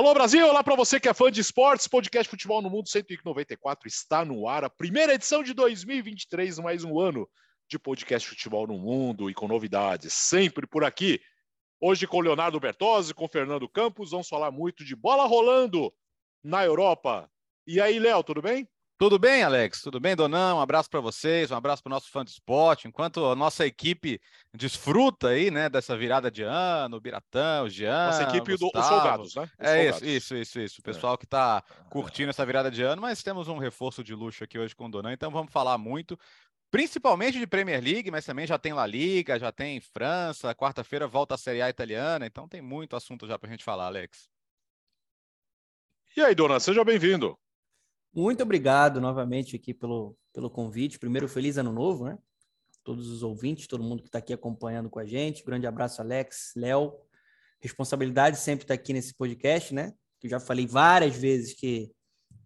Alô 0.00 0.14
Brasil, 0.14 0.48
olá 0.48 0.64
para 0.64 0.74
você 0.74 0.98
que 0.98 1.10
é 1.10 1.12
fã 1.12 1.30
de 1.30 1.42
esportes, 1.42 1.86
podcast 1.86 2.26
Futebol 2.26 2.62
no 2.62 2.70
Mundo 2.70 2.88
194 2.88 3.86
está 3.86 4.24
no 4.24 4.48
ar, 4.48 4.64
a 4.64 4.70
primeira 4.70 5.12
edição 5.12 5.42
de 5.42 5.52
2023, 5.52 6.58
mais 6.58 6.84
um 6.84 6.98
ano 6.98 7.28
de 7.68 7.78
podcast 7.78 8.26
Futebol 8.26 8.66
no 8.66 8.78
Mundo 8.78 9.28
e 9.28 9.34
com 9.34 9.46
novidades, 9.46 10.14
sempre 10.14 10.66
por 10.66 10.84
aqui. 10.84 11.20
Hoje 11.78 12.06
com 12.06 12.18
Leonardo 12.18 12.58
Bertozzi, 12.58 13.12
com 13.12 13.28
Fernando 13.28 13.68
Campos, 13.68 14.12
vamos 14.12 14.26
falar 14.26 14.50
muito 14.50 14.86
de 14.86 14.96
bola 14.96 15.26
rolando 15.26 15.92
na 16.42 16.64
Europa. 16.64 17.30
E 17.66 17.78
aí, 17.78 17.98
Léo, 17.98 18.24
tudo 18.24 18.40
bem? 18.40 18.66
Tudo 19.00 19.18
bem, 19.18 19.42
Alex? 19.42 19.80
Tudo 19.80 19.98
bem, 19.98 20.14
Donão? 20.14 20.58
Um 20.58 20.60
abraço 20.60 20.90
para 20.90 21.00
vocês, 21.00 21.50
um 21.50 21.56
abraço 21.56 21.82
para 21.82 21.88
o 21.88 21.94
nosso 21.94 22.10
fã 22.10 22.22
de 22.22 22.32
esporte. 22.32 22.86
Enquanto 22.86 23.24
a 23.24 23.34
nossa 23.34 23.64
equipe 23.64 24.20
desfruta 24.54 25.28
aí, 25.28 25.50
né, 25.50 25.70
dessa 25.70 25.96
virada 25.96 26.30
de 26.30 26.42
ano, 26.42 26.98
o 26.98 27.00
Biratão, 27.00 27.64
o 27.64 27.70
Jean. 27.70 28.08
Nossa 28.08 28.24
equipe 28.24 28.58
dos 28.58 28.70
soldados, 28.70 29.34
né? 29.34 29.44
Os 29.44 29.50
é 29.58 29.84
soldados. 29.84 30.02
isso, 30.02 30.04
isso, 30.04 30.36
isso, 30.36 30.60
isso. 30.60 30.80
O 30.80 30.82
pessoal 30.82 31.14
é. 31.14 31.16
que 31.16 31.24
está 31.24 31.64
curtindo 31.88 32.28
essa 32.28 32.44
virada 32.44 32.70
de 32.70 32.82
ano, 32.82 33.00
mas 33.00 33.22
temos 33.22 33.48
um 33.48 33.56
reforço 33.56 34.04
de 34.04 34.14
luxo 34.14 34.44
aqui 34.44 34.58
hoje 34.58 34.76
com 34.76 34.84
o 34.84 34.90
Donão, 34.90 35.10
então 35.10 35.30
vamos 35.30 35.50
falar 35.50 35.78
muito. 35.78 36.18
Principalmente 36.70 37.38
de 37.38 37.46
Premier 37.46 37.82
League, 37.82 38.10
mas 38.10 38.26
também 38.26 38.46
já 38.46 38.58
tem 38.58 38.74
La 38.74 38.86
Liga, 38.86 39.38
já 39.38 39.50
tem 39.50 39.80
França. 39.80 40.54
Quarta-feira 40.54 41.06
volta 41.06 41.36
a 41.36 41.38
Série 41.38 41.62
A 41.62 41.70
italiana, 41.70 42.26
então 42.26 42.46
tem 42.46 42.60
muito 42.60 42.94
assunto 42.94 43.26
já 43.26 43.38
para 43.38 43.48
a 43.48 43.50
gente 43.50 43.64
falar, 43.64 43.86
Alex. 43.86 44.28
E 46.14 46.20
aí, 46.20 46.34
dona, 46.34 46.60
seja 46.60 46.84
bem-vindo. 46.84 47.38
Muito 48.12 48.42
obrigado 48.42 49.00
novamente 49.00 49.56
aqui 49.56 49.72
pelo, 49.72 50.16
pelo 50.32 50.50
convite. 50.50 50.98
Primeiro, 50.98 51.28
feliz 51.28 51.58
ano 51.58 51.72
novo, 51.72 52.06
né? 52.06 52.18
Todos 52.82 53.08
os 53.08 53.22
ouvintes, 53.22 53.66
todo 53.66 53.84
mundo 53.84 54.02
que 54.02 54.08
está 54.08 54.18
aqui 54.18 54.32
acompanhando 54.32 54.90
com 54.90 54.98
a 54.98 55.04
gente. 55.04 55.44
Grande 55.44 55.66
abraço, 55.66 56.00
Alex, 56.00 56.52
Léo. 56.56 56.92
Responsabilidade 57.60 58.38
sempre 58.38 58.64
estar 58.64 58.74
tá 58.74 58.80
aqui 58.80 58.92
nesse 58.92 59.14
podcast, 59.14 59.72
né? 59.74 59.92
Que 60.18 60.26
eu 60.26 60.30
já 60.30 60.40
falei 60.40 60.66
várias 60.66 61.14
vezes 61.14 61.54
que 61.54 61.92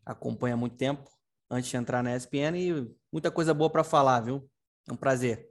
acompanha 0.05 0.55
há 0.55 0.57
muito 0.57 0.77
tempo 0.77 1.09
antes 1.51 1.71
de 1.71 1.77
entrar 1.77 2.03
na 2.03 2.15
ESPN 2.15 2.57
e 2.57 2.95
muita 3.13 3.31
coisa 3.31 3.55
boa 3.55 3.71
para 3.71 3.85
falar, 3.85 4.21
viu? 4.21 4.49
É 4.89 4.93
um 4.93 4.97
prazer. 4.97 5.49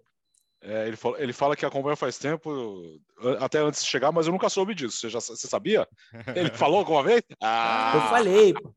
É, 0.61 0.87
ele, 0.87 0.95
fala, 0.95 1.21
ele 1.21 1.33
fala 1.33 1.55
que 1.55 1.65
acompanha 1.65 1.95
faz 1.95 2.17
tempo, 2.17 3.01
até 3.39 3.59
antes 3.59 3.83
de 3.83 3.89
chegar, 3.89 4.11
mas 4.11 4.27
eu 4.27 4.31
nunca 4.31 4.49
soube 4.49 4.73
disso. 4.73 4.97
Você, 4.97 5.09
já, 5.09 5.19
você 5.19 5.47
sabia? 5.47 5.87
Ele 6.35 6.49
falou 6.51 6.77
alguma 6.77 7.03
vez? 7.03 7.21
Ah! 7.41 7.91
Eu 7.95 8.01
falei, 8.09 8.53
pô. 8.53 8.73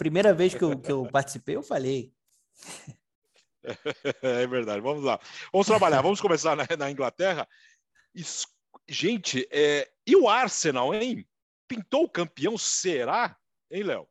Primeira 0.00 0.32
vez 0.32 0.54
que 0.54 0.64
eu, 0.64 0.78
que 0.78 0.90
eu 0.90 1.06
participei, 1.12 1.56
eu 1.56 1.62
falei. 1.62 2.10
É 4.22 4.46
verdade, 4.46 4.80
vamos 4.80 5.04
lá. 5.04 5.20
Vamos 5.52 5.66
trabalhar, 5.66 6.00
vamos 6.00 6.18
começar 6.18 6.56
na, 6.56 6.66
na 6.78 6.90
Inglaterra. 6.90 7.46
Isso, 8.14 8.48
gente, 8.88 9.46
é, 9.52 9.86
e 10.06 10.16
o 10.16 10.26
Arsenal, 10.26 10.94
hein? 10.94 11.28
Pintou 11.68 12.04
o 12.04 12.08
campeão, 12.08 12.56
será? 12.56 13.36
Hein, 13.70 13.82
Léo? 13.82 14.08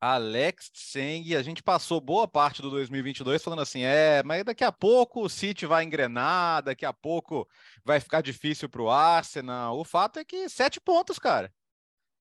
Alex 0.00 0.70
Tseng, 0.70 1.36
a 1.36 1.42
gente 1.42 1.62
passou 1.62 2.00
boa 2.00 2.26
parte 2.26 2.62
do 2.62 2.70
2022 2.70 3.44
falando 3.44 3.60
assim, 3.60 3.82
é, 3.82 4.22
mas 4.22 4.42
daqui 4.42 4.64
a 4.64 4.72
pouco 4.72 5.22
o 5.22 5.28
City 5.28 5.66
vai 5.66 5.84
engrenar, 5.84 6.62
daqui 6.62 6.86
a 6.86 6.92
pouco 6.94 7.46
vai 7.84 8.00
ficar 8.00 8.22
difícil 8.22 8.70
para 8.70 8.80
o 8.80 8.90
Arsenal. 8.90 9.78
O 9.78 9.84
fato 9.84 10.18
é 10.18 10.24
que 10.24 10.48
sete 10.48 10.80
pontos, 10.80 11.18
cara. 11.18 11.52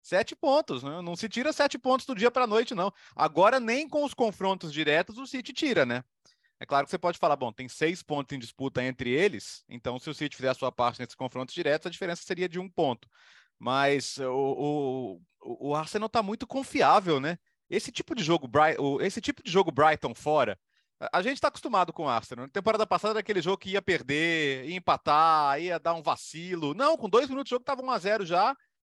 Sete 0.08 0.38
pontos, 0.38 0.84
né? 0.84 1.02
não 1.02 1.18
se 1.18 1.28
tira 1.28 1.52
sete 1.52 1.78
pontos 1.78 2.06
do 2.06 2.16
dia 2.16 2.32
para 2.32 2.46
a 2.46 2.48
noite, 2.48 2.74
não. 2.74 2.94
Agora, 3.14 3.60
nem 3.60 3.90
com 3.90 4.06
os 4.06 4.14
confrontos 4.14 4.72
diretos 4.72 5.18
o 5.18 5.28
City 5.28 5.52
tira, 5.52 5.86
né? 5.86 6.02
É 6.62 6.66
claro 6.66 6.86
que 6.86 6.92
você 6.92 6.98
pode 6.98 7.18
falar, 7.18 7.36
bom, 7.36 7.52
tem 7.52 7.68
seis 7.68 8.02
pontos 8.02 8.34
em 8.34 8.40
disputa 8.40 8.82
entre 8.82 9.10
eles, 9.10 9.66
então 9.67 10.00
se 10.00 10.10
o 10.10 10.14
City 10.14 10.34
fizer 10.34 10.48
a 10.48 10.54
sua 10.54 10.72
parte 10.72 11.02
nesses 11.02 11.14
confrontos 11.14 11.54
diretos, 11.54 11.88
a 11.88 11.90
diferença 11.90 12.23
seria 12.23 12.48
de 12.48 12.58
um 12.58 12.70
ponto. 12.70 13.06
Mas 13.60 14.17
o, 14.20 15.20
o, 15.44 15.67
o 15.72 15.76
Arsenal 15.76 16.08
está 16.08 16.23
muito 16.23 16.48
confiável, 16.48 17.20
né? 17.20 17.38
Esse 17.70 17.92
tipo 17.92 18.16
de 18.16 18.23
jogo, 18.23 18.50
esse 19.02 19.20
tipo 19.20 19.44
de 19.44 19.52
jogo 19.52 19.73
Brighton 19.73 20.16
fora, 20.16 20.58
a 21.12 21.22
gente 21.22 21.36
está 21.36 21.50
acostumado 21.50 21.92
com 21.92 22.06
o 22.06 22.10
Arsenal. 22.10 22.46
Na 22.46 22.52
temporada 22.52 22.88
passada 22.88 23.12
era 23.12 23.20
aquele 23.20 23.42
jogo 23.42 23.58
que 23.58 23.72
ia 23.72 23.82
perder, 23.82 24.70
ia 24.70 24.78
empatar, 24.78 25.60
ia 25.62 25.78
dar 25.78 25.96
um 25.96 26.02
vacilo. 26.02 26.73
Não, 26.73 26.96
com 26.96 27.10
dois 27.10 27.28
minutos 27.28 27.50
de 27.50 27.56
jogo 27.56 27.64
estava 27.64 27.82
1 27.82 27.92
a 27.92 27.98
0 27.98 28.26
já 28.26 28.56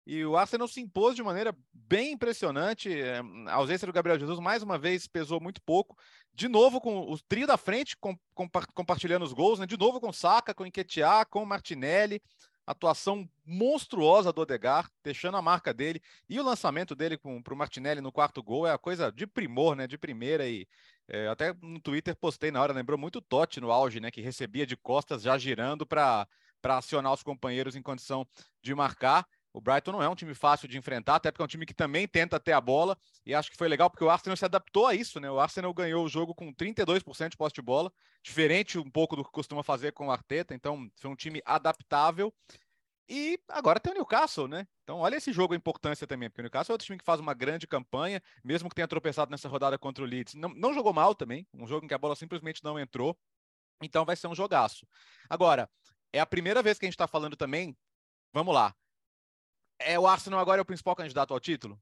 e 0.08 0.26
o 0.26 0.38
Arsenal 0.38 0.70
se 0.70 0.80
impôs 0.80 1.18
de 1.18 1.22
maneira 1.22 1.54
bem 1.74 2.14
impressionante. 2.14 2.90
Eh, 2.90 3.22
a 3.48 3.56
ausência 3.56 3.86
do 3.86 3.92
Gabriel 3.92 4.18
Jesus, 4.18 4.40
mais 4.40 4.64
uma 4.64 4.78
vez, 4.78 5.06
pesou 5.06 5.42
muito 5.42 5.62
pouco. 5.62 5.98
De 6.34 6.48
novo, 6.48 6.80
com 6.80 7.12
o 7.12 7.20
trio 7.28 7.46
da 7.46 7.58
frente 7.58 7.98
com, 7.98 8.18
com, 8.34 8.50
compartilhando 8.74 9.24
os 9.24 9.34
gols, 9.34 9.60
né? 9.60 9.66
de 9.66 9.78
novo 9.78 10.00
com 10.00 10.14
Saka, 10.14 10.54
com 10.54 10.66
Enquetear, 10.66 11.28
com 11.28 11.46
Martinelli. 11.46 12.22
Atuação 12.66 13.30
monstruosa 13.46 14.32
do 14.32 14.42
Odegar, 14.42 14.90
deixando 15.04 15.36
a 15.36 15.42
marca 15.42 15.74
dele. 15.74 16.02
E 16.30 16.40
o 16.40 16.44
lançamento 16.44 16.96
dele 16.96 17.18
para 17.18 17.54
o 17.54 17.58
Martinelli 17.58 18.00
no 18.00 18.12
quarto 18.12 18.42
gol 18.42 18.66
é 18.66 18.72
a 18.72 18.78
coisa 18.78 19.12
de 19.12 19.28
primor, 19.28 19.76
né? 19.76 19.88
De 19.88 19.98
primeira. 19.98 20.48
E 20.48 20.66
é, 21.10 21.28
até 21.28 21.54
no 21.62 21.82
Twitter 21.82 22.16
postei 22.16 22.50
na 22.50 22.62
hora, 22.62 22.72
lembrou 22.72 22.98
muito 22.98 23.18
o 23.18 23.22
Totti 23.22 23.60
no 23.60 23.72
auge, 23.72 24.00
né? 24.00 24.10
Que 24.10 24.22
recebia 24.22 24.66
de 24.66 24.78
costas 24.78 25.22
já 25.22 25.38
girando 25.38 25.86
para 25.86 26.26
acionar 26.64 27.12
os 27.12 27.24
companheiros 27.24 27.76
em 27.76 27.82
condição 27.82 28.26
de 28.62 28.74
marcar. 28.74 29.28
O 29.58 29.60
Brighton 29.62 29.92
não 29.92 30.04
é 30.04 30.08
um 30.08 30.14
time 30.14 30.36
fácil 30.36 30.68
de 30.68 30.78
enfrentar, 30.78 31.16
até 31.16 31.32
porque 31.32 31.42
é 31.42 31.46
um 31.46 31.48
time 31.48 31.66
que 31.66 31.74
também 31.74 32.08
tenta 32.08 32.40
ter 32.40 32.52
a 32.52 32.62
bola, 32.62 32.96
e 33.26 33.34
acho 33.34 33.50
que 33.50 33.58
foi 33.58 33.68
legal 33.68 33.90
porque 33.90 34.04
o 34.04 34.10
Arsenal 34.10 34.38
se 34.38 34.46
adaptou 34.46 34.86
a 34.86 34.94
isso, 34.94 35.20
né? 35.20 35.32
O 35.32 35.40
Arsenal 35.40 35.74
ganhou 35.74 36.06
o 36.06 36.08
jogo 36.08 36.36
com 36.36 36.54
32% 36.54 37.30
de 37.30 37.38
posse 37.38 37.56
de 37.56 37.62
bola, 37.64 37.92
diferente 38.22 38.78
um 38.78 38.88
pouco 38.88 39.16
do 39.16 39.26
que 39.26 39.32
costuma 39.32 39.64
fazer 39.64 39.94
com 39.94 40.10
o 40.10 40.12
Arteta, 40.12 40.54
então 40.54 40.88
foi 40.96 41.10
um 41.10 41.16
time 41.16 41.42
adaptável. 41.44 42.32
E 43.10 43.40
agora 43.50 43.80
tem 43.80 43.94
o 43.94 43.96
Newcastle, 43.96 44.48
né? 44.48 44.68
Então, 44.84 45.00
olha 45.00 45.16
esse 45.16 45.34
jogo 45.34 45.56
a 45.56 45.58
importância 45.58 46.06
também, 46.06 46.30
porque 46.30 46.42
o 46.42 46.44
Newcastle 46.44 46.74
é 46.74 46.76
outro 46.76 46.86
time 46.86 47.00
que 47.00 47.06
faz 47.06 47.20
uma 47.20 47.34
grande 47.34 47.66
campanha, 47.66 48.22
mesmo 48.44 48.70
que 48.70 48.76
tenha 48.76 48.88
tropeçado 48.88 49.32
nessa 49.32 49.50
rodada 49.50 49.76
contra 49.80 50.04
o 50.04 50.08
Leeds. 50.08 50.36
Não, 50.36 50.50
não 50.50 50.72
jogou 50.72 50.94
mal 50.94 51.16
também, 51.16 51.48
um 51.52 51.66
jogo 51.66 51.84
em 51.84 51.88
que 51.88 51.96
a 51.96 51.98
bola 51.98 52.16
simplesmente 52.16 52.64
não 52.64 52.78
entrou. 52.78 53.18
Então, 53.82 54.06
vai 54.06 54.16
ser 54.16 54.28
um 54.28 54.36
jogaço. 54.36 54.86
Agora, 55.28 55.68
é 56.14 56.20
a 56.20 56.28
primeira 56.28 56.62
vez 56.62 56.78
que 56.78 56.86
a 56.86 56.88
gente 56.88 56.94
está 56.94 57.08
falando 57.08 57.36
também. 57.36 57.76
Vamos 58.32 58.54
lá 58.54 58.76
é 59.80 60.00
o 60.00 60.08
Arsenal 60.08 60.40
agora 60.40 60.60
é 60.60 60.64
o 60.64 60.66
principal 60.66 60.96
candidato 60.96 61.34
ao 61.34 61.40
título? 61.40 61.80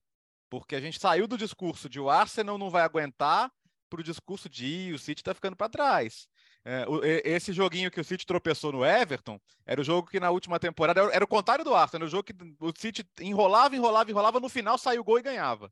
Porque 0.50 0.76
a 0.76 0.82
gente 0.82 1.00
saiu 1.00 1.28
do 1.28 1.38
discurso 1.38 1.90
de 1.90 2.00
o 2.00 2.10
Arsenal 2.10 2.58
não 2.58 2.70
vai 2.70 2.84
aguentar 2.84 3.52
para 3.90 4.02
o 4.02 4.04
discurso 4.04 4.50
de 4.50 4.92
o 4.94 5.00
City 5.00 5.22
está 5.22 5.34
ficando 5.34 5.56
para 5.56 5.70
trás. 5.70 6.28
É, 6.64 6.88
o, 6.88 7.04
esse 7.04 7.54
joguinho 7.54 7.92
que 7.92 8.00
o 8.00 8.04
City 8.04 8.26
tropeçou 8.26 8.72
no 8.72 8.84
Everton 8.84 9.40
era 9.66 9.80
o 9.80 9.84
jogo 9.84 10.10
que 10.10 10.20
na 10.20 10.32
última 10.32 10.60
temporada 10.60 11.00
era, 11.02 11.14
era 11.14 11.24
o 11.24 11.28
contrário 11.28 11.64
do 11.64 11.76
Arsenal, 11.76 12.08
o 12.08 12.10
jogo 12.10 12.24
que 12.24 12.34
o 12.60 12.74
City 12.76 13.08
enrolava, 13.22 13.76
enrolava, 13.76 14.10
enrolava, 14.10 14.40
no 14.40 14.50
final 14.50 14.78
saiu 14.78 15.02
o 15.02 15.04
gol 15.04 15.20
e 15.20 15.24
ganhava, 15.24 15.72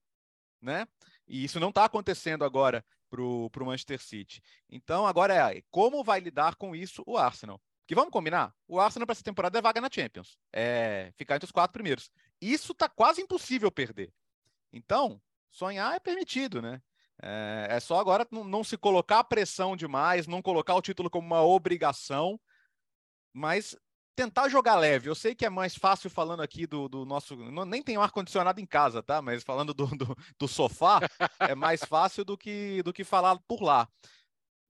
né? 0.62 0.88
E 1.28 1.44
isso 1.44 1.60
não 1.60 1.70
está 1.70 1.86
acontecendo 1.86 2.46
agora 2.46 2.86
para 3.10 3.22
o 3.22 3.50
Manchester 3.66 4.00
City. 4.02 4.42
Então 4.70 5.08
agora 5.08 5.34
é 5.54 5.64
como 5.72 6.04
vai 6.04 6.20
lidar 6.20 6.56
com 6.56 6.76
isso 6.76 7.04
o 7.06 7.18
Arsenal? 7.18 7.60
Que 7.86 7.96
vamos 7.96 8.12
combinar? 8.12 8.54
O 8.68 8.80
Arsenal 8.80 9.06
para 9.06 9.14
essa 9.14 9.24
temporada 9.24 9.58
é 9.58 9.62
vaga 9.62 9.82
na 9.82 9.90
Champions. 9.92 10.38
É 10.52 11.12
ficar 11.18 11.36
entre 11.36 11.46
os 11.46 11.52
quatro 11.52 11.74
primeiros. 11.74 12.10
Isso 12.42 12.74
tá 12.74 12.88
quase 12.88 13.22
impossível 13.22 13.72
perder. 13.72 14.14
Então, 14.72 15.22
sonhar 15.52 15.96
é 15.96 16.00
permitido, 16.00 16.62
né? 16.62 16.82
É, 17.22 17.68
é 17.70 17.80
só 17.80 18.00
agora 18.00 18.28
não, 18.32 18.44
não, 18.44 18.64
se 18.64 18.78
colocar 18.78 19.24
pressão 19.24 19.76
demais, 19.76 20.28
não 20.28 20.42
colocar 20.42 20.76
o 20.76 20.82
título 20.82 21.10
como 21.10 21.28
uma 21.28 21.44
obrigação, 21.44 22.40
mas 23.32 23.76
tentar 24.16 24.50
jogar 24.50 24.76
leve. 24.76 25.10
Eu 25.10 25.16
sei 25.16 25.36
que 25.36 25.46
é 25.46 25.50
mais 25.50 25.76
fácil 25.76 26.10
falando 26.10 26.42
aqui 26.42 26.66
do, 26.66 26.88
do 26.88 27.06
nosso. 27.06 27.36
Não, 27.36 27.66
nem 27.66 27.82
tem 27.82 27.98
um 27.98 28.02
ar-condicionado 28.02 28.60
em 28.60 28.66
casa, 28.66 29.02
tá? 29.02 29.22
Mas 29.22 29.44
falando 29.44 29.74
do, 29.74 29.88
do, 29.88 30.18
do, 30.40 30.48
sofá, 30.48 31.00
é 31.40 31.56
mais 31.56 31.84
fácil 31.84 32.24
do 32.24 32.38
que, 32.38 32.82
do 32.84 32.94
que 32.94 33.04
falar 33.04 33.38
por 33.48 33.62
lá. 33.62 33.88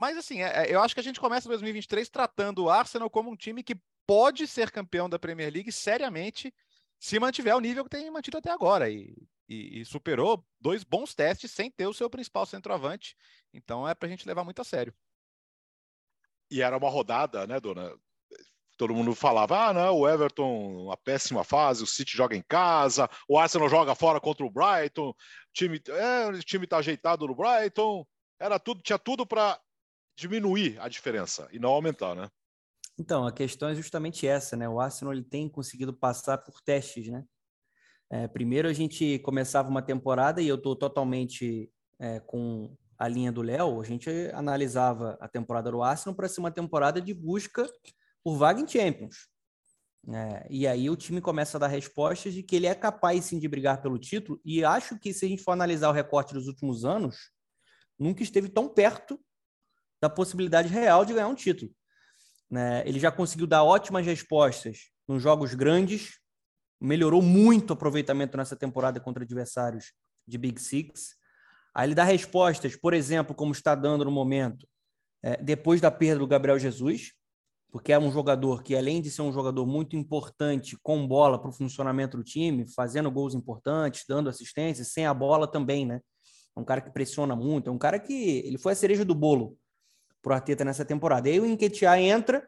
Mas 0.04 0.18
assim, 0.18 0.42
é, 0.42 0.66
é 0.66 0.76
eu 0.76 0.82
acho 0.82 0.94
que 0.94 1.00
a 1.00 1.04
gente 1.04 1.18
começa 1.18 1.48
2023 1.48 2.10
tratando 2.10 2.66
o 2.66 2.70
Arsenal 2.70 3.10
como 3.10 3.32
um 3.32 3.38
time 3.38 3.64
que 3.64 3.80
pode 4.06 4.46
ser 4.48 4.70
campeão 4.70 5.10
da 5.10 5.18
Premier 5.18 5.50
League 5.50 5.72
seriamente 5.72 6.54
se 7.00 7.18
mantiver 7.22 7.56
o 7.56 7.62
nível 7.62 7.86
que 7.86 7.90
tem 7.90 8.12
mantido 8.12 8.38
até 8.38 8.52
agora. 8.52 8.90
E, 8.90 9.16
e, 9.48 9.80
e 9.80 9.86
superou 9.86 10.46
dois 10.60 10.84
bons 10.84 11.16
testes 11.16 11.52
sem 11.52 11.72
ter 11.72 11.88
o 11.88 11.94
seu 11.94 12.10
principal 12.10 12.46
centroavante. 12.46 13.16
Então 13.54 13.88
é 13.88 13.96
para 13.96 14.08
a 14.08 14.10
gente 14.10 14.28
levar 14.28 14.44
muito 14.44 14.60
a 14.60 14.66
sério. 14.66 14.94
E 16.52 16.62
era 16.62 16.76
uma 16.76 16.90
rodada, 16.90 17.48
né, 17.48 17.58
dona? 17.62 17.96
Todo 18.76 18.94
mundo 18.94 19.16
falava, 19.16 19.70
ah, 19.70 19.74
não, 19.74 20.00
o 20.00 20.10
Everton, 20.10 20.84
uma 20.84 20.98
péssima 20.98 21.46
fase, 21.46 21.82
o 21.82 21.88
City 21.88 22.18
joga 22.18 22.36
em 22.36 22.44
casa, 22.44 23.10
o 23.26 23.40
Arsenal 23.40 23.70
joga 23.70 23.96
fora 23.96 24.20
contra 24.20 24.46
o 24.46 24.52
Brighton, 24.52 25.12
o 25.12 25.16
time, 25.54 25.82
é, 25.88 26.28
o 26.28 26.44
time 26.44 26.68
tá 26.68 26.80
ajeitado 26.80 27.26
no 27.26 27.34
Brighton, 27.34 28.06
era 28.38 28.60
tudo, 28.60 28.82
tinha 28.82 29.00
tudo 29.00 29.26
para 29.26 29.58
diminuir 30.16 30.80
a 30.80 30.88
diferença 30.88 31.48
e 31.52 31.60
não 31.60 31.70
aumentar, 31.70 32.16
né? 32.16 32.30
Então, 32.98 33.26
a 33.26 33.32
questão 33.32 33.70
é 33.70 33.76
justamente 33.76 34.28
essa, 34.28 34.56
né? 34.56 34.70
O 34.70 34.80
Arsenal 34.80 35.14
ele 35.14 35.24
tem 35.24 35.50
conseguido 35.50 35.94
passar 35.94 36.38
por 36.38 36.62
testes, 36.62 37.08
né? 37.08 37.26
É, 38.12 38.28
primeiro 38.28 38.68
a 38.68 38.74
gente 38.74 39.18
começava 39.20 39.70
uma 39.70 39.82
temporada 39.82 40.42
e 40.42 40.48
eu 40.48 40.56
estou 40.56 40.76
totalmente 40.76 41.72
é, 42.00 42.20
com 42.20 42.78
a 42.98 43.08
linha 43.08 43.32
do 43.32 43.42
Léo. 43.42 43.82
A 43.82 43.84
gente 43.84 44.10
analisava 44.34 45.18
a 45.20 45.28
temporada 45.28 45.72
do 45.72 45.82
Arsenal 45.82 46.16
para 46.16 46.30
ser 46.30 46.40
uma 46.40 46.52
temporada 46.52 47.02
de 47.02 47.14
busca 47.14 47.68
por 48.24 48.38
vaga 48.38 48.62
em 48.62 48.68
Champions. 48.68 49.28
É, 50.08 50.46
e 50.50 50.68
aí 50.68 50.90
o 50.90 50.96
time 50.96 51.22
começa 51.22 51.58
a 51.58 51.60
dar 51.62 51.68
respostas 51.68 52.34
de 52.34 52.44
que 52.44 52.56
ele 52.56 52.68
é 52.68 52.76
capaz 52.76 53.26
sim 53.26 53.40
de 53.40 53.48
brigar 53.48 53.82
pelo 53.82 53.98
título. 53.98 54.40
E 54.46 54.64
acho 54.64 55.00
que 55.00 55.12
se 55.12 55.26
a 55.26 55.30
gente 55.30 55.42
for 55.42 55.52
analisar 55.54 55.90
o 55.90 55.94
recorte 55.94 56.36
dos 56.36 56.48
últimos 56.48 56.86
anos, 56.86 57.32
nunca 57.98 58.22
esteve 58.22 58.50
tão 58.50 58.70
perto 58.70 59.20
da 60.04 60.10
possibilidade 60.10 60.68
real 60.68 61.06
de 61.06 61.14
ganhar 61.14 61.30
um 61.30 61.36
título. 61.36 61.72
Né? 62.52 62.84
Ele 62.86 63.00
já 63.00 63.10
conseguiu 63.10 63.48
dar 63.48 63.64
ótimas 63.64 64.06
respostas 64.06 64.90
nos 65.08 65.24
jogos 65.24 65.54
grandes, 65.54 66.20
melhorou 66.80 67.22
muito 67.22 67.70
o 67.70 67.74
aproveitamento 67.74 68.36
nessa 68.36 68.54
temporada 68.54 69.00
contra 69.00 69.24
adversários 69.24 69.94
de 70.28 70.38
Big 70.38 70.60
Six. 70.60 71.16
Aí 71.74 71.88
ele 71.88 71.96
dá 71.96 72.04
respostas, 72.04 72.76
por 72.76 72.94
exemplo, 72.94 73.34
como 73.34 73.54
está 73.54 73.76
dando 73.76 74.04
no 74.04 74.12
momento, 74.12 74.68
é, 75.24 75.42
depois 75.42 75.80
da 75.80 75.90
perda 75.90 76.20
do 76.20 76.28
Gabriel 76.28 76.60
Jesus, 76.60 77.14
porque 77.72 77.94
é 77.94 77.98
um 77.98 78.12
jogador 78.12 78.62
que, 78.62 78.76
além 78.76 79.02
de 79.02 79.10
ser 79.10 79.22
um 79.22 79.32
jogador 79.32 79.66
muito 79.66 79.96
importante 79.96 80.78
com 80.84 81.08
bola 81.08 81.40
para 81.40 81.50
o 81.50 81.54
funcionamento 81.54 82.18
do 82.18 82.26
time, 82.26 82.70
fazendo 82.76 83.10
gols 83.10 83.34
importantes, 83.34 84.04
dando 84.06 84.30
assistência, 84.30 84.84
sem 84.84 85.06
a 85.06 85.14
bola 85.14 85.48
também, 85.48 85.86
né? 85.86 86.02
É 86.56 86.60
um 86.60 86.66
cara 86.66 86.82
que 86.82 86.92
pressiona 86.92 87.38
muito, 87.38 87.70
é 87.70 87.74
um 87.74 87.78
cara 87.78 87.98
que 87.98 88.44
ele 88.46 88.58
foi 88.58 88.74
a 88.74 88.76
cereja 88.76 89.06
do 89.06 89.16
bolo 89.16 89.58
para 90.24 90.32
o 90.32 90.36
Arteta 90.36 90.64
nessa 90.64 90.86
temporada. 90.86 91.30
E 91.30 91.34
aí 91.34 91.40
o 91.40 91.46
Enquetear 91.46 92.00
entra 92.00 92.48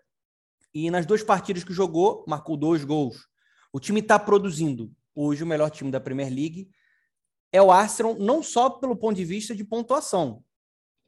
e 0.73 0.89
nas 0.89 1.05
duas 1.05 1.21
partidas 1.21 1.63
que 1.63 1.73
jogou, 1.73 2.25
marcou 2.27 2.57
dois 2.57 2.83
gols. 2.83 3.27
O 3.71 3.79
time 3.79 3.99
está 3.99 4.17
produzindo. 4.17 4.91
Hoje 5.13 5.43
o 5.43 5.47
melhor 5.47 5.69
time 5.69 5.91
da 5.91 5.99
Premier 5.99 6.29
League 6.29 6.69
é 7.51 7.61
o 7.61 7.71
Arsenal, 7.71 8.15
não 8.17 8.41
só 8.41 8.69
pelo 8.69 8.95
ponto 8.95 9.15
de 9.15 9.25
vista 9.25 9.53
de 9.53 9.63
pontuação. 9.63 10.43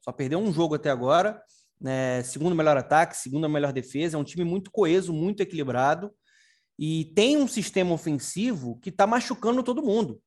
Só 0.01 0.11
perdeu 0.11 0.39
um 0.39 0.53
jogo 0.53 0.75
até 0.75 0.89
agora, 0.89 1.41
né, 1.79 2.23
segundo 2.23 2.55
melhor 2.55 2.77
ataque, 2.77 3.17
segunda 3.17 3.49
melhor 3.49 3.73
defesa, 3.73 4.17
é 4.17 4.19
um 4.19 4.23
time 4.23 4.43
muito 4.43 4.71
coeso, 4.71 5.11
muito 5.11 5.41
equilibrado 5.41 6.13
e 6.79 7.05
tem 7.15 7.37
um 7.37 7.47
sistema 7.47 7.93
ofensivo 7.93 8.79
que 8.79 8.89
está 8.89 9.07
machucando 9.07 9.63
todo 9.63 9.83
mundo. 9.83 10.21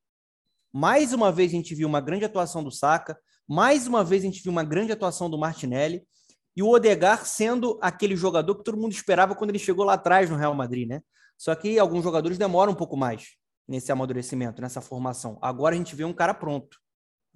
Mais 0.72 1.12
uma 1.12 1.32
vez 1.32 1.50
a 1.52 1.56
gente 1.56 1.74
viu 1.74 1.88
uma 1.88 2.00
grande 2.00 2.24
atuação 2.24 2.62
do 2.62 2.70
Saka, 2.70 3.18
mais 3.48 3.86
uma 3.86 4.04
vez 4.04 4.22
a 4.22 4.26
gente 4.26 4.42
viu 4.42 4.52
uma 4.52 4.62
grande 4.64 4.92
atuação 4.92 5.30
do 5.30 5.38
Martinelli 5.38 6.06
e 6.56 6.62
o 6.62 6.68
Odegar 6.68 7.24
sendo 7.26 7.78
aquele 7.80 8.16
jogador 8.16 8.56
que 8.56 8.64
todo 8.64 8.78
mundo 8.78 8.92
esperava 8.92 9.34
quando 9.34 9.50
ele 9.50 9.58
chegou 9.58 9.84
lá 9.84 9.94
atrás 9.94 10.28
no 10.28 10.36
Real 10.36 10.54
Madrid, 10.54 10.88
né? 10.88 11.02
Só 11.36 11.54
que 11.54 11.78
alguns 11.78 12.04
jogadores 12.04 12.36
demoram 12.36 12.72
um 12.72 12.76
pouco 12.76 12.96
mais 12.96 13.36
nesse 13.66 13.90
amadurecimento, 13.92 14.60
nessa 14.60 14.80
formação. 14.80 15.38
Agora 15.40 15.74
a 15.74 15.78
gente 15.78 15.94
vê 15.94 16.04
um 16.04 16.12
cara 16.12 16.34
pronto. 16.34 16.78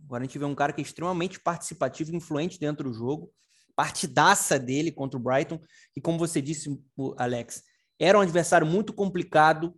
Agora 0.05 0.23
a 0.23 0.27
gente 0.27 0.39
vê 0.39 0.45
um 0.45 0.55
cara 0.55 0.73
que 0.73 0.81
é 0.81 0.85
extremamente 0.85 1.41
participativo, 1.41 2.15
influente 2.15 2.59
dentro 2.59 2.91
do 2.91 2.95
jogo 2.95 3.33
partidaça 3.75 4.59
dele 4.59 4.93
contra 4.93 5.19
o 5.19 5.23
Brighton, 5.23 5.61
e 5.97 6.01
como 6.01 6.19
você 6.19 6.41
disse, 6.41 6.81
Alex, 7.17 7.63
era 7.99 8.19
um 8.19 8.23
adversário 8.23 8.67
muito 8.67 8.93
complicado, 8.93 9.75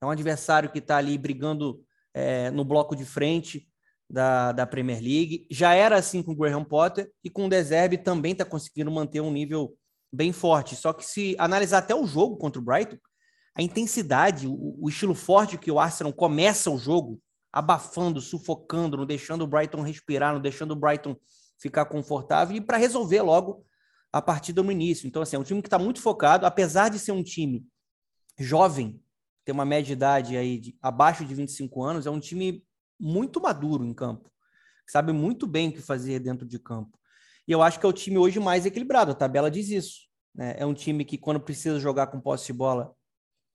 é 0.00 0.06
um 0.06 0.10
adversário 0.10 0.70
que 0.70 0.78
está 0.78 0.96
ali 0.96 1.16
brigando 1.16 1.82
é, 2.12 2.50
no 2.50 2.64
bloco 2.64 2.94
de 2.96 3.04
frente 3.04 3.68
da, 4.08 4.52
da 4.52 4.66
Premier 4.66 5.00
League. 5.00 5.46
Já 5.50 5.74
era 5.74 5.96
assim 5.96 6.22
com 6.22 6.32
o 6.32 6.36
Graham 6.36 6.64
Potter 6.64 7.10
e 7.22 7.30
com 7.30 7.46
o 7.46 7.48
Deserve 7.48 7.98
também 7.98 8.32
está 8.32 8.44
conseguindo 8.44 8.90
manter 8.90 9.20
um 9.20 9.32
nível 9.32 9.76
bem 10.12 10.32
forte. 10.32 10.76
Só 10.76 10.92
que 10.92 11.04
se 11.04 11.34
analisar 11.38 11.78
até 11.78 11.94
o 11.94 12.06
jogo 12.06 12.36
contra 12.36 12.60
o 12.60 12.64
Brighton, 12.64 12.98
a 13.56 13.62
intensidade, 13.62 14.46
o, 14.46 14.76
o 14.80 14.88
estilo 14.88 15.14
forte 15.14 15.58
que 15.58 15.70
o 15.70 15.78
Arsenal 15.78 16.12
começa 16.12 16.70
o 16.70 16.78
jogo, 16.78 17.20
abafando, 17.52 18.20
sufocando, 18.20 18.96
não 18.96 19.06
deixando 19.06 19.42
o 19.42 19.46
Brighton 19.46 19.82
respirar, 19.82 20.34
não 20.34 20.40
deixando 20.40 20.72
o 20.72 20.76
Brighton 20.76 21.16
ficar 21.58 21.84
confortável 21.86 22.56
e 22.56 22.60
para 22.60 22.76
resolver 22.76 23.22
logo 23.22 23.64
a 24.12 24.20
partida 24.20 24.62
no 24.62 24.72
início. 24.72 25.06
Então, 25.06 25.22
assim, 25.22 25.36
é 25.36 25.38
um 25.38 25.44
time 25.44 25.62
que 25.62 25.68
está 25.68 25.78
muito 25.78 26.00
focado, 26.00 26.46
apesar 26.46 26.88
de 26.88 26.98
ser 26.98 27.12
um 27.12 27.22
time 27.22 27.64
jovem, 28.38 29.00
ter 29.44 29.52
uma 29.52 29.64
média 29.64 29.86
de 29.86 29.92
idade 29.92 30.36
aí 30.36 30.58
de, 30.58 30.76
abaixo 30.80 31.24
de 31.24 31.34
25 31.34 31.82
anos, 31.82 32.06
é 32.06 32.10
um 32.10 32.20
time 32.20 32.64
muito 32.98 33.40
maduro 33.40 33.84
em 33.84 33.92
campo, 33.94 34.30
sabe 34.86 35.12
muito 35.12 35.46
bem 35.46 35.68
o 35.68 35.72
que 35.72 35.80
fazer 35.80 36.18
dentro 36.20 36.46
de 36.46 36.58
campo. 36.58 36.98
E 37.46 37.52
eu 37.52 37.62
acho 37.62 37.78
que 37.78 37.86
é 37.86 37.88
o 37.88 37.92
time 37.92 38.18
hoje 38.18 38.40
mais 38.40 38.64
equilibrado, 38.64 39.12
a 39.12 39.14
tabela 39.14 39.50
diz 39.50 39.68
isso. 39.68 40.08
Né? 40.34 40.54
É 40.58 40.66
um 40.66 40.74
time 40.74 41.04
que, 41.04 41.18
quando 41.18 41.40
precisa 41.40 41.78
jogar 41.78 42.06
com 42.08 42.20
posse 42.20 42.46
de 42.46 42.52
bola, 42.52 42.94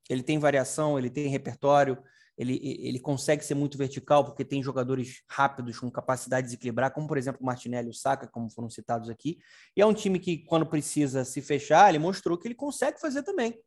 ele 0.10 0.24
tem 0.24 0.40
variação, 0.40 0.98
ele 0.98 1.10
tem 1.10 1.28
repertório, 1.28 1.98
ele, 2.38 2.58
ele 2.64 3.00
consegue 3.00 3.44
ser 3.44 3.54
muito 3.54 3.78
vertical 3.78 4.24
porque 4.24 4.46
tem 4.46 4.64
jogadores 4.64 5.24
rápidos 5.28 5.78
com 5.78 5.92
capacidade 5.92 6.44
de 6.44 6.52
desequilibrar, 6.52 6.92
como 6.92 7.06
por 7.06 7.18
exemplo 7.18 7.42
o 7.42 7.46
Martinelli 7.46 7.88
e 7.88 7.92
o 7.92 7.94
Saka, 7.94 8.28
como 8.28 8.50
foram 8.50 8.70
citados 8.70 9.10
aqui. 9.10 9.40
E 9.76 9.82
é 9.82 9.86
um 9.86 9.94
time 9.94 10.18
que, 10.20 10.38
quando 10.46 10.66
precisa 10.66 11.26
se 11.26 11.42
fechar, 11.42 11.90
ele 11.90 12.00
mostrou 12.00 12.38
que 12.38 12.48
ele 12.48 12.56
consegue 12.56 13.00
fazer 13.00 13.24
também. 13.24 13.62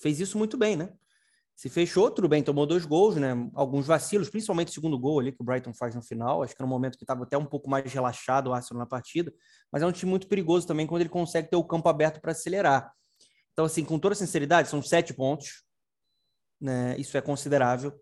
Fez 0.00 0.20
isso 0.20 0.38
muito 0.38 0.56
bem, 0.56 0.76
né? 0.76 0.92
Se 1.62 1.68
fechou, 1.68 2.10
tudo 2.10 2.28
bem, 2.28 2.42
tomou 2.42 2.66
dois 2.66 2.84
gols, 2.84 3.14
né? 3.14 3.34
Alguns 3.54 3.86
vacilos, 3.86 4.28
principalmente 4.28 4.70
o 4.70 4.72
segundo 4.72 4.98
gol 4.98 5.20
ali 5.20 5.30
que 5.30 5.40
o 5.40 5.44
Brighton 5.44 5.72
faz 5.72 5.94
no 5.94 6.02
final. 6.02 6.42
Acho 6.42 6.56
que 6.56 6.60
era 6.60 6.66
um 6.66 6.68
momento 6.68 6.98
que 6.98 7.04
estava 7.04 7.22
até 7.22 7.38
um 7.38 7.46
pouco 7.46 7.70
mais 7.70 7.92
relaxado 7.92 8.48
o 8.48 8.52
Arsenal 8.52 8.80
na 8.80 8.86
partida, 8.86 9.32
mas 9.70 9.80
é 9.80 9.86
um 9.86 9.92
time 9.92 10.10
muito 10.10 10.26
perigoso 10.26 10.66
também 10.66 10.88
quando 10.88 11.02
ele 11.02 11.08
consegue 11.08 11.48
ter 11.48 11.54
o 11.54 11.62
campo 11.62 11.88
aberto 11.88 12.20
para 12.20 12.32
acelerar. 12.32 12.92
Então, 13.52 13.64
assim, 13.64 13.84
com 13.84 13.96
toda 13.96 14.16
sinceridade, 14.16 14.68
são 14.68 14.82
sete 14.82 15.14
pontos, 15.14 15.62
né? 16.60 16.96
Isso 16.98 17.16
é 17.16 17.20
considerável. 17.20 17.94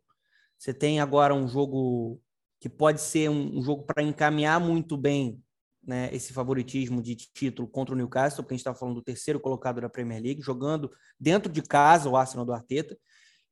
Você 0.59 0.73
tem 0.73 0.99
agora 0.99 1.35
um 1.35 1.47
jogo 1.47 2.19
que 2.61 2.69
pode 2.71 3.03
ser 3.03 3.29
um, 3.29 3.59
um 3.59 3.63
jogo 3.63 3.85
para 3.85 4.03
encaminhar 4.03 4.59
muito 4.59 4.97
bem 4.97 5.39
né, 5.87 6.09
esse 6.15 6.33
favoritismo 6.33 7.03
de 7.03 7.15
título 7.15 7.69
contra 7.69 7.95
o 7.95 7.99
Newcastle, 7.99 8.43
porque 8.43 8.55
a 8.55 8.57
gente 8.57 8.67
está 8.67 8.75
falando 8.75 8.95
do 8.95 9.03
terceiro 9.03 9.39
colocado 9.39 9.83
da 9.83 9.89
Premier 9.91 10.23
League, 10.23 10.41
jogando 10.41 10.91
dentro 11.19 11.53
de 11.53 11.61
casa 11.61 12.09
o 12.09 12.17
Arsenal 12.17 12.47
do 12.47 12.55
Arteta. 12.55 12.97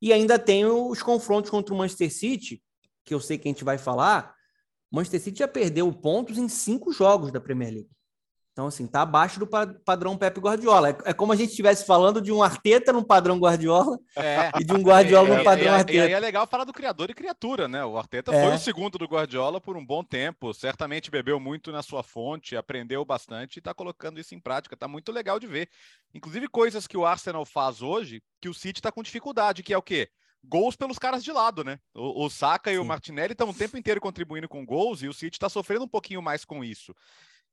E 0.00 0.12
ainda 0.12 0.38
tem 0.38 0.64
os 0.64 1.02
confrontos 1.02 1.50
contra 1.50 1.74
o 1.74 1.78
Manchester 1.78 2.12
City, 2.12 2.62
que 3.04 3.12
eu 3.12 3.20
sei 3.20 3.38
que 3.38 3.48
a 3.48 3.50
gente 3.50 3.64
vai 3.64 3.78
falar. 3.78 4.34
O 4.90 4.96
Manchester 4.96 5.20
City 5.20 5.38
já 5.40 5.48
perdeu 5.48 5.92
pontos 5.92 6.38
em 6.38 6.48
cinco 6.48 6.92
jogos 6.92 7.32
da 7.32 7.40
Premier 7.40 7.72
League. 7.72 7.90
Então, 8.58 8.66
assim, 8.66 8.88
tá 8.88 9.02
abaixo 9.02 9.38
do 9.38 9.46
padrão 9.46 10.18
Pepe 10.18 10.40
Guardiola. 10.40 10.90
É, 10.90 10.96
é 11.10 11.12
como 11.12 11.32
a 11.32 11.36
gente 11.36 11.50
estivesse 11.50 11.86
falando 11.86 12.20
de 12.20 12.32
um 12.32 12.42
Arteta 12.42 12.92
no 12.92 13.04
padrão 13.04 13.38
Guardiola 13.38 14.00
é. 14.16 14.50
e 14.58 14.64
de 14.64 14.72
um 14.72 14.82
Guardiola 14.82 15.36
no 15.36 15.44
padrão 15.44 15.74
Arteta. 15.74 15.92
E 15.92 16.00
aí 16.00 16.12
é 16.12 16.18
legal 16.18 16.44
falar 16.44 16.64
do 16.64 16.72
criador 16.72 17.08
e 17.08 17.14
criatura, 17.14 17.68
né? 17.68 17.84
O 17.84 17.96
Arteta 17.96 18.34
é. 18.34 18.44
foi 18.44 18.56
o 18.56 18.58
segundo 18.58 18.98
do 18.98 19.04
Guardiola 19.04 19.60
por 19.60 19.76
um 19.76 19.86
bom 19.86 20.02
tempo. 20.02 20.52
Certamente 20.52 21.08
bebeu 21.08 21.38
muito 21.38 21.70
na 21.70 21.84
sua 21.84 22.02
fonte, 22.02 22.56
aprendeu 22.56 23.04
bastante 23.04 23.58
e 23.58 23.62
tá 23.62 23.72
colocando 23.72 24.18
isso 24.18 24.34
em 24.34 24.40
prática. 24.40 24.76
Tá 24.76 24.88
muito 24.88 25.12
legal 25.12 25.38
de 25.38 25.46
ver. 25.46 25.68
Inclusive 26.12 26.48
coisas 26.48 26.84
que 26.88 26.96
o 26.96 27.06
Arsenal 27.06 27.44
faz 27.44 27.80
hoje, 27.80 28.20
que 28.40 28.48
o 28.48 28.54
City 28.54 28.82
tá 28.82 28.90
com 28.90 29.04
dificuldade, 29.04 29.62
que 29.62 29.72
é 29.72 29.78
o 29.78 29.82
quê? 29.82 30.08
gols 30.44 30.76
pelos 30.76 30.98
caras 30.98 31.22
de 31.22 31.32
lado, 31.32 31.64
né? 31.64 31.78
O, 31.94 32.24
o 32.24 32.30
Saka 32.30 32.70
Sim. 32.70 32.76
e 32.76 32.78
o 32.78 32.84
Martinelli 32.84 33.32
estão 33.32 33.50
o 33.50 33.54
tempo 33.54 33.76
inteiro 33.76 34.00
contribuindo 34.00 34.48
com 34.48 34.64
gols 34.64 35.02
e 35.02 35.08
o 35.08 35.12
City 35.12 35.36
está 35.36 35.48
sofrendo 35.48 35.84
um 35.84 35.88
pouquinho 35.88 36.22
mais 36.22 36.44
com 36.44 36.64
isso. 36.64 36.94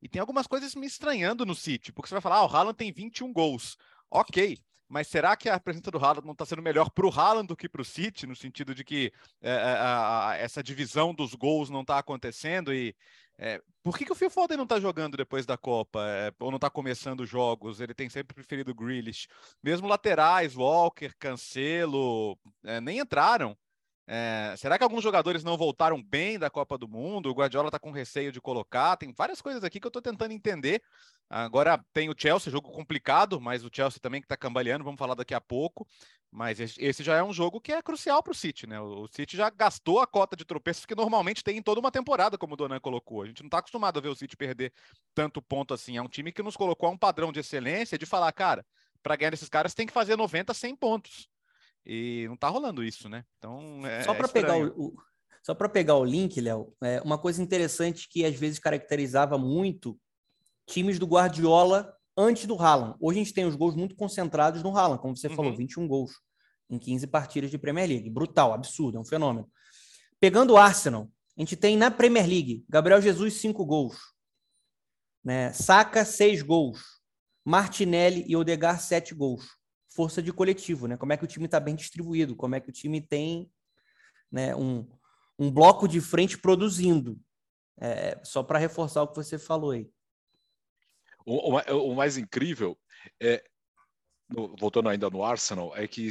E 0.01 0.09
tem 0.09 0.19
algumas 0.19 0.47
coisas 0.47 0.75
me 0.75 0.85
estranhando 0.85 1.45
no 1.45 1.55
City, 1.55 1.91
porque 1.91 2.07
você 2.09 2.15
vai 2.15 2.21
falar, 2.21 2.37
ah, 2.37 2.45
o 2.45 2.55
Haaland 2.55 2.77
tem 2.77 2.91
21 2.91 3.31
gols. 3.33 3.77
Ok, 4.09 4.59
mas 4.87 5.07
será 5.07 5.35
que 5.35 5.49
a 5.49 5.59
presença 5.59 5.89
do 5.89 5.97
Haaland 5.97 6.25
não 6.25 6.33
está 6.33 6.45
sendo 6.45 6.61
melhor 6.61 6.89
para 6.91 7.07
o 7.07 7.09
Haaland 7.09 7.47
do 7.47 7.55
que 7.55 7.67
para 7.67 7.81
o 7.81 7.85
City, 7.85 8.27
no 8.27 8.35
sentido 8.35 8.75
de 8.75 8.83
que 8.83 9.11
é, 9.41 9.51
a, 9.51 10.29
a, 10.29 10.37
essa 10.37 10.61
divisão 10.61 11.13
dos 11.13 11.33
gols 11.33 11.69
não 11.69 11.81
está 11.81 11.97
acontecendo? 11.97 12.73
E 12.73 12.95
é, 13.37 13.61
por 13.83 13.97
que, 13.97 14.05
que 14.05 14.11
o 14.11 14.15
Phil 14.15 14.29
Foden 14.29 14.57
não 14.57 14.63
está 14.63 14.79
jogando 14.79 15.17
depois 15.17 15.45
da 15.45 15.57
Copa? 15.57 15.99
É, 16.07 16.31
ou 16.39 16.51
não 16.51 16.57
está 16.57 16.69
começando 16.69 17.25
jogos? 17.25 17.81
Ele 17.81 17.93
tem 17.93 18.09
sempre 18.09 18.35
preferido 18.35 18.71
o 18.71 18.75
Grealish. 18.75 19.27
Mesmo 19.63 19.87
laterais, 19.87 20.55
Walker, 20.55 21.11
Cancelo, 21.17 22.37
nem 22.83 22.99
entraram. 22.99 23.57
É, 24.07 24.53
será 24.57 24.77
que 24.77 24.83
alguns 24.83 25.01
jogadores 25.01 25.43
não 25.43 25.57
voltaram 25.57 26.01
bem 26.01 26.37
da 26.37 26.49
Copa 26.49 26.77
do 26.77 26.87
Mundo? 26.87 27.29
O 27.29 27.33
Guardiola 27.33 27.69
está 27.69 27.79
com 27.79 27.91
receio 27.91 28.31
de 28.31 28.39
colocar. 28.39 28.95
Tem 28.97 29.11
várias 29.11 29.41
coisas 29.41 29.63
aqui 29.63 29.79
que 29.79 29.87
eu 29.87 29.89
estou 29.89 30.01
tentando 30.01 30.31
entender. 30.31 30.81
Agora 31.27 31.83
tem 31.91 32.07
o 32.07 32.15
Chelsea, 32.15 32.51
jogo 32.51 32.71
complicado, 32.71 33.41
mas 33.41 33.63
o 33.63 33.69
Chelsea 33.73 33.99
também 33.99 34.21
que 34.21 34.25
está 34.25 34.37
cambaleando, 34.37 34.83
vamos 34.83 34.99
falar 34.99 35.15
daqui 35.15 35.33
a 35.33 35.41
pouco. 35.41 35.87
Mas 36.31 36.59
esse 36.59 37.01
já 37.01 37.15
é 37.15 37.23
um 37.23 37.33
jogo 37.33 37.61
que 37.61 37.71
é 37.71 37.81
crucial 37.81 38.21
para 38.21 38.31
o 38.31 38.35
City, 38.35 38.67
né? 38.67 38.79
O 38.79 39.07
City 39.07 39.37
já 39.37 39.49
gastou 39.49 39.99
a 40.01 40.05
cota 40.05 40.35
de 40.35 40.45
tropeços 40.45 40.85
que 40.85 40.93
normalmente 40.93 41.43
tem 41.43 41.57
em 41.57 41.61
toda 41.63 41.79
uma 41.79 41.91
temporada, 41.91 42.37
como 42.37 42.53
o 42.53 42.57
Donan 42.57 42.79
colocou. 42.79 43.23
A 43.23 43.25
gente 43.25 43.41
não 43.41 43.47
está 43.47 43.59
acostumado 43.59 43.97
a 43.97 44.01
ver 44.01 44.09
o 44.09 44.15
City 44.15 44.35
perder 44.35 44.71
tanto 45.15 45.41
ponto 45.41 45.73
assim. 45.73 45.97
É 45.97 46.01
um 46.01 46.09
time 46.09 46.31
que 46.31 46.43
nos 46.43 46.57
colocou 46.57 46.89
a 46.89 46.91
um 46.91 46.97
padrão 46.97 47.31
de 47.31 47.39
excelência 47.39 47.97
de 47.97 48.05
falar, 48.05 48.31
cara, 48.33 48.65
para 49.01 49.15
ganhar 49.15 49.33
esses 49.33 49.49
caras 49.49 49.73
tem 49.73 49.87
que 49.87 49.93
fazer 49.93 50.15
90, 50.15 50.53
100 50.53 50.75
pontos. 50.75 51.29
E 51.85 52.25
não 52.27 52.35
tá 52.35 52.49
rolando 52.49 52.83
isso, 52.83 53.07
né? 53.07 53.23
Então, 53.37 53.85
é, 53.85 54.03
só 54.03 54.13
para 54.13 54.27
é 54.27 54.31
pegar 54.31 54.57
o, 54.57 54.67
o, 54.67 54.95
só 55.43 55.53
para 55.53 55.69
pegar 55.69 55.95
o 55.95 56.03
link, 56.03 56.41
Léo, 56.41 56.73
é 56.83 56.99
uma 57.01 57.19
coisa 57.19 57.41
interessante 57.41 58.09
que 58.09 58.25
às 58.25 58.35
vezes 58.35 58.57
caracterizava 58.57 59.37
muito 59.37 59.95
times 60.65 60.97
do 60.97 61.05
Guardiola 61.05 61.95
antes 62.17 62.47
do 62.47 62.59
Haaland. 62.59 62.95
Hoje 62.99 63.19
a 63.19 63.23
gente 63.23 63.33
tem 63.33 63.45
os 63.45 63.55
gols 63.55 63.75
muito 63.75 63.95
concentrados 63.95 64.63
no 64.63 64.75
Haaland, 64.75 65.01
como 65.01 65.15
você 65.15 65.27
uhum. 65.27 65.35
falou, 65.35 65.55
21 65.55 65.87
gols 65.87 66.13
em 66.67 66.79
15 66.79 67.05
partidas 67.07 67.51
de 67.51 67.59
Premier 67.59 67.87
League. 67.87 68.09
Brutal, 68.09 68.53
absurdo, 68.53 68.97
é 68.97 69.01
um 69.01 69.05
fenômeno. 69.05 69.47
Pegando 70.19 70.53
o 70.53 70.57
Arsenal, 70.57 71.11
a 71.37 71.41
gente 71.41 71.55
tem 71.55 71.77
na 71.77 71.91
Premier 71.91 72.27
League 72.27 72.65
Gabriel 72.67 73.01
Jesus, 73.01 73.35
5 73.35 73.63
gols. 73.65 73.97
Né? 75.23 75.53
Saca, 75.53 76.03
6 76.03 76.41
gols. 76.41 76.81
Martinelli 77.43 78.25
e 78.27 78.35
Odegar, 78.35 78.79
7 78.79 79.13
gols. 79.13 79.45
Força 79.95 80.21
de 80.21 80.33
coletivo, 80.33 80.87
né? 80.87 80.97
Como 80.97 81.13
é 81.13 81.17
que 81.17 81.23
o 81.23 81.27
time 81.27 81.45
está 81.45 81.59
bem 81.59 81.75
distribuído, 81.75 82.35
como 82.35 82.55
é 82.55 82.59
que 82.59 82.69
o 82.69 82.73
time 82.73 82.99
tem 82.99 83.49
né, 84.31 84.55
um, 84.55 84.85
um 85.39 85.49
bloco 85.49 85.87
de 85.87 86.01
frente 86.01 86.37
produzindo. 86.37 87.19
É, 87.77 88.19
só 88.23 88.41
para 88.43 88.59
reforçar 88.59 89.01
o 89.03 89.07
que 89.07 89.15
você 89.15 89.37
falou 89.37 89.71
aí. 89.71 89.89
O, 91.25 91.51
o, 91.51 91.91
o 91.91 91.95
mais 91.95 92.17
incrível 92.17 92.77
é, 93.21 93.43
voltando 94.29 94.89
ainda 94.89 95.09
no 95.09 95.23
Arsenal, 95.23 95.75
é 95.75 95.87
que 95.87 96.09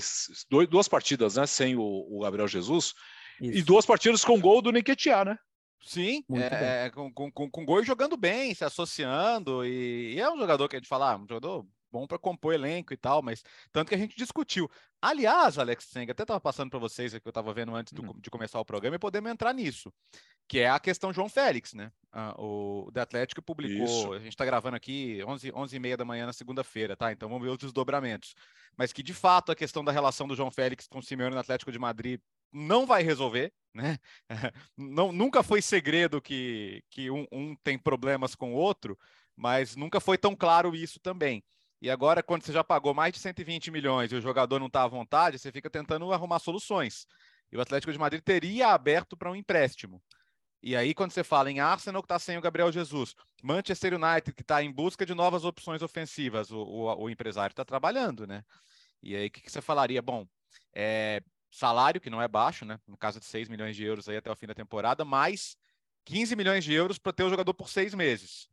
duas 0.70 0.88
partidas, 0.88 1.36
né, 1.36 1.46
sem 1.46 1.76
o, 1.76 1.82
o 1.82 2.20
Gabriel 2.20 2.48
Jesus 2.48 2.94
Isso. 3.40 3.58
e 3.58 3.62
duas 3.62 3.84
partidas 3.84 4.24
com 4.24 4.40
gol 4.40 4.62
do 4.62 4.72
Nketiah, 4.72 5.24
né? 5.24 5.38
Sim, 5.82 6.24
é, 6.32 6.90
com, 6.90 7.12
com, 7.12 7.30
com, 7.30 7.50
com 7.50 7.64
gol 7.64 7.84
jogando 7.84 8.16
bem, 8.16 8.54
se 8.54 8.64
associando, 8.64 9.66
e, 9.66 10.14
e, 10.14 10.20
é 10.20 10.30
um 10.30 10.38
jogador 10.38 10.66
que 10.66 10.76
a 10.76 10.78
gente 10.78 10.88
fala, 10.88 11.12
ah, 11.12 11.16
um 11.16 11.28
jogador 11.28 11.66
bom 11.94 12.08
para 12.08 12.18
compor 12.18 12.52
elenco 12.52 12.92
e 12.92 12.96
tal, 12.96 13.22
mas 13.22 13.44
tanto 13.70 13.88
que 13.88 13.94
a 13.94 13.98
gente 13.98 14.16
discutiu. 14.16 14.68
Aliás, 15.00 15.58
Alex 15.58 15.84
Senga, 15.84 16.10
até 16.10 16.24
estava 16.24 16.40
passando 16.40 16.70
para 16.70 16.80
vocês 16.80 17.12
que 17.16 17.28
eu 17.28 17.30
estava 17.30 17.54
vendo 17.54 17.72
antes 17.72 17.92
do, 17.92 18.02
uhum. 18.02 18.18
de 18.18 18.30
começar 18.30 18.58
o 18.58 18.64
programa 18.64 18.96
e 18.96 18.98
podemos 18.98 19.30
entrar 19.30 19.54
nisso, 19.54 19.92
que 20.48 20.58
é 20.58 20.68
a 20.68 20.80
questão 20.80 21.12
João 21.12 21.28
Félix, 21.28 21.72
né? 21.72 21.92
Ah, 22.12 22.34
o 22.36 22.90
The 22.92 23.00
Atlético 23.00 23.40
publicou, 23.40 23.84
Isso. 23.84 24.12
a 24.12 24.18
gente 24.18 24.30
está 24.30 24.44
gravando 24.44 24.74
aqui 24.76 25.22
11, 25.24 25.52
11 25.54 25.76
e 25.76 25.78
meia 25.78 25.96
da 25.96 26.04
manhã 26.04 26.26
na 26.26 26.32
segunda-feira, 26.32 26.96
tá? 26.96 27.12
Então 27.12 27.28
vamos 27.28 27.44
ver 27.44 27.52
os 27.52 27.58
desdobramentos. 27.58 28.34
Mas 28.76 28.92
que 28.92 29.02
de 29.02 29.14
fato 29.14 29.52
a 29.52 29.56
questão 29.56 29.84
da 29.84 29.92
relação 29.92 30.26
do 30.26 30.34
João 30.34 30.50
Félix 30.50 30.88
com 30.88 30.98
o 30.98 31.02
Simeone 31.02 31.34
no 31.34 31.40
Atlético 31.40 31.70
de 31.70 31.78
Madrid 31.78 32.20
não 32.52 32.86
vai 32.86 33.02
resolver, 33.02 33.52
né? 33.72 33.98
Não, 34.76 35.12
nunca 35.12 35.42
foi 35.42 35.60
segredo 35.60 36.22
que, 36.22 36.82
que 36.88 37.10
um, 37.10 37.26
um 37.32 37.56
tem 37.56 37.76
problemas 37.76 38.36
com 38.36 38.54
o 38.54 38.56
outro, 38.56 38.96
mas 39.36 39.74
nunca 39.74 40.00
foi 40.00 40.16
tão 40.16 40.36
claro 40.36 40.74
isso 40.74 41.00
também. 41.00 41.42
E 41.84 41.90
agora, 41.90 42.22
quando 42.22 42.42
você 42.42 42.50
já 42.50 42.64
pagou 42.64 42.94
mais 42.94 43.12
de 43.12 43.18
120 43.18 43.70
milhões 43.70 44.10
e 44.10 44.14
o 44.14 44.20
jogador 44.22 44.58
não 44.58 44.68
está 44.68 44.84
à 44.84 44.88
vontade, 44.88 45.38
você 45.38 45.52
fica 45.52 45.68
tentando 45.68 46.10
arrumar 46.14 46.38
soluções. 46.38 47.06
E 47.52 47.58
o 47.58 47.60
Atlético 47.60 47.92
de 47.92 47.98
Madrid 47.98 48.22
teria 48.22 48.68
aberto 48.68 49.14
para 49.14 49.30
um 49.30 49.36
empréstimo. 49.36 50.02
E 50.62 50.74
aí, 50.74 50.94
quando 50.94 51.10
você 51.10 51.22
fala 51.22 51.50
em 51.50 51.60
Arsenal, 51.60 52.00
que 52.00 52.06
está 52.06 52.18
sem 52.18 52.38
o 52.38 52.40
Gabriel 52.40 52.72
Jesus, 52.72 53.14
Manchester 53.42 54.02
United, 54.02 54.32
que 54.32 54.40
está 54.40 54.62
em 54.62 54.72
busca 54.72 55.04
de 55.04 55.12
novas 55.12 55.44
opções 55.44 55.82
ofensivas, 55.82 56.50
o, 56.50 56.56
o, 56.56 57.02
o 57.02 57.10
empresário 57.10 57.52
está 57.52 57.66
trabalhando, 57.66 58.26
né? 58.26 58.42
E 59.02 59.14
aí, 59.14 59.26
o 59.26 59.30
que, 59.30 59.42
que, 59.42 59.52
você 59.52 59.60
falaria? 59.60 60.00
Bom, 60.00 60.26
é, 60.74 61.22
salário, 61.50 62.00
que 62.00 62.08
não 62.08 62.22
é 62.22 62.26
baixo, 62.26 62.64
né? 62.64 62.80
No 62.88 62.96
caso 62.96 63.20
de 63.20 63.26
6 63.26 63.46
milhões 63.50 63.76
de 63.76 63.84
euros 63.84 64.08
aí 64.08 64.16
até 64.16 64.30
o 64.30 64.36
fim 64.36 64.46
da 64.46 64.54
temporada, 64.54 65.04
mais 65.04 65.54
15 66.06 66.34
milhões 66.34 66.64
de 66.64 66.72
euros 66.72 66.98
para 66.98 67.12
ter 67.12 67.24
o 67.24 67.28
jogador 67.28 67.52
por 67.52 67.68
seis 67.68 67.92
meses 67.92 68.48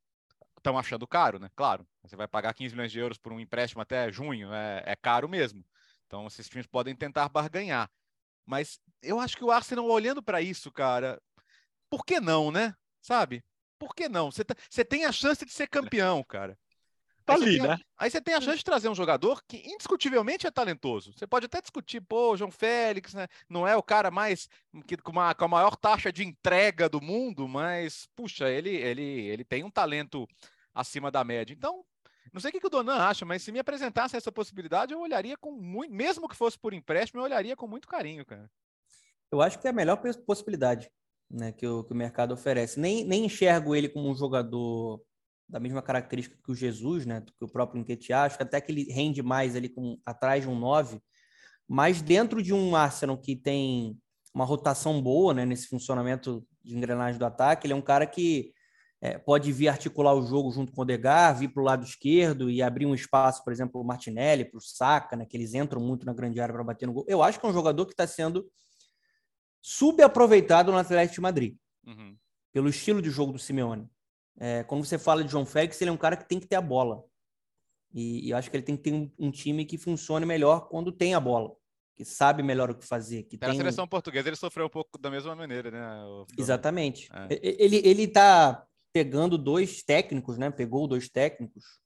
estão 0.62 0.78
achando 0.78 1.08
caro, 1.08 1.40
né? 1.40 1.50
Claro, 1.56 1.86
você 2.04 2.16
vai 2.16 2.28
pagar 2.28 2.54
15 2.54 2.74
milhões 2.74 2.92
de 2.92 3.00
euros 3.00 3.18
por 3.18 3.34
um 3.34 3.40
empréstimo 3.40 3.82
até 3.82 4.12
junho, 4.12 4.54
é, 4.54 4.84
é 4.86 4.96
caro 4.96 5.28
mesmo. 5.28 5.66
Então, 6.06 6.28
esses 6.28 6.48
times 6.48 6.68
podem 6.68 6.96
tentar 6.96 7.28
barganhar. 7.30 7.90
Mas 8.46 8.80
eu 9.02 9.20
acho 9.20 9.36
que 9.38 9.44
o 9.44 9.52
Arsenal, 9.52 9.86
olhando 9.86 10.22
para 10.22 10.42
isso, 10.42 10.72
cara, 10.72 11.22
por 11.90 12.06
que 12.06 12.20
não, 12.20 12.52
né? 12.52 12.76
Sabe? 13.02 13.44
Por 13.80 13.96
que 13.96 14.08
não? 14.08 14.32
Você, 14.32 14.44
tá, 14.44 14.56
você 14.70 14.86
tem 14.86 15.06
a 15.06 15.12
chance 15.12 15.44
de 15.46 15.52
ser 15.52 15.68
campeão, 15.68 16.24
cara. 16.24 16.58
Tá 17.38 17.44
ali, 17.44 17.58
tem, 17.58 17.68
né? 17.68 17.78
Aí 17.98 18.10
você 18.10 18.22
tem 18.22 18.34
a 18.34 18.42
chance 18.42 18.58
de 18.58 18.64
trazer 18.64 18.90
um 18.90 18.96
jogador 18.96 19.42
que 19.48 19.58
indiscutivelmente 19.58 20.48
é 20.48 20.52
talentoso. 20.52 21.14
Você 21.14 21.28
pode 21.28 21.46
até 21.46 21.62
discutir, 21.62 22.02
pô, 22.02 22.36
João 22.36 22.52
Félix, 22.52 23.14
né? 23.14 23.28
Não 23.50 23.68
é 23.68 23.76
o 23.76 23.84
cara 23.84 24.10
mais 24.12 24.48
que, 24.88 24.98
com, 24.98 25.12
uma, 25.12 25.34
com 25.34 25.46
a 25.46 25.48
maior 25.48 25.76
taxa 25.76 26.12
de 26.12 26.24
entrega 26.24 26.90
do 26.90 27.02
mundo, 27.02 27.48
mas, 27.48 28.08
puxa, 28.16 28.50
ele, 28.50 28.70
ele, 28.70 29.04
ele 29.04 29.44
tem 29.44 29.64
um 29.64 29.70
talento 29.70 30.28
acima 30.74 31.12
da 31.12 31.24
média. 31.24 31.54
Então, 31.54 31.84
não 32.34 32.40
sei 32.40 32.50
o 32.50 32.54
que, 32.54 32.66
o 32.66 32.70
Donan 32.70 32.98
acha, 32.98 33.26
mas 33.26 33.44
se 33.44 33.52
me 33.52 33.60
apresentasse 33.60 34.16
essa 34.16 34.32
possibilidade, 34.32 34.94
eu 34.94 35.02
olharia 35.02 35.36
com 35.38 35.52
muito, 35.52 35.94
mesmo 35.94 36.30
que 36.30 36.36
fosse 36.36 36.58
por 36.58 36.74
empréstimo, 36.74 37.20
eu 37.20 37.26
olharia 37.26 37.56
com 37.56 37.68
muito 37.68 37.88
carinho, 37.88 38.26
cara. 38.26 38.50
Eu 39.32 39.42
acho 39.42 39.60
que 39.60 39.68
é 39.68 39.70
a 39.70 39.74
melhor 39.74 39.98
possibilidade 40.26 40.90
né, 41.30 41.52
que, 41.52 41.66
o, 41.66 41.84
que 41.84 41.94
o 41.94 41.96
mercado 41.96 42.34
oferece. 42.34 42.80
Nem, 42.80 43.04
nem 43.06 43.26
enxergo 43.26 43.76
ele 43.76 43.90
como 43.90 44.10
um 44.10 44.16
jogador 44.16 45.02
da 45.52 45.60
mesma 45.60 45.82
característica 45.82 46.40
que 46.42 46.52
o 46.52 46.56
Jesus, 46.56 47.06
né, 47.06 47.22
que 47.38 47.44
o 47.44 47.48
próprio 47.48 47.82
Nketiah, 47.82 48.24
acho 48.24 48.38
que 48.38 48.44
até 48.44 48.62
que 48.62 48.72
ele 48.72 48.84
rende 48.90 49.22
mais 49.22 49.54
ali 49.54 49.68
com, 49.68 50.00
atrás 50.06 50.44
de 50.44 50.50
um 50.50 50.58
9, 50.58 51.00
mas 51.68 52.02
dentro 52.02 52.42
de 52.42 52.54
um 52.54 52.74
Arsenal 52.74 53.18
que 53.18 53.36
tem 53.36 54.00
uma 54.34 54.46
rotação 54.46 55.02
boa, 55.02 55.34
né, 55.34 55.46
nesse 55.46 55.68
funcionamento 55.68 56.48
de 56.64 56.76
engrenagem 56.76 57.20
do 57.20 57.26
ataque, 57.26 57.68
ele 57.68 57.74
é 57.74 57.76
um 57.76 57.82
cara 57.82 58.08
que 58.08 58.54
é, 59.02 59.18
pode 59.18 59.52
vir 59.52 59.68
articular 59.68 60.14
o 60.14 60.26
jogo 60.26 60.52
junto 60.52 60.72
com 60.72 60.84
o 60.84 60.86
Degar, 60.86 61.38
vir 61.38 61.50
para 61.50 61.62
o 61.62 61.66
lado 61.66 61.84
esquerdo 61.84 62.50
e 62.50 62.62
abrir 62.62 62.86
um 62.86 62.96
espaço, 62.96 63.44
por 63.44 63.52
exemplo, 63.52 63.82
o 63.82 63.84
Martinelli, 63.84 64.46
para 64.46 64.58
o 64.58 64.62
Saka, 64.62 65.18
né, 65.18 65.26
que 65.26 65.36
eles 65.36 65.54
entram 65.54 65.82
muito 65.82 66.06
na 66.06 66.14
grande 66.14 66.40
área 66.40 66.54
para 66.54 66.64
bater 66.64 66.86
no 66.86 66.94
gol. 66.94 67.06
Eu 67.10 67.22
acho 67.22 67.38
que 67.38 67.46
é 67.46 67.50
um 67.50 67.54
jogador 67.54 67.86
que 67.86 67.94
está 67.94 68.08
sendo 68.08 68.50
subaproveitado 69.62 70.72
no 70.72 70.78
Atlético 70.78 71.16
de 71.16 71.22
Madrid, 71.22 71.58
uhum. 71.86 72.16
pelo 72.54 72.70
estilo 72.70 73.02
de 73.02 73.10
jogo 73.10 73.34
do 73.34 73.40
Simeone. 73.40 73.90
É, 74.40 74.64
quando 74.64 74.86
você 74.86 74.98
fala 74.98 75.24
de 75.24 75.32
João 75.32 75.46
Félix, 75.46 75.80
ele 75.82 75.90
é 75.90 75.94
um 75.94 75.98
cara 75.98 76.18
que 76.18 76.28
tem 76.28 76.40
que 76.40 76.48
ter 76.48 76.56
a 76.56 76.62
bola. 76.62 77.04
E, 77.94 78.28
e 78.28 78.30
eu 78.32 78.38
acho 78.38 78.50
que 78.50 78.56
ele 78.56 78.64
tem 78.64 78.78
que 78.78 78.84
ter 78.84 78.94
um, 78.94 79.12
um, 79.20 79.32
time 79.32 79.66
que 79.66 79.78
funcione 79.78 80.26
melhor 80.26 80.70
quando 80.70 80.92
tem 80.92 81.14
a 81.14 81.20
bola, 81.20 81.54
que 81.96 82.06
sabe 82.06 82.42
melhor 82.42 82.70
o 82.72 82.76
que 82.76 82.86
fazer. 82.86 83.24
Que 83.24 83.38
tem... 83.38 83.50
A 83.50 83.56
seleção 83.56 83.88
portuguesa 83.88 84.30
ele 84.30 84.36
sofreu 84.36 84.68
um 84.68 84.70
pouco 84.70 84.98
da 84.98 85.12
mesma 85.12 85.36
maneira, 85.36 85.70
né? 85.70 86.04
O... 86.06 86.26
Exatamente. 86.38 87.10
É. 87.14 87.40
Ele, 87.42 87.82
ele 87.84 88.08
tá 88.08 88.66
pegando 88.94 89.38
dois 89.38 89.84
técnicos, 89.84 90.38
né? 90.38 90.50
Pegou 90.50 90.88
dois 90.88 91.10
técnicos 91.10 91.82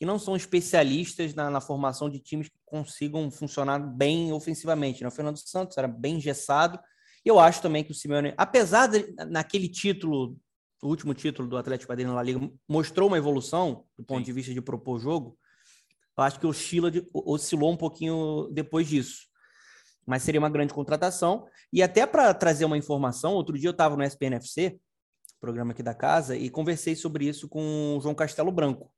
que 0.00 0.06
não 0.06 0.18
são 0.18 0.34
especialistas 0.34 1.34
na, 1.34 1.50
na 1.50 1.60
formação 1.60 2.08
de 2.08 2.18
times 2.18 2.48
que 2.48 2.58
consigam 2.64 3.30
funcionar 3.30 3.78
bem 3.78 4.32
ofensivamente. 4.32 5.02
Né? 5.02 5.08
O 5.08 5.12
Fernando 5.12 5.36
Santos 5.36 5.76
era 5.76 5.86
bem 5.86 6.16
engessado. 6.16 6.80
E 7.22 7.28
eu 7.28 7.38
acho 7.38 7.60
também 7.60 7.84
que 7.84 7.92
o 7.92 7.94
Simeone, 7.94 8.32
apesar 8.38 8.86
de, 8.86 9.14
naquele 9.28 9.68
título 9.68 10.38
o 10.82 10.88
último 10.88 11.12
título 11.12 11.48
do 11.48 11.56
Atlético 11.56 11.92
Madrid 11.92 12.06
na 12.06 12.22
Liga 12.22 12.40
mostrou 12.68 13.08
uma 13.08 13.18
evolução 13.18 13.84
do 13.98 14.04
ponto 14.04 14.20
Sim. 14.20 14.24
de 14.24 14.32
vista 14.32 14.54
de 14.54 14.62
propor 14.62 14.98
jogo. 14.98 15.38
Eu 16.16 16.24
acho 16.24 16.40
que 16.40 16.46
oscila 16.46 16.90
de, 16.90 17.06
oscilou 17.12 17.72
um 17.72 17.76
pouquinho 17.76 18.48
depois 18.52 18.88
disso. 18.88 19.28
Mas 20.06 20.22
seria 20.22 20.40
uma 20.40 20.50
grande 20.50 20.72
contratação. 20.72 21.46
E 21.72 21.82
até 21.82 22.06
para 22.06 22.32
trazer 22.34 22.64
uma 22.64 22.78
informação, 22.78 23.34
outro 23.34 23.58
dia 23.58 23.68
eu 23.68 23.72
estava 23.72 23.96
no 23.96 24.02
SPNFC, 24.02 24.80
programa 25.40 25.72
aqui 25.72 25.82
da 25.82 25.94
casa, 25.94 26.36
e 26.36 26.50
conversei 26.50 26.96
sobre 26.96 27.26
isso 27.26 27.48
com 27.48 27.96
o 27.96 28.00
João 28.00 28.14
Castelo 28.14 28.50
Branco, 28.50 28.92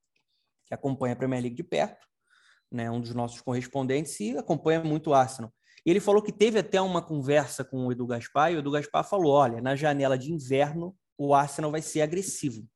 que 0.66 0.74
acompanha 0.74 1.14
a 1.14 1.16
Premier 1.16 1.42
League 1.42 1.56
de 1.56 1.62
perto, 1.62 2.06
né, 2.70 2.90
um 2.90 3.00
dos 3.00 3.14
nossos 3.14 3.40
correspondentes, 3.40 4.18
e 4.18 4.36
acompanha 4.36 4.82
muito 4.82 5.10
o 5.10 5.14
Arsenal. 5.14 5.52
E 5.84 5.90
ele 5.90 6.00
falou 6.00 6.22
que 6.22 6.32
teve 6.32 6.58
até 6.58 6.80
uma 6.80 7.02
conversa 7.02 7.64
com 7.64 7.86
o 7.86 7.92
Edu 7.92 8.06
Gaspar, 8.06 8.52
e 8.52 8.56
o 8.56 8.58
Edu 8.60 8.70
Gaspar 8.70 9.04
falou: 9.04 9.32
olha, 9.32 9.60
na 9.60 9.76
janela 9.76 10.16
de 10.16 10.32
inverno 10.32 10.96
o 11.16 11.35
Arsenal 11.35 11.71
vai 11.71 11.83
ser 11.83 12.02
agressivo. 12.02 12.66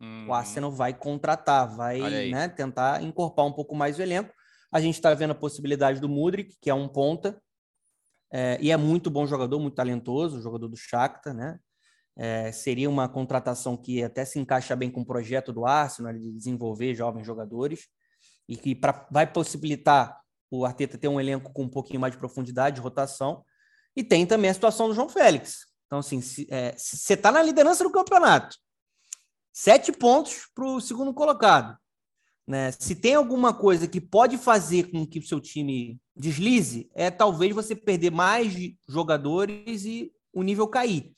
Hum. 0.00 0.28
O 0.28 0.34
Arsenal 0.34 0.70
vai 0.70 0.94
contratar, 0.94 1.74
vai 1.74 2.30
né, 2.30 2.48
tentar 2.48 3.02
encorpar 3.02 3.46
um 3.46 3.52
pouco 3.52 3.74
mais 3.74 3.98
o 3.98 4.02
elenco. 4.02 4.32
A 4.72 4.80
gente 4.80 4.94
está 4.94 5.12
vendo 5.14 5.32
a 5.32 5.34
possibilidade 5.34 6.00
do 6.00 6.08
Mudrik, 6.08 6.56
que 6.60 6.70
é 6.70 6.74
um 6.74 6.88
ponta, 6.88 7.40
é, 8.32 8.58
e 8.60 8.70
é 8.70 8.76
muito 8.76 9.10
bom 9.10 9.26
jogador, 9.26 9.58
muito 9.58 9.74
talentoso, 9.74 10.40
jogador 10.40 10.68
do 10.68 10.76
Shakhtar, 10.76 11.34
né? 11.34 11.58
É, 12.16 12.52
seria 12.52 12.88
uma 12.88 13.08
contratação 13.08 13.76
que 13.76 14.02
até 14.02 14.24
se 14.24 14.38
encaixa 14.38 14.76
bem 14.76 14.90
com 14.90 15.00
o 15.00 15.06
projeto 15.06 15.52
do 15.52 15.64
Arsenal 15.64 16.12
de 16.12 16.32
desenvolver 16.32 16.94
jovens 16.94 17.26
jogadores 17.26 17.88
e 18.48 18.56
que 18.56 18.74
pra, 18.74 19.06
vai 19.10 19.26
possibilitar 19.30 20.20
o 20.50 20.64
Arteta 20.64 20.98
ter 20.98 21.08
um 21.08 21.20
elenco 21.20 21.52
com 21.52 21.62
um 21.62 21.68
pouquinho 21.68 22.00
mais 22.00 22.12
de 22.12 22.18
profundidade, 22.18 22.76
de 22.76 22.82
rotação. 22.82 23.44
E 23.96 24.04
tem 24.04 24.26
também 24.26 24.50
a 24.50 24.54
situação 24.54 24.88
do 24.88 24.94
João 24.94 25.08
Félix, 25.08 25.66
então, 25.90 25.98
assim, 25.98 26.20
você 26.20 26.46
é, 26.48 26.76
está 26.76 27.32
na 27.32 27.42
liderança 27.42 27.82
do 27.82 27.90
campeonato. 27.90 28.56
Sete 29.52 29.90
pontos 29.90 30.48
para 30.54 30.64
o 30.64 30.80
segundo 30.80 31.12
colocado. 31.12 31.76
Né? 32.46 32.70
Se 32.70 32.94
tem 32.94 33.16
alguma 33.16 33.52
coisa 33.52 33.88
que 33.88 34.00
pode 34.00 34.38
fazer 34.38 34.88
com 34.92 35.04
que 35.04 35.18
o 35.18 35.26
seu 35.26 35.40
time 35.40 36.00
deslize, 36.14 36.88
é 36.94 37.10
talvez 37.10 37.52
você 37.52 37.74
perder 37.74 38.12
mais 38.12 38.54
jogadores 38.88 39.84
e 39.84 40.12
o 40.32 40.44
nível 40.44 40.68
cair. 40.68 41.12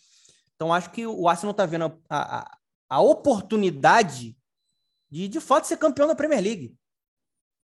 Então, 0.55 0.73
acho 0.73 0.91
que 0.91 1.07
o 1.07 1.29
Arsenal 1.29 1.51
está 1.51 1.67
vendo 1.67 2.01
a, 2.09 2.39
a, 2.39 2.59
a, 2.89 3.01
oportunidade 3.03 4.35
de, 5.11 5.29
de 5.29 5.39
fato, 5.39 5.67
ser 5.67 5.77
campeão 5.77 6.09
da 6.09 6.15
Premier 6.15 6.43
League. 6.43 6.75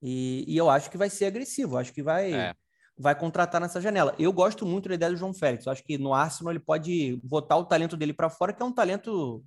E, 0.03 0.45
e 0.47 0.55
eu 0.59 0.69
acho 0.69 0.91
que 0.91 0.99
vai 0.99 1.09
ser 1.09 1.25
agressivo. 1.25 1.79
Acho 1.79 1.91
que 1.91 2.03
vai. 2.03 2.35
É 2.35 2.55
vai 2.99 3.15
contratar 3.15 3.61
nessa 3.61 3.81
janela. 3.81 4.15
Eu 4.19 4.33
gosto 4.33 4.67
muito 4.67 4.89
da 4.89 4.95
ideia 4.95 5.13
do 5.13 5.19
João 5.19 5.33
Félix. 5.33 5.67
Eu 5.67 5.73
acho 5.73 5.85
que 5.85 5.97
no 5.97 6.13
Arsenal 6.13 6.53
ele 6.53 6.61
pode 6.61 7.21
botar 7.23 7.57
o 7.57 7.65
talento 7.65 7.97
dele 7.97 8.13
para 8.13 8.29
fora, 8.29 8.53
que 8.53 8.63
é 8.63 8.67
um 8.67 8.73
talento 8.73 9.43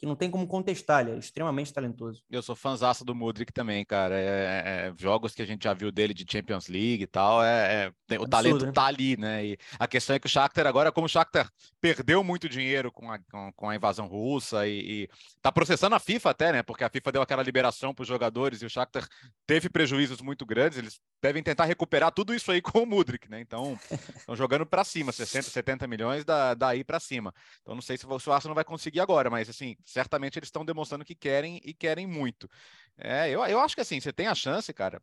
que 0.00 0.06
não 0.06 0.16
tem 0.16 0.30
como 0.30 0.46
contestar, 0.46 1.02
ele 1.02 1.16
é 1.16 1.18
extremamente 1.18 1.74
talentoso. 1.74 2.22
Eu 2.30 2.42
sou 2.42 2.56
fãzaço 2.56 3.04
do 3.04 3.14
Mudrik 3.14 3.52
também, 3.52 3.84
cara. 3.84 4.18
É, 4.18 4.24
é, 4.24 4.88
é, 4.88 4.94
jogos 4.96 5.34
que 5.34 5.42
a 5.42 5.46
gente 5.46 5.64
já 5.64 5.74
viu 5.74 5.92
dele 5.92 6.14
de 6.14 6.24
Champions 6.26 6.68
League 6.68 7.02
e 7.02 7.06
tal, 7.06 7.44
é, 7.44 7.92
é 8.08 8.18
o 8.18 8.24
Absurdo, 8.24 8.30
talento 8.30 8.66
né? 8.66 8.72
tá 8.72 8.86
ali, 8.86 9.18
né? 9.18 9.44
E 9.44 9.58
a 9.78 9.86
questão 9.86 10.16
é 10.16 10.18
que 10.18 10.26
o 10.26 10.30
Shakhtar 10.30 10.66
agora, 10.66 10.90
como 10.90 11.04
o 11.04 11.08
Shakhtar 11.08 11.50
perdeu 11.82 12.24
muito 12.24 12.48
dinheiro 12.48 12.90
com 12.90 13.12
a, 13.12 13.18
com, 13.18 13.52
com 13.52 13.68
a 13.68 13.76
invasão 13.76 14.06
russa 14.06 14.66
e, 14.66 15.02
e 15.02 15.08
tá 15.42 15.52
processando 15.52 15.94
a 15.94 16.00
FIFA 16.00 16.30
até, 16.30 16.52
né? 16.52 16.62
Porque 16.62 16.82
a 16.82 16.88
FIFA 16.88 17.12
deu 17.12 17.22
aquela 17.22 17.42
liberação 17.42 17.94
para 17.94 18.02
os 18.02 18.08
jogadores 18.08 18.62
e 18.62 18.66
o 18.66 18.70
Shakhtar 18.70 19.06
teve 19.46 19.68
prejuízos 19.68 20.22
muito 20.22 20.46
grandes, 20.46 20.78
eles 20.78 20.98
devem 21.20 21.42
tentar 21.42 21.66
recuperar 21.66 22.10
tudo 22.10 22.34
isso 22.34 22.50
aí 22.50 22.62
com 22.72 22.84
o 22.84 22.86
Mudrik, 22.86 23.30
né? 23.30 23.38
Então, 23.38 23.78
estão 24.16 24.34
jogando 24.34 24.64
para 24.64 24.82
cima, 24.82 25.12
60, 25.12 25.50
70 25.50 25.86
milhões 25.86 26.24
da, 26.24 26.54
daí 26.54 26.82
para 26.82 26.98
cima. 26.98 27.34
Então, 27.60 27.74
não 27.74 27.82
sei 27.82 27.98
se 27.98 28.06
o 28.06 28.32
Arsenal 28.32 28.54
vai 28.54 28.64
conseguir 28.64 29.00
agora, 29.00 29.28
mas 29.28 29.50
assim, 29.50 29.76
certamente 29.90 30.38
eles 30.38 30.48
estão 30.48 30.64
demonstrando 30.64 31.04
que 31.04 31.14
querem 31.14 31.60
e 31.64 31.74
querem 31.74 32.06
muito. 32.06 32.48
É, 32.96 33.28
eu, 33.28 33.44
eu 33.44 33.60
acho 33.60 33.74
que 33.74 33.80
assim, 33.80 34.00
você 34.00 34.12
tem 34.12 34.26
a 34.26 34.34
chance, 34.34 34.72
cara, 34.72 35.02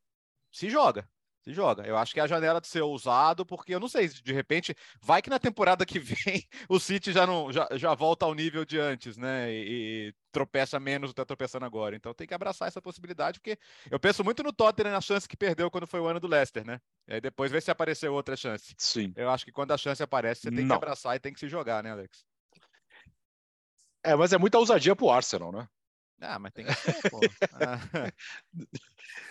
se 0.52 0.70
joga. 0.70 1.08
Se 1.48 1.54
joga. 1.54 1.88
Eu 1.88 1.96
acho 1.96 2.14
que 2.14 2.20
é 2.20 2.24
a 2.24 2.28
janela 2.28 2.60
de 2.60 2.68
ser 2.68 2.82
ousado, 2.82 3.46
porque 3.46 3.74
eu 3.74 3.80
não 3.80 3.88
sei, 3.88 4.10
de 4.10 4.34
repente, 4.34 4.76
vai 5.02 5.22
que 5.22 5.30
na 5.30 5.40
temporada 5.40 5.86
que 5.86 5.98
vem 6.28 6.46
o 6.68 6.78
City 6.78 7.14
já 7.14 7.26
não 7.26 7.54
já, 7.54 7.70
já 7.72 7.94
volta 7.96 8.26
ao 8.26 8.36
nível 8.36 8.66
de 8.66 8.78
antes, 8.78 9.16
né? 9.16 9.50
E, 9.50 10.10
e 10.10 10.14
tropeça 10.30 10.78
menos 10.78 11.10
do 11.10 11.14
que 11.14 11.22
está 11.22 11.26
tropeçando 11.26 11.64
agora. 11.64 11.96
Então 11.96 12.14
tem 12.14 12.28
que 12.28 12.34
abraçar 12.34 12.68
essa 12.68 12.82
possibilidade, 12.82 13.40
porque 13.40 13.58
eu 13.90 13.98
penso 13.98 14.26
muito 14.26 14.44
no 14.44 14.52
Tottenham 14.52 14.92
na 14.92 15.00
chance 15.00 15.26
que 15.26 15.38
perdeu 15.38 15.72
quando 15.72 15.88
foi 15.88 16.02
o 16.02 16.08
ano 16.08 16.20
do 16.20 16.28
Leicester, 16.28 16.66
né? 16.66 16.82
E 17.08 17.14
aí 17.14 17.22
depois 17.22 17.50
ver 17.50 17.62
se 17.62 17.72
apareceu 17.72 18.14
outra 18.14 18.36
chance. 18.36 18.76
Sim. 18.78 19.14
Eu 19.16 19.30
acho 19.30 19.46
que 19.46 19.52
quando 19.54 19.72
a 19.72 19.78
chance 19.78 20.04
aparece, 20.04 20.42
você 20.42 20.52
tem 20.52 20.66
não. 20.66 20.68
que 20.68 20.84
abraçar 20.84 21.16
e 21.16 21.20
tem 21.20 21.32
que 21.32 21.40
se 21.40 21.48
jogar, 21.48 21.82
né, 21.82 21.92
Alex? 21.92 22.26
É, 24.08 24.16
mas 24.16 24.32
é 24.32 24.38
muita 24.38 24.58
ousadia 24.58 24.96
pro 24.96 25.10
Arsenal, 25.10 25.52
né? 25.52 25.68
Ah, 26.22 26.40
mas 26.40 26.54
tem 26.54 26.66
que 26.66 26.74
ser, 26.74 27.10
pô. 27.10 27.20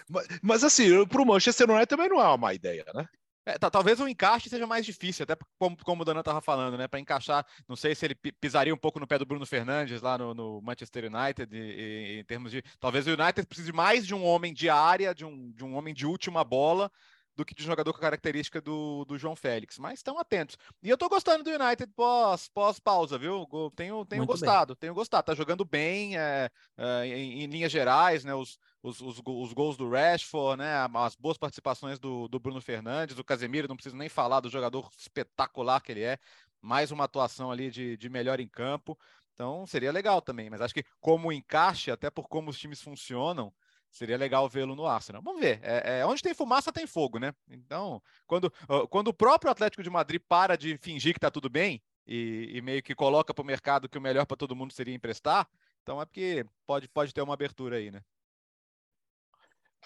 mas, 0.09 0.27
mas, 0.43 0.65
assim, 0.65 1.07
pro 1.07 1.25
Manchester 1.25 1.69
United 1.69 1.87
também 1.87 2.11
não 2.11 2.21
é 2.21 2.25
uma 2.25 2.37
má 2.37 2.53
ideia, 2.53 2.85
né? 2.95 3.09
É, 3.47 3.59
talvez 3.59 3.99
o 4.01 4.09
encaixe 4.09 4.51
seja 4.51 4.67
mais 4.67 4.85
difícil, 4.85 5.23
até 5.23 5.37
como, 5.59 5.77
como 5.83 6.03
o 6.03 6.05
Dana 6.05 6.21
estava 6.21 6.43
falando, 6.43 6.77
né? 6.77 6.87
Para 6.87 7.01
encaixar, 7.01 7.47
não 7.67 7.77
sei 7.77 7.95
se 7.95 8.05
ele 8.05 8.15
pisaria 8.15 8.75
um 8.75 8.79
pouco 8.79 9.01
no 9.01 9.07
pé 9.07 9.19
do 9.19 9.25
Bruno 9.25 9.47
Fernandes 9.47 10.03
lá 10.03 10.19
no, 10.19 10.35
no 10.35 10.61
Manchester 10.61 11.05
United, 11.05 11.57
e, 11.57 11.59
e, 11.59 12.21
em 12.21 12.25
termos 12.25 12.51
de. 12.51 12.63
Talvez 12.79 13.07
o 13.07 13.11
United 13.11 13.47
precise 13.47 13.73
mais 13.73 14.07
de 14.07 14.15
um 14.15 14.25
homem 14.25 14.53
de 14.53 14.69
área, 14.69 15.15
de 15.15 15.25
um, 15.25 15.53
de 15.53 15.65
um 15.65 15.75
homem 15.75 15.95
de 15.95 16.05
última 16.05 16.45
bola, 16.45 16.91
do 17.37 17.45
que 17.45 17.55
de 17.55 17.63
um 17.63 17.67
jogador 17.67 17.93
com 17.93 17.99
a 17.99 18.03
característica 18.03 18.61
do, 18.61 19.05
do 19.05 19.19
João 19.19 19.37
Félix. 19.37 19.79
Mas 19.79 19.99
estão 19.99 20.19
atentos. 20.19 20.57
E 20.83 20.89
eu 20.89 20.97
tô 20.97 21.09
gostando 21.09 21.45
do 21.45 21.51
United 21.51 21.93
pós, 21.95 22.49
pós 22.49 22.81
pausa, 22.81 23.19
viu? 23.19 23.47
Tenho, 23.77 24.05
tenho 24.07 24.25
gostado, 24.25 24.75
bem. 24.75 24.81
tenho 24.81 24.95
gostado. 24.95 25.27
Tá 25.27 25.35
jogando 25.35 25.65
bem 25.65 26.17
é, 26.17 26.51
é, 26.79 27.07
em, 27.07 27.43
em, 27.43 27.47
linhas 27.47 27.71
gerais, 27.71 28.25
né? 28.25 28.35
Os, 28.35 28.59
os, 28.83 29.01
os, 29.01 29.23
os, 29.25 29.53
gols 29.53 29.77
do 29.77 29.91
Rashford, 29.91 30.59
né? 30.59 30.73
As 30.95 31.15
boas 31.15 31.37
participações 31.37 31.99
do, 31.99 32.27
do 32.29 32.41
Bruno 32.41 32.61
Fernandes, 32.61 33.15
do 33.15 33.25
Casemiro, 33.25 33.69
não 33.69 33.77
preciso 33.77 33.97
nem 33.97 34.09
falar 34.09 34.41
do 34.41 34.49
jogador 34.49 34.91
espetacular 34.97 35.81
que 35.81 35.93
ele 35.93 36.03
é. 36.03 36.19
Mais 36.63 36.91
uma 36.91 37.05
atuação 37.05 37.51
ali 37.51 37.71
de, 37.71 37.97
de 37.99 38.09
melhor 38.09 38.41
em 38.41 38.49
campo. 38.49 38.99
Então 39.35 39.67
seria 39.67 39.93
legal 39.93 40.23
também, 40.23 40.49
mas 40.49 40.63
acho 40.63 40.73
que 40.73 40.85
como 40.99 41.31
encaixe, 41.31 41.91
até 41.91 42.09
por 42.09 42.27
como 42.27 42.49
os 42.49 42.59
times 42.59 42.81
funcionam, 42.81 43.53
Seria 43.97 44.19
legal 44.19 44.47
vê-lo 44.47 44.77
no 44.77 44.85
Arsenal. 44.85 45.23
Vamos 45.23 45.41
ver. 45.41 45.59
É, 45.63 46.01
é, 46.01 46.07
onde 46.07 46.21
tem 46.21 46.35
fumaça 46.35 46.71
tem 46.71 46.87
fogo, 46.87 47.19
né? 47.19 47.33
Então, 47.49 48.03
quando, 48.27 48.53
quando 48.91 49.09
o 49.09 49.15
próprio 49.15 49.51
Atlético 49.51 49.83
de 49.83 49.89
Madrid 49.89 50.21
para 50.29 50.55
de 50.55 50.77
fingir 50.77 51.15
que 51.15 51.19
está 51.19 51.31
tudo 51.31 51.49
bem 51.49 51.83
e, 52.07 52.51
e, 52.53 52.61
meio 52.61 52.83
que 52.83 52.95
coloca 52.95 53.33
para 53.33 53.43
o 53.43 53.47
mercado 53.47 53.89
que 53.89 53.97
o 53.97 54.01
melhor 54.01 54.27
para 54.27 54.37
todo 54.37 54.55
mundo 54.55 54.75
seria 54.75 54.95
emprestar, 54.95 55.49
então 55.83 55.99
é 55.99 56.05
porque 56.05 56.45
pode, 56.67 56.87
pode 56.89 57.15
ter 57.15 57.23
uma 57.23 57.33
abertura 57.33 57.77
aí, 57.77 57.91
né? 57.91 58.03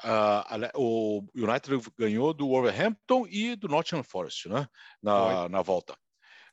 Uh, 0.02 0.70
o 0.74 1.24
United 1.32 1.80
ganhou 1.96 2.34
do 2.34 2.48
Wolverhampton 2.48 3.28
e 3.28 3.54
do 3.54 3.68
Nottingham 3.68 4.02
Forest, 4.02 4.48
né? 4.48 4.66
Na, 5.00 5.48
na 5.48 5.62
volta. 5.62 5.96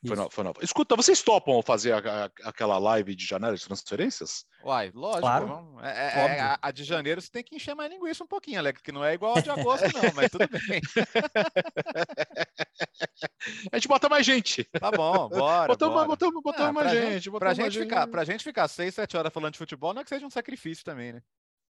Foi 0.08 0.17
na, 0.17 0.30
foi 0.30 0.43
na... 0.43 0.54
Escuta, 0.62 0.96
vocês 0.96 1.22
topam 1.22 1.62
fazer 1.62 1.93
a, 1.93 1.98
a, 1.98 2.26
aquela 2.50 2.78
live 2.78 3.15
de 3.15 3.26
janeiro 3.26 3.58
de 3.58 3.63
transferências? 3.63 4.46
Uai, 4.63 4.91
lógico. 4.93 5.22
Claro. 5.22 5.78
É, 5.82 5.89
é, 5.89 6.38
é 6.38 6.41
a, 6.41 6.60
a, 6.62 6.72
de 6.72 6.84
janeiro 6.84 7.22
você 7.22 7.30
tem 7.30 7.43
que 7.43 7.56
encher 7.56 7.76
mais 7.76 7.91
linguiça 7.91 8.24
um 8.24 8.28
pouquinho, 8.28 8.60
Alex, 8.60 8.82
que 8.82 8.91
não 8.91 9.04
é 9.04 9.13
igual 9.13 9.38
a 9.38 9.41
de 9.41 9.50
agosto, 9.50 9.86
não, 9.93 10.13
mas 10.15 10.32
tudo 10.32 10.48
bem. 10.50 10.82
a 13.72 13.78
gente 13.78 13.88
bota 13.88 14.10
mais 14.10 14.26
gente. 14.26 14.63
Tá 14.65 14.91
bom, 14.91 15.30
bora. 15.30 15.67
Botamos, 15.67 15.96
bora. 15.96 16.08
botamos, 16.08 16.43
botamos 16.43 16.70
ah, 16.70 16.74
mais 16.74 16.91
gente. 16.91 17.32
Pra 17.32 17.54
gente, 17.54 17.74
gente, 17.74 17.84
ficar, 17.84 18.08
pra 18.08 18.24
gente 18.24 18.43
ficar 18.43 18.67
seis, 18.67 18.96
sete 18.96 19.15
horas 19.15 19.34
falando 19.34 19.54
de 19.54 19.60
futebol, 19.60 19.93
não 19.93 20.02
é 20.02 20.04
que 20.04 20.10
seja 20.10 20.26
um 20.26 20.30
sacrifício 20.30 20.84
também, 20.84 21.13
né? 21.13 21.22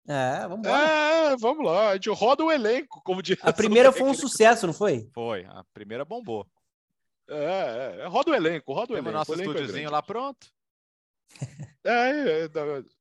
É, 0.08 0.48
vamos 0.48 0.68
lá. 0.68 1.32
É, 1.32 1.38
vamos 1.38 1.66
lá. 1.66 1.90
A 1.90 1.94
gente 1.94 2.10
roda 2.10 2.44
o 2.44 2.52
elenco, 2.52 3.02
como 3.04 3.22
diz. 3.22 3.38
A 3.42 3.54
primeira 3.54 3.92
foi 3.92 4.04
um 4.04 4.14
sucesso, 4.14 4.68
não 4.68 4.74
foi? 4.74 5.10
Foi. 5.14 5.46
A 5.46 5.64
primeira 5.74 6.04
bombou. 6.04 6.46
É, 7.30 8.02
é, 8.02 8.08
roda 8.08 8.32
o 8.32 8.36
elenco, 8.36 8.74
roda 8.74 8.94
o 8.94 8.96
Temos 8.96 9.06
elenco. 9.06 9.18
nosso 9.18 9.34
elenco 9.34 9.52
é 9.52 9.54
estúdiozinho 9.54 9.88
é 9.88 9.92
lá 9.92 10.02
pronto. 10.02 10.48
É, 11.86 12.46
é, 12.46 12.50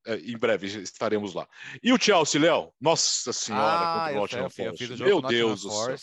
é, 0.07 0.17
em 0.17 0.37
breve 0.37 0.67
estaremos 0.67 1.35
lá. 1.35 1.47
E 1.81 1.93
o 1.93 2.01
Chelsea, 2.01 2.41
Léo? 2.41 2.75
Nossa 2.81 3.33
Senhora, 3.33 3.63
ah, 3.63 4.13
contra 4.13 4.41
o 4.41 4.43
Nottingham 4.43 4.51
Forest. 4.51 5.03
Meu 5.05 5.23
Deus 5.23 5.63
do 5.63 5.71
céu. 5.71 5.97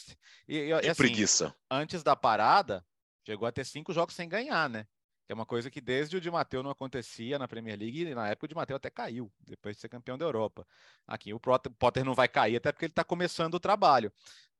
E, 0.47 0.57
e, 0.57 0.67
que 0.67 0.87
assim, 0.87 0.97
preguiça. 0.97 1.53
Antes 1.69 2.03
da 2.03 2.15
parada, 2.15 2.81
chegou 3.27 3.45
a 3.45 3.51
ter 3.51 3.65
cinco 3.65 3.91
jogos 3.91 4.15
sem 4.15 4.29
ganhar, 4.29 4.69
né? 4.69 4.85
Que 5.27 5.33
é 5.33 5.35
uma 5.35 5.45
coisa 5.45 5.69
que 5.69 5.81
desde 5.81 6.15
o 6.15 6.21
de 6.21 6.31
Mateu 6.31 6.63
não 6.63 6.71
acontecia 6.71 7.37
na 7.37 7.49
Premier 7.49 7.77
League 7.77 8.01
e 8.01 8.15
na 8.15 8.29
época 8.29 8.45
o 8.45 8.47
de 8.47 8.55
Mateu 8.55 8.77
até 8.77 8.89
caiu, 8.89 9.29
depois 9.41 9.75
de 9.75 9.81
ser 9.81 9.89
campeão 9.89 10.17
da 10.17 10.23
Europa. 10.23 10.65
Aqui 11.05 11.33
o 11.33 11.39
Potter 11.39 12.05
não 12.05 12.13
vai 12.13 12.29
cair 12.29 12.55
até 12.55 12.71
porque 12.71 12.85
ele 12.85 12.93
está 12.93 13.03
começando 13.03 13.55
o 13.55 13.59
trabalho. 13.59 14.09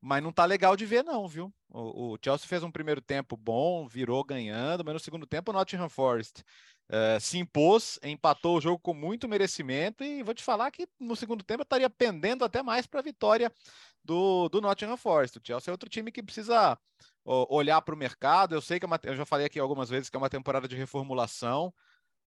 Mas 0.02 0.24
não 0.24 0.32
tá 0.32 0.46
legal 0.46 0.78
de 0.78 0.86
ver, 0.86 1.04
não, 1.04 1.28
viu? 1.28 1.54
O, 1.70 2.14
o, 2.14 2.18
Chelsea 2.24 2.48
fez 2.48 2.64
um 2.64 2.72
primeiro 2.72 3.02
tempo 3.02 3.36
bom, 3.36 3.88
virou 3.88 4.24
ganhando, 4.24 4.84
mas 4.84 4.94
no 4.94 5.00
segundo 5.00 5.28
tempo 5.28 5.52
o 5.52 5.54
Nottingham 5.54 5.90
Forest 5.90 6.42
uh, 6.90 7.20
se 7.20 7.38
impôs, 7.38 8.00
empatou 8.04 8.58
o 8.58 8.62
jogo 8.62 8.80
com 8.80 8.94
muito 8.94 9.28
merecimento 9.28 10.04
e 10.04 10.24
vou 10.24 10.34
te 10.34 10.44
falar 10.44 10.72
que 10.72 10.88
no 11.00 11.16
segundo 11.16 11.44
tempo 11.44 11.64
estaria 11.64 11.90
pendendo 11.90 12.46
até 12.46 12.64
mais 12.64 12.88
para 12.88 13.02
a 13.02 13.04
vitória 13.04 13.52
do, 14.04 14.48
do 14.50 14.62
Nottingham 14.62 14.98
Forest. 14.98 15.38
O 15.38 15.42
Chelsea 15.44 15.70
é 15.70 15.74
outro 15.74 15.90
time 15.90 16.12
que 16.12 16.24
precisa 16.24 16.78
olhar 17.26 17.82
para 17.82 17.94
o 17.94 17.98
mercado. 17.98 18.56
Eu 18.56 18.62
sei 18.62 18.80
que 18.80 18.86
é 18.86 18.88
uma, 18.88 19.00
eu 19.04 19.16
já 19.16 19.26
falei 19.26 19.46
aqui 19.46 19.60
algumas 19.60 19.90
vezes 19.90 20.10
que 20.10 20.16
é 20.16 20.20
uma 20.20 20.30
temporada 20.30 20.68
de 20.68 20.76
reformulação, 20.76 21.74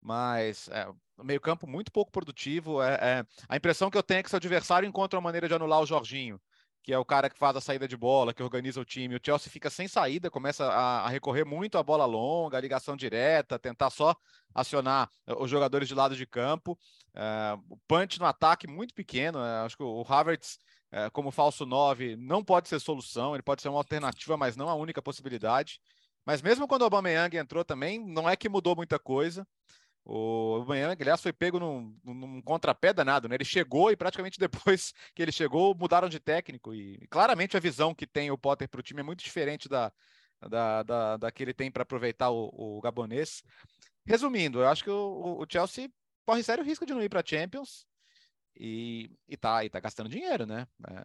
mas 0.01 0.69
é, 0.69 0.87
meio 1.21 1.41
campo 1.41 1.67
muito 1.67 1.91
pouco 1.91 2.11
produtivo. 2.11 2.81
É, 2.81 2.93
é, 2.95 3.25
a 3.49 3.57
impressão 3.57 3.91
que 3.91 3.97
eu 3.97 4.03
tenho 4.03 4.19
é 4.19 4.23
que 4.23 4.29
seu 4.29 4.37
adversário 4.37 4.87
encontra 4.87 5.19
uma 5.19 5.23
maneira 5.23 5.47
de 5.47 5.53
anular 5.53 5.81
o 5.81 5.85
Jorginho 5.85 6.39
que 6.87 6.93
é 6.93 6.97
o 6.97 7.03
cara 7.03 7.29
que 7.29 7.37
faz 7.37 7.53
a 7.53 7.59
saída 7.59 7.85
de 7.85 7.97
bola, 7.97 8.33
que 8.33 8.41
organiza 8.41 8.79
o 8.79 8.85
time. 8.85 9.13
O 9.13 9.19
Chelsea 9.21 9.51
fica 9.51 9.69
sem 9.69 9.89
saída, 9.89 10.31
começa 10.31 10.65
a, 10.67 11.01
a 11.01 11.09
recorrer 11.09 11.43
muito 11.43 11.77
à 11.77 11.83
bola 11.83 12.05
longa, 12.05 12.57
à 12.57 12.61
ligação 12.61 12.95
direta, 12.95 13.59
tentar 13.59 13.89
só 13.89 14.15
acionar 14.55 15.09
eh, 15.27 15.33
os 15.37 15.51
jogadores 15.51 15.89
de 15.89 15.93
lado 15.93 16.15
de 16.15 16.25
campo. 16.25 16.79
Uh, 17.13 17.61
o 17.71 17.77
punch 17.89 18.17
no 18.21 18.25
ataque 18.25 18.67
muito 18.69 18.93
pequeno. 18.93 19.37
Uh, 19.37 19.65
acho 19.65 19.75
que 19.75 19.83
o 19.83 20.01
Havertz, 20.07 20.59
uh, 20.93 21.11
como 21.11 21.29
falso 21.29 21.65
9, 21.65 22.15
não 22.15 22.41
pode 22.41 22.69
ser 22.69 22.79
solução, 22.79 23.35
ele 23.35 23.43
pode 23.43 23.61
ser 23.61 23.67
uma 23.67 23.79
alternativa, 23.79 24.37
mas 24.37 24.55
não 24.55 24.69
a 24.69 24.73
única 24.73 25.01
possibilidade. 25.01 25.81
Mas 26.25 26.41
mesmo 26.41 26.69
quando 26.69 26.83
o 26.83 26.85
Aubameyang 26.85 27.35
entrou 27.35 27.65
também, 27.65 27.99
não 27.99 28.29
é 28.29 28.37
que 28.37 28.47
mudou 28.47 28.77
muita 28.77 28.97
coisa. 28.97 29.45
O 30.09 30.55
Aubameyang, 30.55 31.01
aliás, 31.01 31.21
foi 31.21 31.33
pego 31.33 31.59
num, 31.59 31.93
num 32.01 32.41
contrapé 32.41 32.93
danado, 32.93 33.27
né? 33.27 33.35
Ele 33.35 33.43
chegou 33.43 33.91
e 33.91 33.97
praticamente 33.97 34.39
depois 34.39 34.93
que 35.13 35.21
ele 35.21 35.33
chegou, 35.33 35.75
mudaram 35.75 36.07
de 36.07 36.17
técnico. 36.17 36.73
E 36.73 37.05
claramente 37.09 37.57
a 37.57 37.59
visão 37.59 37.93
que 37.93 38.07
tem 38.07 38.31
o 38.31 38.37
Potter 38.37 38.69
para 38.69 38.79
o 38.79 38.83
time 38.83 39.01
é 39.01 39.03
muito 39.03 39.21
diferente 39.21 39.67
da, 39.67 39.91
da, 40.47 40.83
da, 40.83 41.17
da 41.17 41.31
que 41.31 41.43
ele 41.43 41.53
tem 41.53 41.69
para 41.69 41.83
aproveitar 41.83 42.29
o, 42.29 42.49
o, 42.53 42.81
gabonês. 42.81 43.43
Resumindo, 44.05 44.61
eu 44.61 44.69
acho 44.69 44.81
que 44.81 44.89
o, 44.89 45.41
o 45.41 45.45
Chelsea 45.49 45.89
corre 46.25 46.41
sério 46.41 46.63
risco 46.63 46.85
de 46.85 46.93
não 46.93 47.03
ir 47.03 47.09
para 47.09 47.25
Champions 47.25 47.85
e, 48.55 49.11
e, 49.27 49.35
tá, 49.35 49.65
e 49.65 49.69
tá 49.69 49.81
gastando 49.81 50.09
dinheiro, 50.09 50.45
né? 50.45 50.65
É, 50.89 51.03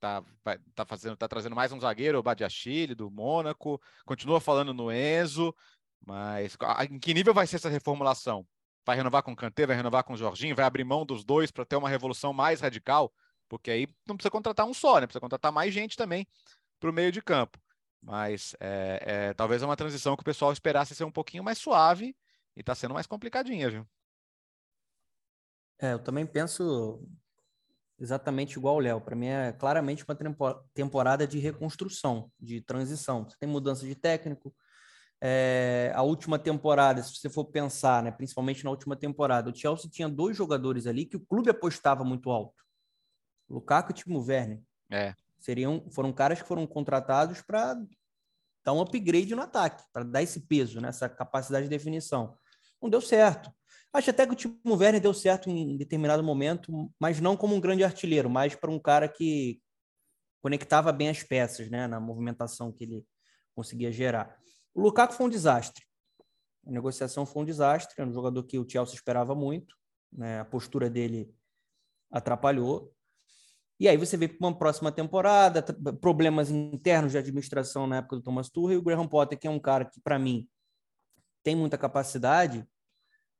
tá, 0.00 0.24
vai, 0.44 0.58
tá, 0.74 0.84
fazendo, 0.84 1.16
tá 1.16 1.28
trazendo 1.28 1.54
mais 1.54 1.70
um 1.70 1.78
zagueiro, 1.80 2.18
o 2.18 2.22
Badiachile, 2.22 2.96
do 2.96 3.10
Mônaco, 3.10 3.80
continua 4.04 4.40
falando 4.40 4.74
no 4.74 4.90
Enzo. 4.90 5.54
Mas 6.06 6.56
em 6.90 6.98
que 6.98 7.14
nível 7.14 7.32
vai 7.32 7.46
ser 7.46 7.56
essa 7.56 7.68
reformulação? 7.68 8.46
Vai 8.84 8.96
renovar 8.96 9.22
com 9.22 9.32
o 9.32 9.36
Kanté, 9.36 9.66
vai 9.66 9.76
renovar 9.76 10.04
com 10.04 10.12
o 10.12 10.16
Jorginho, 10.16 10.54
vai 10.54 10.64
abrir 10.64 10.84
mão 10.84 11.06
dos 11.06 11.24
dois 11.24 11.50
para 11.50 11.64
ter 11.64 11.76
uma 11.76 11.88
revolução 11.88 12.32
mais 12.32 12.60
radical? 12.60 13.12
Porque 13.48 13.70
aí 13.70 13.88
não 14.06 14.16
precisa 14.16 14.30
contratar 14.30 14.66
um 14.66 14.74
só, 14.74 15.00
né? 15.00 15.06
Precisa 15.06 15.20
contratar 15.20 15.50
mais 15.50 15.72
gente 15.72 15.96
também 15.96 16.26
para 16.78 16.90
o 16.90 16.92
meio 16.92 17.10
de 17.10 17.22
campo. 17.22 17.58
Mas 18.02 18.54
é, 18.60 19.02
é, 19.06 19.34
talvez 19.34 19.62
é 19.62 19.66
uma 19.66 19.76
transição 19.76 20.14
que 20.14 20.22
o 20.22 20.24
pessoal 20.24 20.52
esperasse 20.52 20.94
ser 20.94 21.04
um 21.04 21.10
pouquinho 21.10 21.42
mais 21.42 21.58
suave 21.58 22.14
e 22.54 22.60
está 22.60 22.74
sendo 22.74 22.92
mais 22.92 23.06
complicadinha, 23.06 23.70
viu? 23.70 23.86
É, 25.80 25.94
eu 25.94 25.98
também 25.98 26.26
penso 26.26 27.02
exatamente 27.98 28.58
igual 28.58 28.76
o 28.76 28.80
Léo. 28.80 29.00
Para 29.00 29.16
mim 29.16 29.26
é 29.26 29.52
claramente 29.52 30.04
uma 30.04 30.16
temporada 30.74 31.26
de 31.26 31.38
reconstrução, 31.38 32.30
de 32.38 32.60
transição. 32.60 33.24
Você 33.24 33.36
tem 33.38 33.48
mudança 33.48 33.86
de 33.86 33.94
técnico, 33.94 34.54
é, 35.26 35.90
a 35.94 36.02
última 36.02 36.38
temporada, 36.38 37.02
se 37.02 37.16
você 37.16 37.30
for 37.30 37.46
pensar, 37.46 38.02
né, 38.02 38.10
principalmente 38.10 38.62
na 38.62 38.68
última 38.68 38.94
temporada, 38.94 39.50
o 39.50 39.56
Chelsea 39.56 39.90
tinha 39.90 40.06
dois 40.06 40.36
jogadores 40.36 40.86
ali 40.86 41.06
que 41.06 41.16
o 41.16 41.20
clube 41.20 41.48
apostava 41.48 42.04
muito 42.04 42.30
alto. 42.30 42.62
Lukaku 43.48 43.90
e 43.90 43.94
Timo 43.94 44.22
Werner. 44.22 44.60
É. 44.90 45.14
Seriam, 45.40 45.90
foram 45.90 46.12
caras 46.12 46.42
que 46.42 46.46
foram 46.46 46.66
contratados 46.66 47.40
para 47.40 47.74
dar 48.62 48.74
um 48.74 48.82
upgrade 48.82 49.34
no 49.34 49.40
ataque, 49.40 49.82
para 49.94 50.04
dar 50.04 50.22
esse 50.22 50.40
peso, 50.40 50.78
né, 50.78 50.88
essa 50.88 51.08
capacidade 51.08 51.64
de 51.64 51.70
definição. 51.70 52.36
Não 52.82 52.90
deu 52.90 53.00
certo. 53.00 53.50
Acho 53.94 54.10
até 54.10 54.26
que 54.26 54.32
o 54.34 54.36
Timo 54.36 54.76
Werner 54.76 55.00
deu 55.00 55.14
certo 55.14 55.48
em 55.48 55.74
determinado 55.78 56.22
momento, 56.22 56.92
mas 57.00 57.18
não 57.18 57.34
como 57.34 57.54
um 57.54 57.60
grande 57.60 57.82
artilheiro, 57.82 58.28
mas 58.28 58.54
para 58.54 58.70
um 58.70 58.78
cara 58.78 59.08
que 59.08 59.58
conectava 60.42 60.92
bem 60.92 61.08
as 61.08 61.22
peças, 61.22 61.70
né, 61.70 61.86
na 61.86 61.98
movimentação 61.98 62.70
que 62.70 62.84
ele 62.84 63.06
conseguia 63.54 63.90
gerar. 63.90 64.36
O 64.74 64.80
Lukaku 64.82 65.14
foi 65.14 65.26
um 65.26 65.30
desastre. 65.30 65.84
A 66.66 66.70
negociação 66.70 67.24
foi 67.24 67.42
um 67.42 67.44
desastre, 67.44 67.94
era 67.96 68.08
um 68.08 68.12
jogador 68.12 68.42
que 68.42 68.58
o 68.58 68.68
Chelsea 68.68 68.94
esperava 68.94 69.34
muito, 69.34 69.76
né, 70.12 70.40
a 70.40 70.44
postura 70.44 70.90
dele 70.90 71.32
atrapalhou. 72.10 72.92
E 73.78 73.88
aí 73.88 73.96
você 73.96 74.16
vê 74.16 74.28
para 74.28 74.46
uma 74.46 74.56
próxima 74.56 74.90
temporada, 74.90 75.62
problemas 76.00 76.50
internos 76.50 77.12
de 77.12 77.18
administração 77.18 77.86
na 77.86 77.98
época 77.98 78.16
do 78.16 78.22
Thomas 78.22 78.48
Tuchel 78.48 78.74
e 78.74 78.76
o 78.76 78.82
Graham 78.82 79.08
Potter, 79.08 79.38
que 79.38 79.46
é 79.46 79.50
um 79.50 79.58
cara 79.58 79.84
que, 79.84 80.00
para 80.00 80.18
mim, 80.18 80.48
tem 81.42 81.54
muita 81.54 81.76
capacidade, 81.76 82.66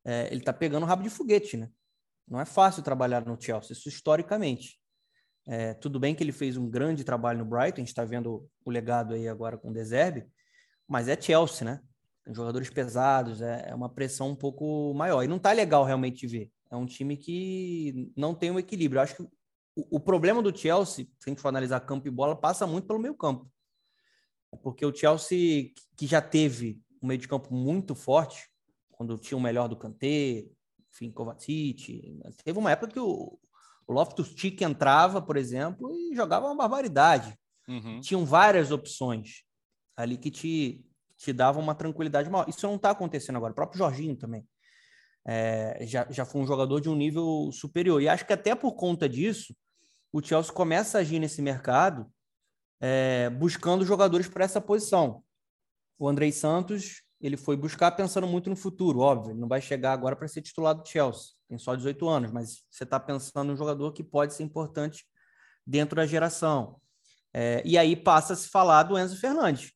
é, 0.04 0.26
ele 0.26 0.40
está 0.40 0.52
pegando 0.52 0.84
rabo 0.84 1.02
de 1.02 1.08
foguete, 1.08 1.56
né? 1.56 1.70
Não 2.28 2.40
é 2.40 2.44
fácil 2.44 2.82
trabalhar 2.82 3.24
no 3.24 3.40
Chelsea, 3.40 3.72
isso 3.72 3.88
historicamente. 3.88 4.78
É, 5.46 5.74
tudo 5.74 6.00
bem 6.00 6.14
que 6.14 6.22
ele 6.22 6.32
fez 6.32 6.56
um 6.56 6.68
grande 6.68 7.04
trabalho 7.04 7.38
no 7.38 7.44
Brighton, 7.44 7.76
a 7.76 7.80
gente 7.80 7.88
está 7.88 8.04
vendo 8.04 8.48
o 8.64 8.70
legado 8.70 9.14
aí 9.14 9.28
agora 9.28 9.56
com 9.56 9.70
o 9.70 9.72
Deserbe, 9.72 10.26
mas 10.88 11.08
é 11.08 11.20
Chelsea, 11.20 11.64
né? 11.64 11.80
Jogadores 12.28 12.70
pesados, 12.70 13.42
é, 13.42 13.66
é 13.68 13.74
uma 13.74 13.88
pressão 13.88 14.30
um 14.30 14.36
pouco 14.36 14.94
maior. 14.94 15.22
E 15.22 15.28
não 15.28 15.38
tá 15.38 15.52
legal 15.52 15.84
realmente 15.84 16.20
de 16.20 16.26
ver. 16.26 16.52
É 16.70 16.76
um 16.76 16.86
time 16.86 17.16
que 17.16 18.12
não 18.16 18.34
tem 18.34 18.50
um 18.50 18.58
equilíbrio. 18.58 18.98
Eu 18.98 19.02
acho 19.02 19.16
que 19.16 19.22
o, 19.22 19.96
o 19.96 20.00
problema 20.00 20.42
do 20.42 20.56
Chelsea, 20.56 21.06
se 21.18 21.28
a 21.28 21.30
gente 21.30 21.40
for 21.40 21.48
analisar 21.48 21.80
campo 21.80 22.08
e 22.08 22.10
bola, 22.10 22.34
passa 22.34 22.66
muito 22.66 22.86
pelo 22.86 22.98
meio 22.98 23.14
campo. 23.14 23.50
Porque 24.62 24.86
o 24.86 24.94
Chelsea, 24.94 25.72
que 25.96 26.06
já 26.06 26.22
teve 26.22 26.80
um 27.02 27.08
meio 27.08 27.20
de 27.20 27.28
campo 27.28 27.52
muito 27.52 27.94
forte, 27.94 28.48
quando 28.92 29.18
tinha 29.18 29.36
o 29.36 29.40
melhor 29.40 29.68
do 29.68 29.76
Kanté, 29.76 30.46
enfim, 30.90 31.10
Kovacic. 31.10 32.20
Teve 32.44 32.58
uma 32.58 32.70
época 32.70 32.92
que 32.92 33.00
o, 33.00 33.38
o 33.86 33.92
Loftus-Cheek 33.92 34.62
entrava, 34.64 35.20
por 35.20 35.36
exemplo, 35.36 35.90
e 35.92 36.14
jogava 36.14 36.46
uma 36.46 36.56
barbaridade. 36.56 37.36
Uhum. 37.68 38.00
Tinham 38.00 38.24
várias 38.24 38.70
opções 38.70 39.44
ali 39.96 40.16
que 40.16 40.30
te, 40.30 40.85
te 41.16 41.33
davam 41.33 41.62
uma 41.62 41.74
tranquilidade 41.74 42.28
maior. 42.28 42.48
Isso 42.48 42.66
não 42.66 42.76
está 42.76 42.90
acontecendo 42.90 43.37
agora. 43.37 43.52
O 43.52 43.54
próprio 43.54 43.78
Jorginho 43.78 44.16
também. 44.16 44.46
É, 45.26 45.78
já, 45.87 46.07
já 46.11 46.24
foi 46.24 46.42
um 46.42 46.46
jogador 46.46 46.80
de 46.80 46.88
um 46.88 46.94
nível 46.94 47.50
superior. 47.52 48.00
E 48.02 48.09
acho 48.09 48.26
que 48.26 48.33
até 48.33 48.54
por 48.54 48.72
conta 48.72 49.09
disso, 49.09 49.54
o 50.12 50.22
Chelsea 50.22 50.52
começa 50.52 50.98
a 50.98 51.00
agir 51.00 51.18
nesse 51.18 51.40
mercado 51.40 52.07
é, 52.80 53.30
buscando 53.30 53.85
jogadores 53.85 54.28
para 54.28 54.44
essa 54.44 54.61
posição. 54.61 55.22
O 55.98 56.09
Andrei 56.09 56.33
Santos 56.33 57.02
ele 57.20 57.38
foi 57.38 57.57
buscar 57.57 57.90
pensando 57.92 58.26
muito 58.26 58.50
no 58.50 58.57
futuro, 58.57 58.98
óbvio. 58.98 59.33
Ele 59.33 59.40
não 59.40 59.48
vai 59.48 59.61
chegar 59.61 59.92
agora 59.92 60.14
para 60.14 60.28
ser 60.28 60.42
titular 60.42 60.74
do 60.74 60.87
Chelsea, 60.87 61.33
tem 61.48 61.57
só 61.57 61.74
18 61.74 62.07
anos, 62.07 62.30
mas 62.30 62.62
você 62.70 62.85
está 62.85 63.00
pensando 63.00 63.50
em 63.50 63.54
um 63.54 63.57
jogador 63.57 63.92
que 63.92 64.04
pode 64.04 64.35
ser 64.35 64.42
importante 64.42 65.07
dentro 65.66 65.96
da 65.96 66.04
geração. 66.04 66.78
É, 67.33 67.62
e 67.64 67.78
aí 67.78 67.96
passa 67.96 68.35
a 68.35 68.37
se 68.37 68.48
falar 68.48 68.83
do 68.83 68.98
Enzo 68.98 69.18
Fernandes. 69.18 69.72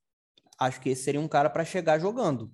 Acho 0.58 0.80
que 0.80 0.90
esse 0.90 1.04
seria 1.04 1.20
um 1.20 1.28
cara 1.28 1.48
para 1.48 1.64
chegar 1.64 1.98
jogando, 1.98 2.52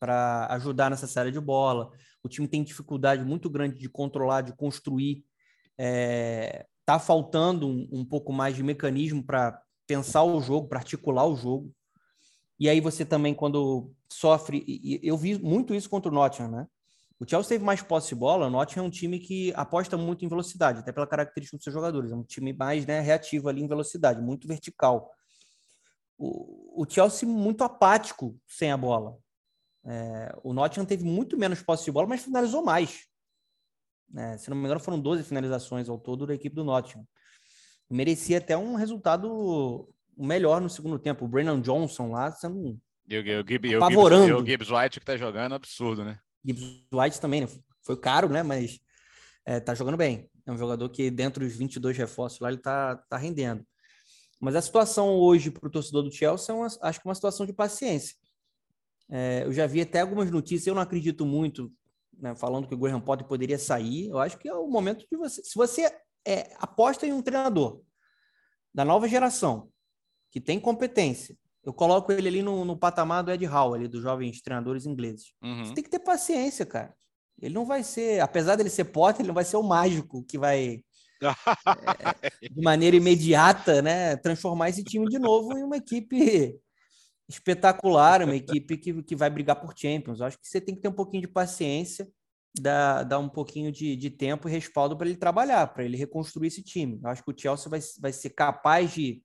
para 0.00 0.46
ajudar 0.50 0.90
nessa 0.90 1.06
série 1.06 1.30
de 1.30 1.40
bola. 1.40 1.90
O 2.22 2.28
time 2.28 2.48
tem 2.48 2.62
dificuldade 2.62 3.24
muito 3.24 3.50
grande 3.50 3.78
de 3.78 3.88
controlar, 3.88 4.40
de 4.40 4.56
construir. 4.56 5.24
É, 5.76 6.66
tá 6.86 6.98
faltando 6.98 7.68
um, 7.68 7.88
um 7.92 8.04
pouco 8.04 8.32
mais 8.32 8.56
de 8.56 8.62
mecanismo 8.62 9.22
para 9.22 9.60
pensar 9.86 10.22
o 10.22 10.40
jogo, 10.40 10.68
para 10.68 10.78
articular 10.78 11.26
o 11.26 11.36
jogo. 11.36 11.72
E 12.58 12.68
aí 12.68 12.80
você 12.80 13.04
também, 13.04 13.34
quando 13.34 13.92
sofre, 14.08 14.64
eu 15.02 15.16
vi 15.16 15.38
muito 15.38 15.74
isso 15.74 15.90
contra 15.90 16.10
o 16.10 16.14
Nottingham, 16.14 16.50
né? 16.50 16.66
O 17.18 17.28
Chelsea 17.28 17.50
teve 17.50 17.64
mais 17.64 17.80
posse 17.80 18.08
de 18.08 18.14
bola, 18.14 18.46
o 18.46 18.50
Nottingham 18.50 18.84
é 18.84 18.88
um 18.88 18.90
time 18.90 19.18
que 19.18 19.52
aposta 19.54 19.96
muito 19.96 20.24
em 20.24 20.28
velocidade, 20.28 20.80
até 20.80 20.92
pela 20.92 21.06
característica 21.06 21.56
dos 21.56 21.64
seus 21.64 21.74
jogadores, 21.74 22.10
é 22.10 22.14
um 22.14 22.24
time 22.24 22.52
mais 22.52 22.84
né, 22.86 23.00
reativo 23.00 23.48
ali 23.48 23.62
em 23.62 23.68
velocidade, 23.68 24.20
muito 24.20 24.48
vertical. 24.48 25.10
O, 26.18 26.82
o 26.82 26.86
Chelsea 26.88 27.28
muito 27.28 27.64
apático 27.64 28.38
sem 28.46 28.70
a 28.70 28.76
bola. 28.76 29.16
É, 29.84 30.34
o 30.42 30.52
Nottingham 30.52 30.86
teve 30.86 31.04
muito 31.04 31.36
menos 31.36 31.62
posse 31.62 31.84
de 31.84 31.92
bola, 31.92 32.06
mas 32.06 32.22
finalizou 32.22 32.64
mais. 32.64 33.06
É, 34.16 34.38
se 34.38 34.48
não 34.48 34.56
me 34.56 34.64
engano, 34.64 34.80
foram 34.80 35.00
12 35.00 35.24
finalizações 35.24 35.88
ao 35.88 35.98
todo 35.98 36.26
da 36.26 36.34
equipe 36.34 36.54
do 36.54 36.64
Nottingham. 36.64 37.06
Merecia 37.90 38.38
até 38.38 38.56
um 38.56 38.74
resultado 38.74 39.92
melhor 40.16 40.60
no 40.60 40.70
segundo 40.70 40.98
tempo. 40.98 41.24
O 41.24 41.28
Brennan 41.28 41.60
Johnson 41.60 42.10
lá 42.10 42.30
sendo 42.30 42.80
e 43.06 43.18
o, 43.18 43.20
o, 43.20 43.46
Gibbs, 43.46 43.74
apavorando. 43.74 44.38
o 44.38 44.46
Gibbs 44.46 44.70
White 44.70 44.98
que 44.98 45.06
tá 45.06 45.16
jogando 45.16 45.54
absurdo, 45.54 46.04
né? 46.04 46.18
Gibbs 46.44 46.86
White 46.92 47.20
também, 47.20 47.42
né? 47.42 47.48
Foi 47.82 47.96
caro, 47.98 48.28
né? 48.28 48.42
Mas 48.42 48.80
é, 49.44 49.60
tá 49.60 49.74
jogando 49.74 49.96
bem. 49.96 50.28
É 50.46 50.52
um 50.52 50.58
jogador 50.58 50.88
que, 50.88 51.10
dentro 51.10 51.44
dos 51.44 51.54
22 51.54 51.96
reforços 51.96 52.40
lá, 52.40 52.48
ele 52.48 52.58
tá, 52.58 52.96
tá 52.96 53.16
rendendo. 53.16 53.64
Mas 54.40 54.56
a 54.56 54.62
situação 54.62 55.14
hoje 55.16 55.50
para 55.50 55.66
o 55.66 55.70
torcedor 55.70 56.02
do 56.02 56.12
Chelsea 56.12 56.54
é 56.54 56.56
uma, 56.56 56.66
acho 56.66 57.00
que 57.00 57.08
uma 57.08 57.14
situação 57.14 57.46
de 57.46 57.52
paciência. 57.52 58.16
É, 59.10 59.44
eu 59.44 59.52
já 59.52 59.66
vi 59.66 59.80
até 59.80 60.00
algumas 60.00 60.30
notícias, 60.30 60.66
eu 60.66 60.74
não 60.74 60.82
acredito 60.82 61.24
muito, 61.26 61.72
né, 62.16 62.34
falando 62.34 62.66
que 62.66 62.74
o 62.74 62.78
Graham 62.78 63.00
Potter 63.00 63.26
poderia 63.26 63.58
sair. 63.58 64.08
Eu 64.08 64.18
acho 64.18 64.38
que 64.38 64.48
é 64.48 64.54
o 64.54 64.66
momento 64.66 65.06
de 65.10 65.16
você. 65.16 65.42
Se 65.42 65.54
você 65.54 65.90
é, 66.26 66.54
aposta 66.58 67.06
em 67.06 67.12
um 67.12 67.22
treinador 67.22 67.82
da 68.72 68.84
nova 68.84 69.06
geração, 69.06 69.70
que 70.30 70.40
tem 70.40 70.58
competência, 70.58 71.36
eu 71.62 71.72
coloco 71.72 72.12
ele 72.12 72.28
ali 72.28 72.42
no, 72.42 72.64
no 72.64 72.76
patamar 72.76 73.22
do 73.22 73.30
Ed 73.30 73.46
Howe, 73.46 73.78
ali, 73.78 73.88
dos 73.88 74.02
jovens 74.02 74.42
treinadores 74.42 74.84
ingleses. 74.84 75.32
Uhum. 75.42 75.64
Você 75.64 75.74
tem 75.74 75.84
que 75.84 75.90
ter 75.90 76.00
paciência, 76.00 76.66
cara. 76.66 76.94
Ele 77.40 77.54
não 77.54 77.64
vai 77.64 77.82
ser, 77.82 78.20
apesar 78.20 78.56
dele 78.56 78.70
ser 78.70 78.84
Potter, 78.84 79.22
ele 79.22 79.28
não 79.28 79.34
vai 79.34 79.44
ser 79.44 79.56
o 79.56 79.62
mágico 79.62 80.24
que 80.24 80.38
vai, 80.38 80.84
de 82.50 82.62
maneira 82.62 82.96
imediata, 82.96 83.80
né, 83.82 84.16
transformar 84.16 84.68
esse 84.68 84.84
time 84.84 85.06
de 85.06 85.18
novo 85.18 85.56
em 85.56 85.62
uma 85.62 85.76
equipe 85.76 86.58
espetacular, 87.28 88.22
uma 88.22 88.36
equipe 88.36 88.76
que, 88.76 89.02
que 89.02 89.16
vai 89.16 89.30
brigar 89.30 89.60
por 89.60 89.72
Champions. 89.76 90.20
Eu 90.20 90.26
acho 90.26 90.38
que 90.38 90.46
você 90.46 90.60
tem 90.60 90.74
que 90.74 90.80
ter 90.80 90.88
um 90.88 90.92
pouquinho 90.92 91.22
de 91.22 91.28
paciência, 91.28 92.08
dar, 92.60 93.02
dar 93.02 93.18
um 93.18 93.28
pouquinho 93.28 93.72
de, 93.72 93.96
de 93.96 94.10
tempo 94.10 94.48
e 94.48 94.52
respaldo 94.52 94.96
para 94.96 95.06
ele 95.08 95.16
trabalhar, 95.16 95.66
para 95.68 95.84
ele 95.84 95.96
reconstruir 95.96 96.48
esse 96.48 96.62
time. 96.62 97.00
Eu 97.02 97.10
acho 97.10 97.24
que 97.24 97.30
o 97.30 97.34
Chelsea 97.36 97.68
vai, 97.70 97.80
vai 98.00 98.12
ser 98.12 98.30
capaz 98.30 98.92
de 98.92 99.22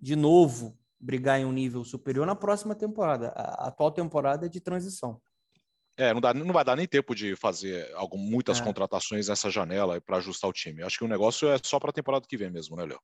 de 0.00 0.14
novo 0.14 0.78
brigar 1.00 1.40
em 1.40 1.44
um 1.44 1.52
nível 1.52 1.84
superior 1.84 2.26
na 2.26 2.34
próxima 2.34 2.74
temporada. 2.74 3.28
A 3.28 3.68
atual 3.68 3.90
temporada 3.90 4.46
é 4.46 4.48
de 4.48 4.60
transição. 4.60 5.20
É, 5.98 6.14
não, 6.14 6.20
dá, 6.20 6.32
não 6.32 6.52
vai 6.52 6.64
dar 6.64 6.76
nem 6.76 6.86
tempo 6.86 7.12
de 7.12 7.34
fazer 7.34 7.92
algum, 7.96 8.16
muitas 8.16 8.60
é. 8.60 8.62
contratações 8.62 9.26
nessa 9.26 9.50
janela 9.50 10.00
para 10.00 10.18
ajustar 10.18 10.48
o 10.48 10.52
time. 10.52 10.84
Acho 10.84 10.96
que 10.96 11.04
o 11.04 11.08
negócio 11.08 11.48
é 11.48 11.58
só 11.60 11.80
para 11.80 11.90
a 11.90 11.92
temporada 11.92 12.24
que 12.26 12.36
vem 12.36 12.50
mesmo, 12.50 12.76
né, 12.76 12.84
Léo? 12.84 13.00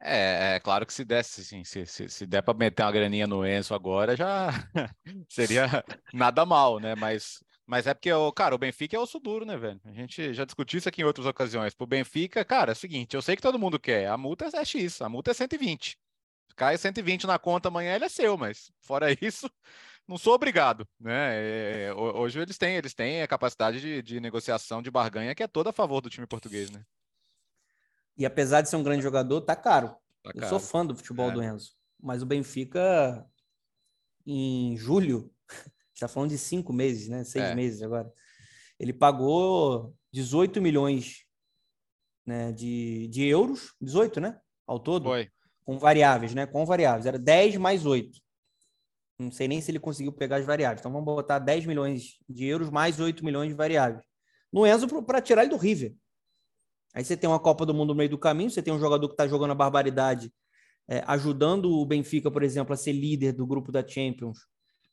É, 0.00 0.54
é, 0.54 0.60
claro 0.60 0.86
que 0.86 0.92
se 0.92 1.04
desse, 1.04 1.42
assim, 1.42 1.64
se, 1.64 1.84
se, 1.84 2.08
se 2.08 2.26
der 2.26 2.40
para 2.40 2.56
meter 2.56 2.82
uma 2.82 2.92
graninha 2.92 3.26
no 3.26 3.46
Enzo 3.46 3.74
agora, 3.74 4.16
já 4.16 4.48
seria 5.28 5.84
nada 6.14 6.46
mal, 6.46 6.78
né? 6.78 6.94
Mas, 6.94 7.44
mas 7.66 7.86
é 7.86 7.92
porque, 7.92 8.10
o, 8.10 8.32
cara, 8.32 8.54
o 8.54 8.58
Benfica 8.58 8.96
é 8.96 8.98
osso 8.98 9.20
duro, 9.20 9.44
né, 9.44 9.58
velho? 9.58 9.80
A 9.84 9.92
gente 9.92 10.32
já 10.32 10.46
discutiu 10.46 10.78
isso 10.78 10.88
aqui 10.88 11.02
em 11.02 11.04
outras 11.04 11.26
ocasiões. 11.26 11.74
Pro 11.74 11.86
Benfica, 11.86 12.42
cara, 12.42 12.72
é 12.72 12.74
o 12.74 12.76
seguinte, 12.76 13.16
eu 13.16 13.20
sei 13.20 13.36
que 13.36 13.42
todo 13.42 13.58
mundo 13.58 13.78
quer, 13.78 14.08
a 14.08 14.16
multa 14.16 14.48
é 14.50 14.64
X, 14.64 15.02
a 15.02 15.10
multa 15.10 15.32
é 15.32 15.34
120 15.34 15.98
cai 16.58 16.76
120 16.76 17.26
na 17.26 17.38
conta 17.38 17.68
amanhã, 17.68 17.94
ele 17.94 18.04
é 18.04 18.08
seu, 18.08 18.36
mas 18.36 18.70
fora 18.80 19.06
isso, 19.22 19.48
não 20.08 20.16
sou 20.16 20.34
obrigado, 20.34 20.88
né? 20.98 21.36
É, 21.36 21.82
é 21.84 21.94
hoje 21.94 22.40
eles 22.40 22.56
têm, 22.56 22.76
eles 22.76 22.94
têm 22.94 23.22
a 23.22 23.28
capacidade 23.28 23.80
de, 23.80 24.02
de, 24.02 24.20
negociação 24.20 24.80
de 24.80 24.90
barganha 24.90 25.34
que 25.34 25.42
é 25.42 25.46
toda 25.46 25.70
a 25.70 25.72
favor 25.72 26.00
do 26.00 26.08
time 26.08 26.26
português, 26.26 26.70
né? 26.70 26.82
E 28.16 28.24
apesar 28.24 28.62
de 28.62 28.68
ser 28.68 28.76
um 28.76 28.82
grande 28.82 29.02
jogador, 29.02 29.40
tá 29.42 29.54
caro. 29.54 29.94
Tá 30.24 30.32
Eu 30.34 30.48
sou 30.48 30.58
fã 30.58 30.84
do 30.84 30.96
futebol 30.96 31.30
é. 31.30 31.34
do 31.34 31.42
Enzo, 31.42 31.72
mas 32.00 32.22
o 32.22 32.26
Benfica 32.26 33.24
em 34.26 34.76
julho, 34.76 35.32
está 35.94 36.08
falando 36.08 36.30
de 36.30 36.38
cinco 36.38 36.72
meses, 36.72 37.08
né? 37.08 37.22
Seis 37.22 37.44
é. 37.44 37.54
meses 37.54 37.82
agora. 37.82 38.12
Ele 38.80 38.92
pagou 38.92 39.94
18 40.12 40.60
milhões 40.60 41.24
né, 42.24 42.52
de, 42.52 43.08
de 43.08 43.26
euros, 43.26 43.74
18, 43.80 44.20
né? 44.20 44.40
Ao 44.66 44.78
todo. 44.78 45.04
Foi 45.04 45.30
com 45.68 45.78
variáveis, 45.78 46.34
né? 46.34 46.46
Com 46.46 46.64
variáveis. 46.64 47.04
Era 47.04 47.18
10 47.18 47.58
mais 47.58 47.84
8. 47.84 48.18
Não 49.18 49.32
sei 49.32 49.48
nem 49.48 49.60
se 49.60 49.70
ele 49.70 49.80
conseguiu 49.80 50.12
pegar 50.12 50.36
as 50.36 50.46
variáveis. 50.46 50.80
Então 50.80 50.92
vamos 50.92 51.04
botar 51.04 51.38
10 51.38 51.66
milhões 51.66 52.18
de 52.28 52.46
euros 52.46 52.70
mais 52.70 53.00
8 53.00 53.24
milhões 53.24 53.48
de 53.48 53.54
variáveis. 53.54 54.04
No 54.52 54.66
Enzo 54.66 54.86
para 55.02 55.20
tirar 55.20 55.42
ele 55.42 55.50
do 55.50 55.56
River. 55.56 55.94
Aí 56.94 57.04
você 57.04 57.16
tem 57.16 57.28
uma 57.28 57.38
Copa 57.38 57.66
do 57.66 57.74
Mundo 57.74 57.88
no 57.88 57.94
meio 57.94 58.08
do 58.08 58.18
caminho, 58.18 58.50
você 58.50 58.62
tem 58.62 58.72
um 58.72 58.78
jogador 58.78 59.08
que 59.08 59.14
está 59.14 59.26
jogando 59.26 59.50
a 59.50 59.54
barbaridade, 59.54 60.32
é, 60.88 61.02
ajudando 61.06 61.70
o 61.70 61.84
Benfica, 61.84 62.30
por 62.30 62.42
exemplo, 62.42 62.72
a 62.72 62.76
ser 62.76 62.92
líder 62.92 63.32
do 63.32 63.46
grupo 63.46 63.70
da 63.70 63.86
Champions 63.86 64.38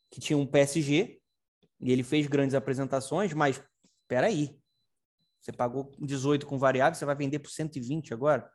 que 0.10 0.20
tinha 0.20 0.38
um 0.38 0.46
PSG, 0.46 1.20
e 1.82 1.92
ele 1.92 2.04
fez 2.04 2.28
grandes 2.28 2.56
apresentações, 2.56 3.34
mas 3.34 3.62
espera 4.02 4.28
aí, 4.28 4.58
você 5.42 5.52
pagou 5.52 5.92
18 6.00 6.46
com 6.46 6.58
variável, 6.58 6.98
você 6.98 7.06
vai 7.06 7.16
vender 7.16 7.40
por 7.40 7.50
120 7.50 8.14
agora? 8.14 8.50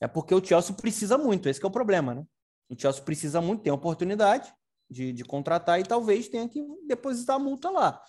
É 0.00 0.06
porque 0.06 0.34
o 0.34 0.44
Chelsea 0.44 0.74
precisa 0.74 1.16
muito, 1.18 1.48
esse 1.48 1.62
é 1.62 1.66
o 1.66 1.70
problema, 1.70 2.14
né? 2.14 2.24
O 2.68 2.78
Chelsea 2.78 3.02
precisa 3.02 3.40
muito, 3.40 3.62
tem 3.62 3.72
oportunidade 3.72 4.52
de, 4.90 5.12
de 5.12 5.24
contratar 5.24 5.80
e 5.80 5.84
talvez 5.84 6.28
tenha 6.28 6.48
que 6.48 6.64
depositar 6.86 7.36
a 7.36 7.38
multa 7.38 7.70
lá. 7.70 8.02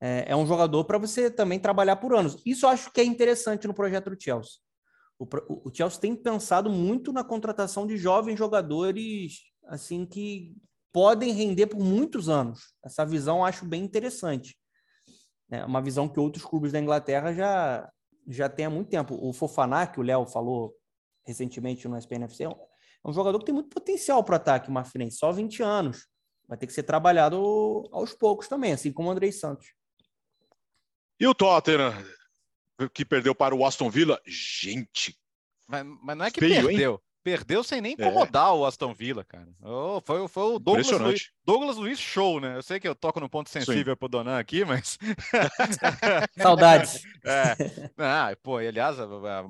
É, 0.00 0.26
é 0.28 0.36
um 0.36 0.46
jogador 0.46 0.84
para 0.84 0.98
você 0.98 1.30
também 1.30 1.58
trabalhar 1.58 1.96
por 1.96 2.14
anos. 2.14 2.40
Isso 2.44 2.66
eu 2.66 2.70
acho 2.70 2.92
que 2.92 3.00
é 3.00 3.04
interessante 3.04 3.66
no 3.66 3.74
projeto 3.74 4.10
do 4.10 4.20
Chelsea. 4.20 4.60
O, 5.18 5.26
o, 5.68 5.70
Chelsea 5.72 6.00
tem 6.00 6.14
pensado 6.14 6.68
muito 6.68 7.12
na 7.12 7.22
contratação 7.22 7.86
de 7.86 7.96
jovens 7.96 8.36
jogadores 8.36 9.44
assim 9.66 10.04
que 10.04 10.54
podem 10.92 11.32
render 11.32 11.68
por 11.68 11.80
muitos 11.80 12.28
anos. 12.28 12.74
Essa 12.84 13.04
visão 13.04 13.38
eu 13.38 13.44
acho 13.44 13.64
bem 13.64 13.82
interessante. 13.82 14.56
É 15.50 15.64
uma 15.64 15.80
visão 15.80 16.08
que 16.08 16.20
outros 16.20 16.44
clubes 16.44 16.72
da 16.72 16.80
Inglaterra 16.80 17.32
já, 17.32 17.90
já 18.28 18.48
têm 18.48 18.66
há 18.66 18.70
muito 18.70 18.90
tempo. 18.90 19.18
O 19.20 19.32
Fofaná, 19.32 19.86
que 19.86 20.00
o 20.00 20.02
Léo 20.02 20.26
falou 20.26 20.74
recentemente 21.26 21.88
no 21.88 21.96
SPNFC, 21.96 22.44
é, 23.04 23.08
um 23.08 23.12
jogador 23.12 23.38
que 23.38 23.44
tem 23.44 23.54
muito 23.54 23.68
potencial 23.68 24.22
para 24.24 24.36
ataque, 24.36 24.70
Marfinense, 24.70 25.18
só 25.18 25.30
20 25.30 25.62
anos. 25.62 26.08
Vai 26.48 26.58
ter 26.58 26.66
que 26.66 26.72
ser 26.72 26.82
trabalhado 26.82 27.36
aos 27.92 28.14
poucos 28.14 28.48
também, 28.48 28.72
assim 28.72 28.92
como 28.92 29.08
o 29.08 29.12
Andrei 29.12 29.32
Santos. 29.32 29.72
E 31.18 31.26
o 31.26 31.34
Tottenham, 31.34 31.92
que 32.92 33.04
perdeu 33.04 33.34
para 33.34 33.54
o 33.54 33.64
Aston 33.64 33.90
Villa? 33.90 34.20
Gente. 34.26 35.18
Mas, 35.66 35.86
mas 36.02 36.16
não 36.16 36.24
é 36.26 36.30
que 36.30 36.40
feio, 36.40 36.66
perdeu. 36.66 36.92
Hein? 36.94 37.00
Perdeu 37.24 37.64
sem 37.64 37.80
nem 37.80 37.92
é. 37.92 37.94
incomodar 37.94 38.48
é. 38.48 38.52
o 38.52 38.66
Aston 38.66 38.92
Villa, 38.92 39.24
cara. 39.24 39.48
Oh, 39.62 39.98
foi, 40.04 40.28
foi 40.28 40.42
o 40.42 40.58
Douglas 40.58 40.90
Luiz, 40.90 41.30
Douglas 41.42 41.76
Luiz 41.78 41.98
show, 41.98 42.38
né? 42.38 42.58
Eu 42.58 42.62
sei 42.62 42.78
que 42.78 42.86
eu 42.86 42.94
toco 42.94 43.18
no 43.18 43.30
ponto 43.30 43.48
sensível 43.48 43.94
Sim. 43.94 43.98
pro 43.98 44.08
Donan 44.08 44.38
aqui, 44.38 44.62
mas. 44.62 44.98
Saudades. 46.36 47.02
É. 47.26 47.56
Ah, 47.96 48.36
pô, 48.42 48.60
e, 48.60 48.68
aliás, 48.68 48.98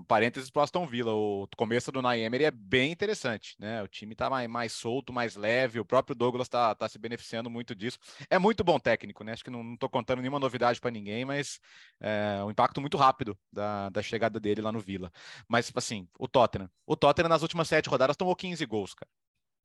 parênteses 0.07 0.49
pro 0.49 0.63
Aston 0.63 0.87
Villa. 0.87 1.13
O 1.13 1.49
começo 1.57 1.91
do 1.91 2.01
Naemery 2.01 2.45
é 2.45 2.51
bem 2.53 2.93
interessante, 2.93 3.57
né? 3.59 3.83
O 3.83 3.89
time 3.89 4.15
tá 4.15 4.31
mais, 4.31 4.49
mais 4.49 4.73
solto, 4.73 5.13
mais 5.13 5.35
leve. 5.35 5.81
O 5.81 5.85
próprio 5.85 6.15
Douglas 6.15 6.49
tá, 6.49 6.73
tá 6.77 6.89
se 6.89 7.01
beneficiando 7.01 7.51
muito 7.51 7.75
disso. 7.75 7.99
É 8.31 8.39
muito 8.39 8.63
bom 8.63 8.79
técnico, 8.79 9.25
né? 9.25 9.33
Acho 9.33 9.43
que 9.43 9.51
não, 9.51 9.65
não 9.65 9.77
tô 9.77 9.89
contando 9.89 10.21
nenhuma 10.21 10.39
novidade 10.39 10.81
para 10.81 10.93
ninguém, 10.93 11.25
mas 11.25 11.59
é 12.01 12.45
um 12.45 12.51
impacto 12.53 12.81
muito 12.81 12.97
rápido 12.97 13.37
da, 13.53 13.89
da 13.89 14.03
chegada 14.03 14.39
dele 14.39 14.61
lá 14.61 14.71
no 14.71 14.79
Villa. 14.79 15.11
Mas, 15.49 15.73
assim, 15.75 16.07
o 16.17 16.29
Tottenham. 16.29 16.71
O 16.87 16.95
Tottenham 16.95 17.29
nas 17.29 17.43
últimas 17.43 17.64
últimas 17.65 17.69
sete 17.69 17.89
rodadas 17.89 18.17
tomou 18.17 18.37
15 18.37 18.65
gols, 18.67 18.95
cara. 18.95 19.11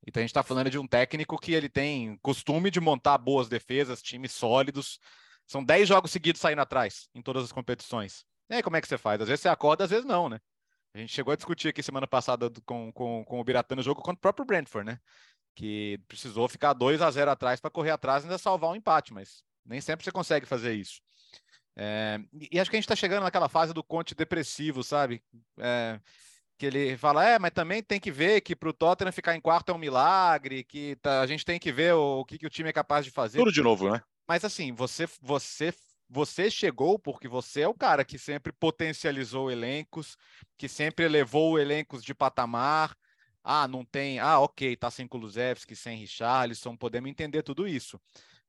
Então 0.06 0.20
a 0.20 0.22
gente 0.22 0.30
está 0.30 0.42
falando 0.42 0.70
de 0.70 0.78
um 0.78 0.86
técnico 0.86 1.38
que 1.38 1.52
ele 1.52 1.68
tem 1.68 2.16
costume 2.22 2.70
de 2.70 2.80
montar 2.80 3.18
boas 3.18 3.48
defesas, 3.48 4.02
times 4.02 4.32
sólidos. 4.32 4.98
São 5.46 5.62
10 5.62 5.88
jogos 5.88 6.10
seguidos 6.10 6.40
saindo 6.40 6.62
atrás 6.62 7.08
em 7.14 7.20
todas 7.20 7.44
as 7.44 7.52
competições. 7.52 8.24
E 8.48 8.54
aí, 8.54 8.62
como 8.62 8.76
é 8.76 8.80
que 8.80 8.88
você 8.88 8.98
faz? 8.98 9.20
Às 9.20 9.28
vezes 9.28 9.42
você 9.42 9.48
acorda, 9.48 9.84
às 9.84 9.90
vezes 9.90 10.04
não, 10.04 10.28
né? 10.28 10.40
A 10.94 10.98
gente 10.98 11.12
chegou 11.12 11.32
a 11.32 11.36
discutir 11.36 11.68
aqui 11.68 11.82
semana 11.82 12.06
passada 12.06 12.50
com, 12.66 12.92
com, 12.92 13.24
com 13.24 13.40
o 13.40 13.44
Biratã 13.44 13.76
no 13.76 13.82
jogo 13.82 14.00
contra 14.00 14.18
o 14.18 14.20
próprio 14.20 14.44
Brentford, 14.44 14.90
né? 14.90 14.98
Que 15.54 16.00
precisou 16.08 16.48
ficar 16.48 16.72
2 16.72 17.00
a 17.02 17.10
0 17.10 17.30
atrás 17.30 17.60
para 17.60 17.70
correr 17.70 17.90
atrás 17.90 18.24
e 18.24 18.26
ainda 18.26 18.38
salvar 18.38 18.70
um 18.70 18.76
empate, 18.76 19.12
mas 19.12 19.44
nem 19.64 19.80
sempre 19.80 20.04
você 20.04 20.10
consegue 20.10 20.46
fazer 20.46 20.74
isso. 20.74 21.00
É, 21.76 22.18
e 22.50 22.58
acho 22.58 22.70
que 22.70 22.76
a 22.76 22.78
gente 22.78 22.84
está 22.84 22.96
chegando 22.96 23.22
naquela 23.22 23.48
fase 23.48 23.72
do 23.72 23.84
Conte 23.84 24.14
depressivo, 24.14 24.82
sabe? 24.82 25.22
É, 25.58 26.00
que 26.60 26.66
ele 26.66 26.94
fala, 26.98 27.26
é, 27.26 27.38
mas 27.38 27.52
também 27.52 27.82
tem 27.82 27.98
que 27.98 28.10
ver 28.10 28.42
que 28.42 28.54
para 28.54 28.68
o 28.68 28.72
Tottenham 28.72 29.10
ficar 29.10 29.34
em 29.34 29.40
quarto 29.40 29.72
é 29.72 29.74
um 29.74 29.78
milagre, 29.78 30.62
que 30.62 30.94
tá, 30.96 31.22
a 31.22 31.26
gente 31.26 31.42
tem 31.42 31.58
que 31.58 31.72
ver 31.72 31.94
o, 31.94 32.20
o 32.20 32.24
que, 32.26 32.36
que, 32.36 32.46
o 32.46 32.50
time 32.50 32.68
é 32.68 32.72
capaz 32.72 33.02
de 33.02 33.10
fazer. 33.10 33.38
Tudo 33.38 33.50
de 33.50 33.62
novo, 33.62 33.90
né? 33.90 34.02
Mas 34.28 34.44
assim, 34.44 34.70
você, 34.70 35.08
você, 35.22 35.72
você 36.06 36.50
chegou 36.50 36.98
porque 36.98 37.26
você 37.26 37.62
é 37.62 37.68
o 37.68 37.72
cara 37.72 38.04
que 38.04 38.18
sempre 38.18 38.52
potencializou 38.52 39.50
elencos, 39.50 40.18
que 40.58 40.68
sempre 40.68 41.06
elevou 41.06 41.58
elencos 41.58 42.04
de 42.04 42.12
patamar. 42.12 42.94
Ah, 43.42 43.66
não 43.66 43.82
tem. 43.82 44.18
Ah, 44.18 44.38
ok, 44.38 44.76
tá 44.76 44.90
sem 44.90 45.08
Kulusevski, 45.08 45.74
sem 45.74 45.96
Richarlison, 45.96 46.76
podemos 46.76 47.08
entender 47.08 47.42
tudo 47.42 47.66
isso. 47.66 47.98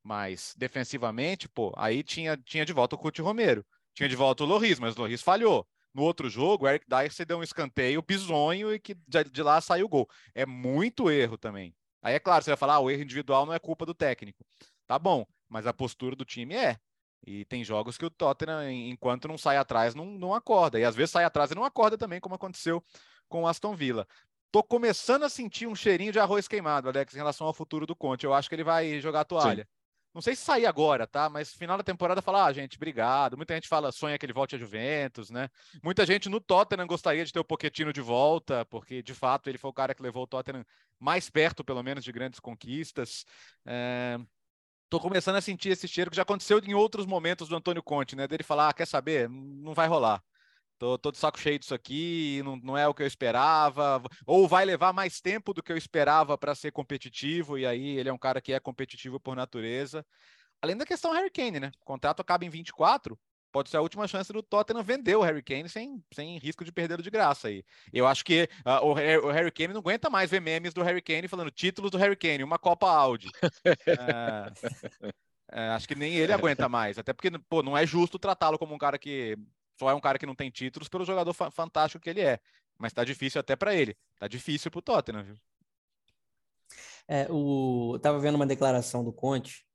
Mas 0.02 0.54
defensivamente, 0.58 1.48
pô, 1.48 1.72
aí 1.78 2.02
tinha, 2.02 2.36
tinha 2.36 2.66
de 2.66 2.74
volta 2.74 2.94
o 2.94 2.98
Couto 2.98 3.22
Romero, 3.22 3.64
tinha 3.94 4.08
de 4.08 4.16
volta 4.16 4.44
o 4.44 4.46
Loris, 4.46 4.78
mas 4.78 4.94
o 4.96 5.00
Loris 5.00 5.22
falhou. 5.22 5.66
No 5.94 6.02
outro 6.02 6.28
jogo, 6.30 6.64
o 6.64 6.68
Eric 6.68 6.86
Dyer 6.88 7.26
deu 7.26 7.38
um 7.38 7.42
escanteio 7.42 8.02
bizonho 8.02 8.72
e 8.72 8.78
que 8.78 8.94
de 9.30 9.42
lá 9.42 9.60
saiu 9.60 9.86
o 9.86 9.88
gol. 9.88 10.08
É 10.34 10.46
muito 10.46 11.10
erro 11.10 11.36
também. 11.36 11.74
Aí 12.02 12.14
é 12.14 12.18
claro, 12.18 12.42
você 12.42 12.50
vai 12.50 12.56
falar, 12.56 12.74
ah, 12.74 12.80
o 12.80 12.90
erro 12.90 13.02
individual 13.02 13.46
não 13.46 13.52
é 13.52 13.58
culpa 13.58 13.86
do 13.86 13.94
técnico. 13.94 14.44
Tá 14.86 14.98
bom, 14.98 15.26
mas 15.48 15.66
a 15.66 15.72
postura 15.72 16.16
do 16.16 16.24
time 16.24 16.54
é. 16.54 16.78
E 17.24 17.44
tem 17.44 17.62
jogos 17.62 17.96
que 17.96 18.04
o 18.04 18.10
Tottenham, 18.10 18.68
enquanto 18.70 19.28
não 19.28 19.38
sai 19.38 19.56
atrás, 19.56 19.94
não, 19.94 20.04
não 20.06 20.34
acorda. 20.34 20.80
E 20.80 20.84
às 20.84 20.96
vezes 20.96 21.12
sai 21.12 21.24
atrás 21.24 21.50
e 21.50 21.54
não 21.54 21.64
acorda 21.64 21.96
também, 21.96 22.20
como 22.20 22.34
aconteceu 22.34 22.82
com 23.28 23.42
o 23.42 23.46
Aston 23.46 23.76
Villa. 23.76 24.08
Tô 24.50 24.62
começando 24.62 25.22
a 25.22 25.28
sentir 25.28 25.66
um 25.66 25.74
cheirinho 25.74 26.12
de 26.12 26.18
arroz 26.18 26.48
queimado, 26.48 26.88
Alex, 26.88 27.14
em 27.14 27.18
relação 27.18 27.46
ao 27.46 27.54
futuro 27.54 27.86
do 27.86 27.94
Conte. 27.94 28.26
Eu 28.26 28.34
acho 28.34 28.48
que 28.48 28.54
ele 28.54 28.64
vai 28.64 29.00
jogar 29.00 29.20
a 29.20 29.24
toalha. 29.24 29.62
Sim. 29.62 29.81
Não 30.14 30.20
sei 30.20 30.36
se 30.36 30.42
sair 30.42 30.66
agora, 30.66 31.06
tá? 31.06 31.28
Mas 31.28 31.54
final 31.54 31.78
da 31.78 31.82
temporada 31.82 32.20
fala, 32.20 32.44
ah, 32.44 32.52
gente, 32.52 32.76
obrigado. 32.76 33.36
Muita 33.36 33.54
gente 33.54 33.68
fala, 33.68 33.90
sonha 33.90 34.18
que 34.18 34.26
ele 34.26 34.32
volte 34.32 34.54
a 34.54 34.58
Juventus, 34.58 35.30
né? 35.30 35.48
Muita 35.82 36.04
gente 36.04 36.28
no 36.28 36.40
Tottenham 36.40 36.86
gostaria 36.86 37.24
de 37.24 37.32
ter 37.32 37.40
o 37.40 37.44
Pochettino 37.44 37.92
de 37.92 38.00
volta, 38.00 38.64
porque 38.66 39.02
de 39.02 39.14
fato 39.14 39.48
ele 39.48 39.56
foi 39.56 39.70
o 39.70 39.74
cara 39.74 39.94
que 39.94 40.02
levou 40.02 40.24
o 40.24 40.26
Tottenham 40.26 40.64
mais 41.00 41.30
perto, 41.30 41.64
pelo 41.64 41.82
menos, 41.82 42.04
de 42.04 42.12
grandes 42.12 42.38
conquistas. 42.40 43.24
É... 43.64 44.18
Tô 44.90 45.00
começando 45.00 45.36
a 45.36 45.40
sentir 45.40 45.70
esse 45.70 45.88
cheiro 45.88 46.10
que 46.10 46.16
já 46.16 46.22
aconteceu 46.22 46.58
em 46.58 46.74
outros 46.74 47.06
momentos 47.06 47.48
do 47.48 47.56
Antônio 47.56 47.82
Conte, 47.82 48.14
né? 48.14 48.28
Dele 48.28 48.42
falar, 48.42 48.68
ah, 48.68 48.72
quer 48.74 48.86
saber? 48.86 49.28
Não 49.28 49.72
vai 49.72 49.88
rolar. 49.88 50.22
Tô, 50.82 50.98
tô 50.98 51.12
de 51.12 51.18
saco 51.18 51.38
cheio 51.38 51.60
disso 51.60 51.72
aqui, 51.72 52.42
não, 52.44 52.56
não 52.56 52.76
é 52.76 52.88
o 52.88 52.92
que 52.92 53.04
eu 53.04 53.06
esperava, 53.06 54.02
ou 54.26 54.48
vai 54.48 54.64
levar 54.64 54.92
mais 54.92 55.20
tempo 55.20 55.54
do 55.54 55.62
que 55.62 55.70
eu 55.70 55.76
esperava 55.76 56.36
para 56.36 56.56
ser 56.56 56.72
competitivo, 56.72 57.56
e 57.56 57.64
aí 57.64 57.96
ele 57.96 58.08
é 58.08 58.12
um 58.12 58.18
cara 58.18 58.40
que 58.40 58.52
é 58.52 58.58
competitivo 58.58 59.20
por 59.20 59.36
natureza. 59.36 60.04
Além 60.60 60.76
da 60.76 60.84
questão 60.84 61.12
Harry 61.12 61.30
Kane, 61.30 61.60
né? 61.60 61.70
O 61.80 61.84
contrato 61.84 62.18
acaba 62.18 62.44
em 62.44 62.50
24, 62.50 63.16
pode 63.52 63.70
ser 63.70 63.76
a 63.76 63.80
última 63.80 64.08
chance 64.08 64.32
do 64.32 64.42
Tottenham 64.42 64.82
vender 64.82 65.14
o 65.14 65.22
Harry 65.22 65.40
Kane 65.40 65.68
sem, 65.68 66.02
sem 66.12 66.36
risco 66.38 66.64
de 66.64 66.72
perder 66.72 67.00
de 67.00 67.10
graça 67.10 67.46
aí. 67.46 67.62
Eu 67.92 68.04
acho 68.04 68.24
que 68.24 68.48
uh, 68.66 68.84
o, 68.84 68.90
o, 69.28 69.30
Harry 69.30 69.52
Kane 69.52 69.74
não 69.74 69.80
aguenta 69.82 70.10
mais 70.10 70.32
ver 70.32 70.40
memes 70.40 70.74
do 70.74 70.82
Harry 70.82 71.00
Kane 71.00 71.28
falando 71.28 71.52
títulos 71.52 71.92
do 71.92 71.98
Harry 71.98 72.16
Kane, 72.16 72.42
uma 72.42 72.58
Copa 72.58 72.90
Audi. 72.90 73.28
uh, 73.28 74.52
acho 75.76 75.86
que 75.86 75.94
nem 75.94 76.16
ele 76.16 76.32
aguenta 76.32 76.68
mais, 76.68 76.98
até 76.98 77.12
porque 77.12 77.30
pô, 77.48 77.62
não 77.62 77.78
é 77.78 77.86
justo 77.86 78.18
tratá-lo 78.18 78.58
como 78.58 78.74
um 78.74 78.78
cara 78.78 78.98
que 78.98 79.38
só 79.82 79.90
é 79.90 79.94
um 79.94 80.00
cara 80.00 80.16
que 80.16 80.26
não 80.26 80.34
tem 80.34 80.48
títulos 80.48 80.88
pelo 80.88 81.04
jogador 81.04 81.32
fa 81.32 81.50
fantástico 81.50 82.00
que 82.00 82.08
ele 82.08 82.20
é. 82.20 82.38
Mas 82.78 82.92
tá 82.92 83.02
difícil 83.02 83.40
até 83.40 83.56
para 83.56 83.74
ele. 83.74 83.96
Tá 84.16 84.28
difícil 84.28 84.70
pro 84.70 84.80
Tottenham, 84.80 85.24
viu? 85.24 85.34
É, 87.08 87.26
o... 87.28 87.94
Eu 87.94 87.98
tava 87.98 88.20
vendo 88.20 88.36
uma 88.36 88.46
declaração 88.46 89.02
do 89.02 89.12
Conte, 89.12 89.66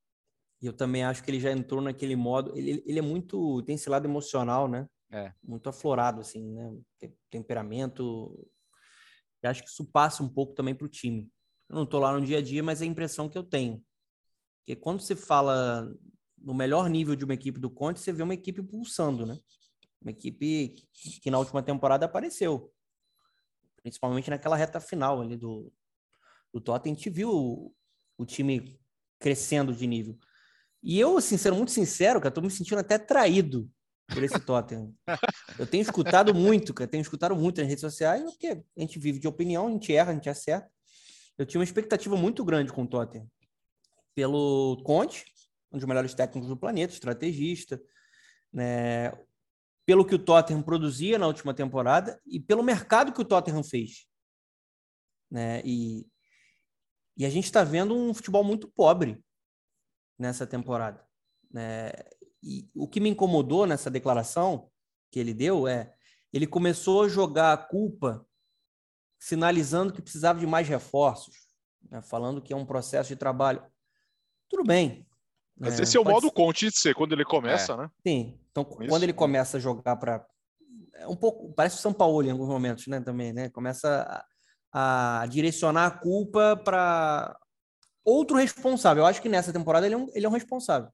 e 0.61 0.65
eu 0.65 0.71
também 0.71 1.03
acho 1.03 1.21
que 1.21 1.29
ele 1.29 1.41
já 1.41 1.51
entrou 1.51 1.81
naquele 1.81 2.15
modo. 2.15 2.57
Ele, 2.57 2.81
ele 2.85 2.99
é 2.99 3.01
muito. 3.01 3.61
tem 3.63 3.75
esse 3.75 3.89
lado 3.89 4.05
emocional, 4.05 4.69
né? 4.69 4.87
É. 5.11 5.33
Muito 5.43 5.67
aflorado, 5.67 6.21
assim, 6.21 6.53
né? 6.53 6.73
Temperamento. 7.29 8.49
Eu 9.43 9.49
acho 9.49 9.61
que 9.61 9.69
isso 9.69 9.85
passa 9.91 10.23
um 10.23 10.29
pouco 10.29 10.53
também 10.53 10.73
pro 10.73 10.87
time. 10.87 11.29
Eu 11.69 11.75
não 11.75 11.85
tô 11.85 11.99
lá 11.99 12.17
no 12.17 12.25
dia 12.25 12.37
a 12.37 12.41
dia, 12.41 12.63
mas 12.63 12.81
é 12.81 12.85
a 12.85 12.87
impressão 12.87 13.27
que 13.27 13.37
eu 13.37 13.43
tenho. 13.43 13.83
Porque 14.59 14.73
quando 14.75 15.01
você 15.01 15.17
fala 15.17 15.93
no 16.37 16.53
melhor 16.53 16.89
nível 16.89 17.13
de 17.13 17.25
uma 17.25 17.33
equipe 17.33 17.59
do 17.59 17.69
Conte, 17.69 17.99
você 17.99 18.13
vê 18.13 18.23
uma 18.23 18.33
equipe 18.33 18.63
pulsando, 18.63 19.25
né? 19.25 19.37
Uma 20.01 20.12
equipe 20.12 20.75
que, 20.93 21.19
que 21.19 21.31
na 21.31 21.39
última 21.39 21.62
temporada 21.63 22.05
apareceu. 22.05 22.71
Principalmente 23.81 24.29
naquela 24.29 24.55
reta 24.55 24.79
final 24.79 25.21
ali 25.21 25.36
do, 25.36 25.71
do 26.53 26.62
Tottenham. 26.62 26.93
A 26.93 26.97
gente 26.97 27.10
viu 27.10 27.29
o, 27.29 27.75
o 28.17 28.25
time 28.25 28.79
crescendo 29.19 29.73
de 29.73 29.88
nível. 29.88 30.17
E 30.83 30.99
eu, 30.99 31.17
assim, 31.17 31.38
sendo 31.38 31.55
muito 31.55 31.71
sincero, 31.71 32.21
cara, 32.21 32.33
tô 32.33 32.41
me 32.41 32.49
sentindo 32.49 32.79
até 32.79 32.97
traído 32.97 33.69
por 34.07 34.23
esse 34.23 34.39
Tottenham. 34.39 34.93
Eu 35.60 35.65
tenho 35.65 35.81
escutado 35.81 36.33
muito, 36.33 36.73
cara, 36.73 36.89
tenho 36.89 37.01
escutado 37.01 37.36
muito 37.36 37.60
nas 37.60 37.67
redes 37.67 37.81
sociais, 37.81 38.23
porque 38.23 38.63
a 38.77 38.81
gente 38.81 38.99
vive 38.99 39.19
de 39.19 39.27
opinião, 39.27 39.67
a 39.67 39.71
gente 39.71 39.93
erra, 39.93 40.12
a 40.12 40.13
gente 40.13 40.29
acerta. 40.29 40.69
Eu 41.38 41.45
tinha 41.45 41.60
uma 41.60 41.65
expectativa 41.65 42.15
muito 42.15 42.43
grande 42.43 42.71
com 42.71 42.83
o 42.83 42.88
Tottenham. 42.88 43.27
Pelo 44.15 44.81
Conte, 44.83 45.25
um 45.71 45.77
dos 45.77 45.88
melhores 45.88 46.13
técnicos 46.13 46.49
do 46.49 46.57
planeta, 46.57 46.93
estrategista, 46.93 47.81
né? 48.51 49.12
Pelo 49.88 50.06
que 50.06 50.13
o 50.13 50.19
Tottenham 50.19 50.62
produzia 50.62 51.17
na 51.17 51.28
última 51.28 51.54
temporada 51.54 52.21
e 52.26 52.41
pelo 52.41 52.62
mercado 52.62 53.13
que 53.13 53.21
o 53.21 53.26
Tottenham 53.26 53.63
fez. 53.63 54.06
Né? 55.32 55.62
E, 55.63 56.06
e 57.15 57.26
a 57.26 57.30
gente 57.30 57.45
está 57.45 57.63
vendo 57.63 57.95
um 57.95 58.13
futebol 58.13 58.43
muito 58.43 58.67
pobre 58.67 59.23
nessa 60.19 60.45
temporada. 60.45 61.08
Né? 61.50 61.93
E 62.43 62.69
o 62.76 62.86
que 62.86 63.00
me 63.00 63.08
incomodou 63.08 63.65
nessa 63.65 63.89
declaração 63.89 64.69
que 65.10 65.21
ele 65.21 65.34
deu 65.34 65.69
é 65.69 65.95
ele 66.34 66.45
começou 66.45 67.04
a 67.04 67.08
jogar 67.08 67.54
a 67.54 67.58
culpa 67.58 68.28
sinalizando 69.17 69.93
que 69.93 70.02
precisava 70.02 70.38
de 70.38 70.45
mais 70.45 70.67
reforços, 70.67 71.47
né? 71.89 72.02
falando 72.02 72.41
que 72.41 72.52
é 72.52 72.58
um 72.58 72.65
processo 72.65 73.08
de 73.08 73.15
trabalho. 73.15 73.65
tudo 74.50 74.65
bem. 74.65 75.08
Mas 75.56 75.80
é, 75.80 75.84
esse 75.84 75.95
é 75.95 76.00
o 76.00 76.04
modo 76.04 76.28
ser... 76.28 76.34
Conte 76.34 76.69
de 76.69 76.78
ser, 76.78 76.93
quando 76.93 77.13
ele 77.13 77.23
começa, 77.23 77.71
é. 77.71 77.78
né? 77.78 77.91
Sim. 78.06 78.39
Então, 78.61 78.87
quando 78.87 79.03
ele 79.03 79.13
começa 79.13 79.57
a 79.57 79.59
jogar 79.59 79.95
para. 79.97 80.25
É 80.95 81.07
um 81.07 81.15
pouco. 81.15 81.53
Parece 81.53 81.75
o 81.75 81.79
São 81.79 81.93
Paulo 81.93 82.25
em 82.25 82.31
alguns 82.31 82.47
momentos, 82.47 82.87
né? 82.87 82.99
Também, 82.99 83.31
né? 83.31 83.49
Começa 83.49 84.25
a, 84.73 85.21
a 85.21 85.25
direcionar 85.27 85.85
a 85.85 85.91
culpa 85.91 86.59
para 86.63 87.37
outro 88.03 88.35
responsável. 88.35 89.03
Eu 89.03 89.07
acho 89.07 89.21
que 89.21 89.29
nessa 89.29 89.53
temporada 89.53 89.85
ele 89.85 89.95
é 89.95 89.97
um, 89.97 90.07
ele 90.13 90.25
é 90.25 90.29
um 90.29 90.33
responsável. 90.33 90.89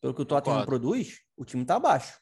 Pelo 0.00 0.14
que 0.14 0.22
o 0.22 0.24
Tottenham 0.24 0.64
produz, 0.64 1.20
o 1.36 1.44
time 1.44 1.62
está 1.62 1.76
abaixo. 1.76 2.18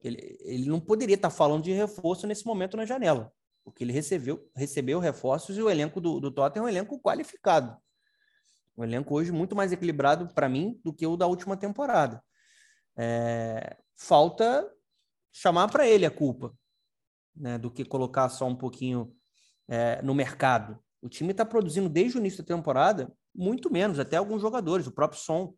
Ele, 0.00 0.38
ele 0.42 0.68
não 0.68 0.78
poderia 0.78 1.16
estar 1.16 1.30
tá 1.30 1.34
falando 1.34 1.64
de 1.64 1.72
reforço 1.72 2.26
nesse 2.26 2.46
momento 2.46 2.76
na 2.76 2.84
janela, 2.84 3.32
porque 3.64 3.82
ele 3.82 3.92
recebeu, 3.94 4.46
recebeu 4.54 5.00
reforços 5.00 5.56
e 5.56 5.62
o 5.62 5.70
elenco 5.70 6.00
do, 6.00 6.20
do 6.20 6.30
Tottenham 6.30 6.64
é 6.64 6.66
um 6.66 6.68
elenco 6.68 7.00
qualificado. 7.00 7.74
Um 8.76 8.84
elenco 8.84 9.14
hoje 9.14 9.32
muito 9.32 9.56
mais 9.56 9.72
equilibrado 9.72 10.28
para 10.34 10.50
mim 10.50 10.78
do 10.84 10.92
que 10.92 11.06
o 11.06 11.16
da 11.16 11.26
última 11.26 11.56
temporada. 11.56 12.22
É, 12.96 13.76
falta 13.94 14.70
chamar 15.32 15.68
para 15.68 15.86
ele 15.86 16.06
a 16.06 16.10
culpa, 16.10 16.54
né, 17.34 17.58
do 17.58 17.70
que 17.70 17.84
colocar 17.84 18.28
só 18.28 18.46
um 18.46 18.56
pouquinho 18.56 19.14
é, 19.68 20.00
no 20.02 20.14
mercado. 20.14 20.78
O 21.02 21.08
time 21.08 21.32
está 21.32 21.44
produzindo 21.44 21.88
desde 21.88 22.16
o 22.16 22.20
início 22.20 22.42
da 22.42 22.54
temporada 22.54 23.12
muito 23.34 23.70
menos, 23.70 23.98
até 23.98 24.16
alguns 24.16 24.40
jogadores, 24.40 24.86
o 24.86 24.92
próprio 24.92 25.20
Som 25.20 25.54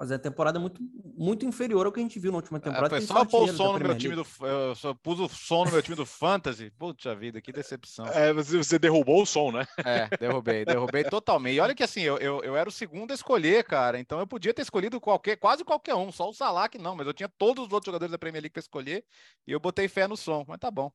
fazer 0.00 0.14
a 0.14 0.18
temporada 0.18 0.58
muito, 0.58 0.80
muito 1.14 1.44
inferior 1.44 1.84
ao 1.84 1.92
que 1.92 2.00
a 2.00 2.02
gente 2.02 2.18
viu 2.18 2.32
na 2.32 2.38
última 2.38 2.56
é, 2.56 2.60
temporada. 2.62 2.96
É, 2.96 3.00
foi 3.00 3.06
só 3.06 3.22
pôr 3.22 3.42
o 3.42 3.52
som 3.54 3.74
no 3.74 3.80
meu 3.80 3.98
time 3.98 4.16
do. 4.16 4.26
Eu 4.40 4.74
só 4.74 4.94
pus 4.94 5.20
o 5.20 5.28
som 5.28 5.66
no 5.66 5.72
meu 5.72 5.82
time 5.82 5.94
do 5.94 6.06
Fantasy. 6.06 6.70
Puxa 6.70 7.14
vida, 7.14 7.38
que 7.42 7.52
decepção. 7.52 8.06
É, 8.06 8.32
você 8.32 8.78
derrubou 8.78 9.20
o 9.22 9.26
som, 9.26 9.52
né? 9.52 9.66
É, 9.84 10.08
derrubei, 10.16 10.64
derrubei 10.64 11.04
totalmente. 11.04 11.56
E 11.56 11.60
olha 11.60 11.74
que 11.74 11.82
assim, 11.82 12.00
eu, 12.00 12.16
eu, 12.16 12.42
eu, 12.42 12.56
era 12.56 12.66
o 12.66 12.72
segundo 12.72 13.10
a 13.10 13.14
escolher, 13.14 13.62
cara. 13.64 14.00
Então 14.00 14.18
eu 14.18 14.26
podia 14.26 14.54
ter 14.54 14.62
escolhido 14.62 14.98
qualquer, 14.98 15.36
quase 15.36 15.62
qualquer 15.64 15.94
um, 15.94 16.10
só 16.10 16.30
o 16.30 16.32
Salah 16.32 16.66
que 16.66 16.78
não, 16.78 16.96
mas 16.96 17.06
eu 17.06 17.12
tinha 17.12 17.28
todos 17.28 17.66
os 17.66 17.72
outros 17.72 17.86
jogadores 17.86 18.10
da 18.10 18.18
Premier 18.18 18.40
League 18.40 18.54
para 18.54 18.60
escolher 18.60 19.04
e 19.46 19.52
eu 19.52 19.60
botei 19.60 19.86
fé 19.86 20.08
no 20.08 20.16
som, 20.16 20.46
mas 20.48 20.58
tá 20.58 20.70
bom. 20.70 20.90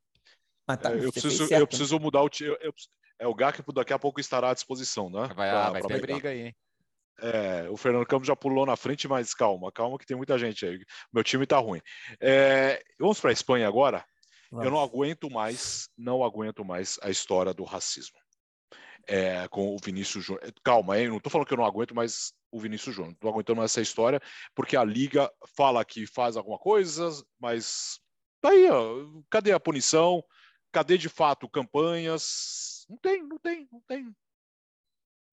Mas 0.68 0.80
tá, 0.80 0.92
é, 0.92 1.06
eu, 1.06 1.12
preciso, 1.12 1.54
eu 1.54 1.68
preciso 1.68 2.00
mudar 2.00 2.24
o 2.24 2.30
time. 2.30 2.58
É 3.20 3.28
o 3.28 3.36
Gakpo 3.36 3.72
daqui 3.72 3.94
a 3.94 4.00
pouco 4.00 4.20
estará 4.20 4.50
à 4.50 4.54
disposição, 4.56 5.12
né? 5.12 5.30
Vai, 5.36 5.50
pra, 5.52 5.68
ah, 5.68 5.70
vai 5.70 5.82
ter 5.84 6.02
briga 6.02 6.30
aí, 6.30 6.48
hein? 6.48 6.56
É, 7.20 7.70
o 7.70 7.78
Fernando 7.78 8.06
Campos 8.06 8.28
já 8.28 8.36
pulou 8.36 8.66
na 8.66 8.76
frente, 8.76 9.08
mas 9.08 9.34
calma, 9.34 9.72
calma 9.72 9.98
que 9.98 10.06
tem 10.06 10.18
muita 10.18 10.38
gente 10.38 10.66
aí. 10.66 10.80
Meu 11.14 11.24
time 11.24 11.46
tá 11.46 11.58
ruim. 11.58 11.82
É, 12.20 12.84
vamos 13.00 13.20
para 13.20 13.30
a 13.30 13.34
Espanha 13.34 13.68
agora. 13.68 14.06
Vamos. 14.52 14.66
Eu 14.66 14.72
não 14.72 14.80
aguento 14.80 15.30
mais, 15.30 15.90
não 15.98 16.24
aguento 16.24 16.64
mais 16.64 17.00
a 17.02 17.10
história 17.10 17.54
do 17.54 17.64
racismo. 17.64 18.18
É, 19.08 19.48
com 19.50 19.76
o 19.76 19.78
Vinícius 19.78 20.26
Júnior. 20.26 20.52
Calma, 20.64 21.00
hein? 21.00 21.10
Não 21.10 21.20
tô 21.20 21.30
falando 21.30 21.48
que 21.48 21.54
eu 21.54 21.58
não 21.58 21.66
aguento 21.66 21.94
mais 21.94 22.34
o 22.52 22.60
Vinícius 22.60 22.96
Júnior. 22.96 23.12
Não 23.14 23.20
tô 23.20 23.30
aguentando 23.30 23.58
mais 23.58 23.72
essa 23.72 23.82
história, 23.82 24.20
porque 24.56 24.76
a 24.76 24.84
Liga 24.84 25.32
fala 25.56 25.86
que 25.86 26.08
faz 26.08 26.36
alguma 26.36 26.58
coisa, 26.58 27.10
mas 27.40 28.00
tá 28.42 28.50
aí, 28.50 28.70
ó. 28.70 29.06
Cadê 29.30 29.52
a 29.52 29.60
punição? 29.60 30.24
Cadê 30.72 30.98
de 30.98 31.08
fato 31.08 31.48
campanhas? 31.48 32.86
Não 32.90 32.98
tem, 32.98 33.24
não 33.24 33.38
tem, 33.38 33.68
não 33.72 33.82
tem. 33.82 34.16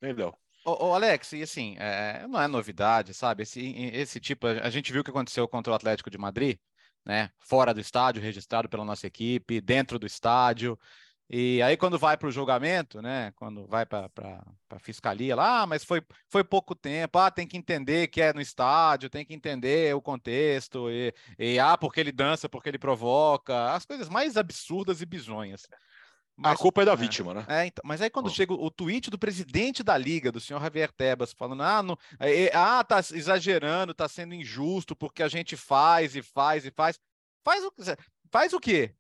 Entendeu? 0.03 0.37
Ô, 0.65 0.87
ô, 0.91 0.95
Alex, 0.95 1.33
e 1.33 1.43
assim, 1.43 1.77
é, 1.79 2.27
não 2.29 2.41
é 2.41 2.47
novidade, 2.47 3.13
sabe? 3.15 3.43
Esse, 3.43 3.61
esse 3.93 4.21
tipo, 4.21 4.47
a 4.47 4.71
gente 4.71 4.93
viu 4.93 5.01
o 5.01 5.05
que 5.05 5.11
aconteceu 5.11 5.49
contra 5.49 5.73
o 5.73 5.77
Atlético 5.77 6.09
de 6.09 6.17
Madrid, 6.19 6.59
né? 7.05 7.31
Fora 7.41 7.75
do 7.75 7.81
estádio, 7.81 8.23
registrado 8.23 8.69
pela 8.69 8.85
nossa 8.85 9.07
equipe, 9.07 9.61
dentro 9.61 9.99
do 9.99 10.07
estádio. 10.07 10.79
E 11.29 11.61
aí, 11.63 11.77
quando 11.77 11.99
vai 11.99 12.17
para 12.17 12.29
o 12.29 12.31
julgamento, 12.31 13.03
né? 13.03 13.33
Quando 13.37 13.67
vai 13.67 13.85
para 13.87 14.09
a 14.71 14.79
fiscalia 14.79 15.35
lá, 15.35 15.63
ah, 15.63 15.67
mas 15.67 15.83
foi, 15.85 16.03
foi 16.29 16.45
pouco 16.45 16.75
tempo, 16.77 17.19
ah, 17.19 17.31
tem 17.31 17.47
que 17.47 17.57
entender 17.57 18.09
que 18.09 18.21
é 18.21 18.33
no 18.33 18.41
estádio, 18.41 19.11
tem 19.11 19.25
que 19.25 19.35
entender 19.35 19.95
o 19.97 20.03
contexto, 20.03 20.91
e, 20.91 21.13
e 21.39 21.59
ah, 21.59 21.77
porque 21.77 22.01
ele 22.01 22.13
dança, 22.13 22.49
porque 22.49 22.69
ele 22.69 22.79
provoca, 22.79 23.73
as 23.73 23.85
coisas 23.85 24.09
mais 24.09 24.37
absurdas 24.37 25.01
e 25.01 25.07
bizonhas. 25.07 25.67
Mas, 26.43 26.53
a 26.53 26.57
culpa 26.57 26.83
é 26.83 26.85
da 26.85 26.93
é, 26.93 26.97
vítima, 26.97 27.35
né? 27.35 27.45
É, 27.49 27.67
então, 27.67 27.83
mas 27.85 28.01
aí 28.01 28.11
quando 28.11 28.29
chega 28.31 28.53
o 28.53 28.71
tweet 28.71 29.11
do 29.11 29.19
presidente 29.19 29.83
da 29.83 29.97
liga, 29.97 30.33
do 30.33 30.41
senhor 30.41 30.61
Javier 30.61 30.91
Tebas, 30.93 31.33
falando: 31.33 31.63
ah, 31.63 31.83
não, 31.83 31.97
é, 32.19 32.45
é, 32.45 32.57
ah, 32.57 32.83
tá 32.83 32.99
exagerando, 32.99 33.95
tá 33.95 34.09
sendo 34.09 34.35
injusto 34.35 34.97
porque 34.97 35.23
a 35.23 35.29
gente 35.29 35.57
faz 35.57 36.17
e 36.17 36.23
faz 36.23 36.67
e 36.67 36.71
faz. 36.71 36.99
Faz 37.45 37.65
o, 37.65 37.73
faz 38.31 38.53
o 38.53 38.61
quê? 38.61 38.95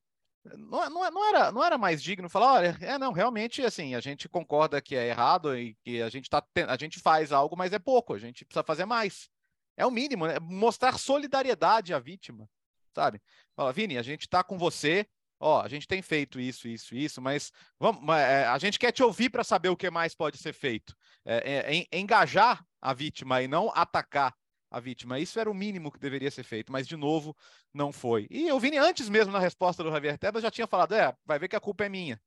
Não, 0.44 0.90
não, 0.90 1.10
não, 1.10 1.28
era, 1.28 1.52
não 1.52 1.64
era 1.64 1.78
mais 1.78 2.02
digno 2.02 2.28
falar, 2.28 2.54
olha, 2.54 2.76
é, 2.80 2.98
não, 2.98 3.12
realmente, 3.12 3.62
assim, 3.62 3.94
a 3.94 4.00
gente 4.00 4.28
concorda 4.28 4.82
que 4.82 4.96
é 4.96 5.08
errado 5.08 5.56
e 5.56 5.76
que 5.84 6.02
a 6.02 6.08
gente, 6.08 6.28
tá, 6.28 6.44
a 6.66 6.76
gente 6.76 6.98
faz 6.98 7.30
algo, 7.30 7.56
mas 7.56 7.72
é 7.72 7.78
pouco, 7.78 8.12
a 8.12 8.18
gente 8.18 8.44
precisa 8.44 8.64
fazer 8.64 8.84
mais. 8.84 9.30
É 9.76 9.86
o 9.86 9.90
mínimo, 9.90 10.26
né? 10.26 10.38
Mostrar 10.40 10.98
solidariedade 10.98 11.94
à 11.94 11.98
vítima, 11.98 12.48
sabe? 12.94 13.22
Fala, 13.54 13.72
Vini, 13.72 13.96
a 13.96 14.02
gente 14.02 14.28
tá 14.28 14.42
com 14.42 14.58
você, 14.58 15.06
ó, 15.42 15.60
a 15.60 15.68
gente 15.68 15.88
tem 15.88 16.00
feito 16.00 16.38
isso, 16.38 16.68
isso, 16.68 16.94
isso, 16.94 17.20
mas 17.20 17.52
vamos, 17.78 18.02
é, 18.14 18.46
a 18.46 18.56
gente 18.58 18.78
quer 18.78 18.92
te 18.92 19.02
ouvir 19.02 19.28
para 19.28 19.42
saber 19.42 19.68
o 19.68 19.76
que 19.76 19.90
mais 19.90 20.14
pode 20.14 20.38
ser 20.38 20.52
feito. 20.52 20.94
É, 21.24 21.84
é, 21.90 21.98
engajar 21.98 22.64
a 22.80 22.94
vítima 22.94 23.42
e 23.42 23.48
não 23.48 23.70
atacar 23.74 24.34
a 24.70 24.80
vítima. 24.80 25.18
Isso 25.18 25.38
era 25.38 25.50
o 25.50 25.54
mínimo 25.54 25.90
que 25.90 25.98
deveria 25.98 26.30
ser 26.30 26.44
feito, 26.44 26.72
mas 26.72 26.86
de 26.86 26.96
novo 26.96 27.36
não 27.74 27.92
foi. 27.92 28.26
E 28.30 28.46
eu 28.48 28.58
vi 28.58 28.76
antes 28.78 29.08
mesmo 29.08 29.32
na 29.32 29.38
resposta 29.40 29.82
do 29.82 29.90
Javier 29.90 30.16
Tebas 30.16 30.42
já 30.42 30.50
tinha 30.50 30.66
falado, 30.66 30.94
é, 30.94 31.14
vai 31.26 31.38
ver 31.38 31.48
que 31.48 31.56
a 31.56 31.60
culpa 31.60 31.84
é 31.84 31.88
minha, 31.88 32.20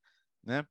né? 0.43 0.65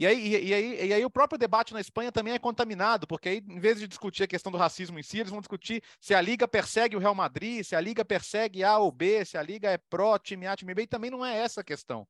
E 0.00 0.06
aí, 0.06 0.46
e, 0.46 0.54
aí, 0.54 0.86
e 0.88 0.94
aí 0.94 1.04
o 1.04 1.10
próprio 1.10 1.38
debate 1.38 1.74
na 1.74 1.80
Espanha 1.80 2.10
também 2.10 2.32
é 2.32 2.38
contaminado, 2.38 3.06
porque 3.06 3.28
aí, 3.28 3.44
em 3.46 3.60
vez 3.60 3.78
de 3.78 3.86
discutir 3.86 4.22
a 4.22 4.26
questão 4.26 4.50
do 4.50 4.56
racismo 4.56 4.98
em 4.98 5.02
si, 5.02 5.18
eles 5.18 5.30
vão 5.30 5.42
discutir 5.42 5.82
se 6.00 6.14
a 6.14 6.22
Liga 6.22 6.48
persegue 6.48 6.96
o 6.96 6.98
Real 6.98 7.14
Madrid, 7.14 7.62
se 7.62 7.76
a 7.76 7.80
Liga 7.82 8.02
persegue 8.02 8.64
A 8.64 8.78
ou 8.78 8.90
B, 8.90 9.22
se 9.26 9.36
a 9.36 9.42
Liga 9.42 9.68
é 9.68 9.76
pró, 9.76 10.18
time 10.18 10.46
A, 10.46 10.56
time 10.56 10.72
B, 10.72 10.84
e 10.84 10.86
também 10.86 11.10
não 11.10 11.22
é 11.22 11.36
essa 11.36 11.60
a 11.60 11.64
questão. 11.64 12.08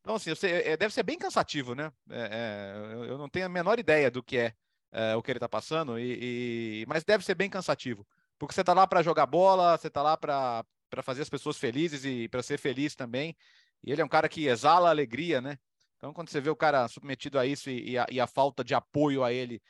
Então, 0.00 0.14
assim, 0.14 0.30
você, 0.30 0.48
é, 0.64 0.76
deve 0.76 0.94
ser 0.94 1.02
bem 1.02 1.18
cansativo, 1.18 1.74
né? 1.74 1.90
É, 2.08 2.76
é, 2.76 3.10
eu 3.10 3.18
não 3.18 3.28
tenho 3.28 3.46
a 3.46 3.48
menor 3.48 3.80
ideia 3.80 4.12
do 4.12 4.22
que 4.22 4.38
é, 4.38 4.54
é 4.92 5.16
o 5.16 5.22
que 5.22 5.32
ele 5.32 5.38
está 5.38 5.48
passando, 5.48 5.98
e, 5.98 6.82
e, 6.82 6.86
mas 6.86 7.02
deve 7.02 7.24
ser 7.24 7.34
bem 7.34 7.50
cansativo, 7.50 8.06
porque 8.38 8.54
você 8.54 8.60
está 8.60 8.72
lá 8.72 8.86
para 8.86 9.02
jogar 9.02 9.26
bola, 9.26 9.76
você 9.76 9.88
está 9.88 10.02
lá 10.02 10.16
para 10.16 10.64
fazer 11.02 11.22
as 11.22 11.28
pessoas 11.28 11.56
felizes 11.56 12.04
e 12.04 12.28
para 12.28 12.44
ser 12.44 12.60
feliz 12.60 12.94
também, 12.94 13.36
e 13.82 13.90
ele 13.90 14.00
é 14.00 14.04
um 14.04 14.08
cara 14.08 14.28
que 14.28 14.46
exala 14.46 14.88
alegria, 14.88 15.40
né? 15.40 15.58
Então, 16.04 16.12
quando 16.12 16.28
você 16.28 16.38
vê 16.38 16.50
o 16.50 16.56
cara 16.56 16.86
submetido 16.86 17.38
a 17.38 17.46
isso 17.46 17.70
e, 17.70 17.92
e, 17.92 17.98
a, 17.98 18.06
e 18.10 18.20
a, 18.20 18.26
falta 18.26 18.62
de 18.62 18.74
apoio 18.74 19.24
a 19.24 19.32
ele. 19.32 19.62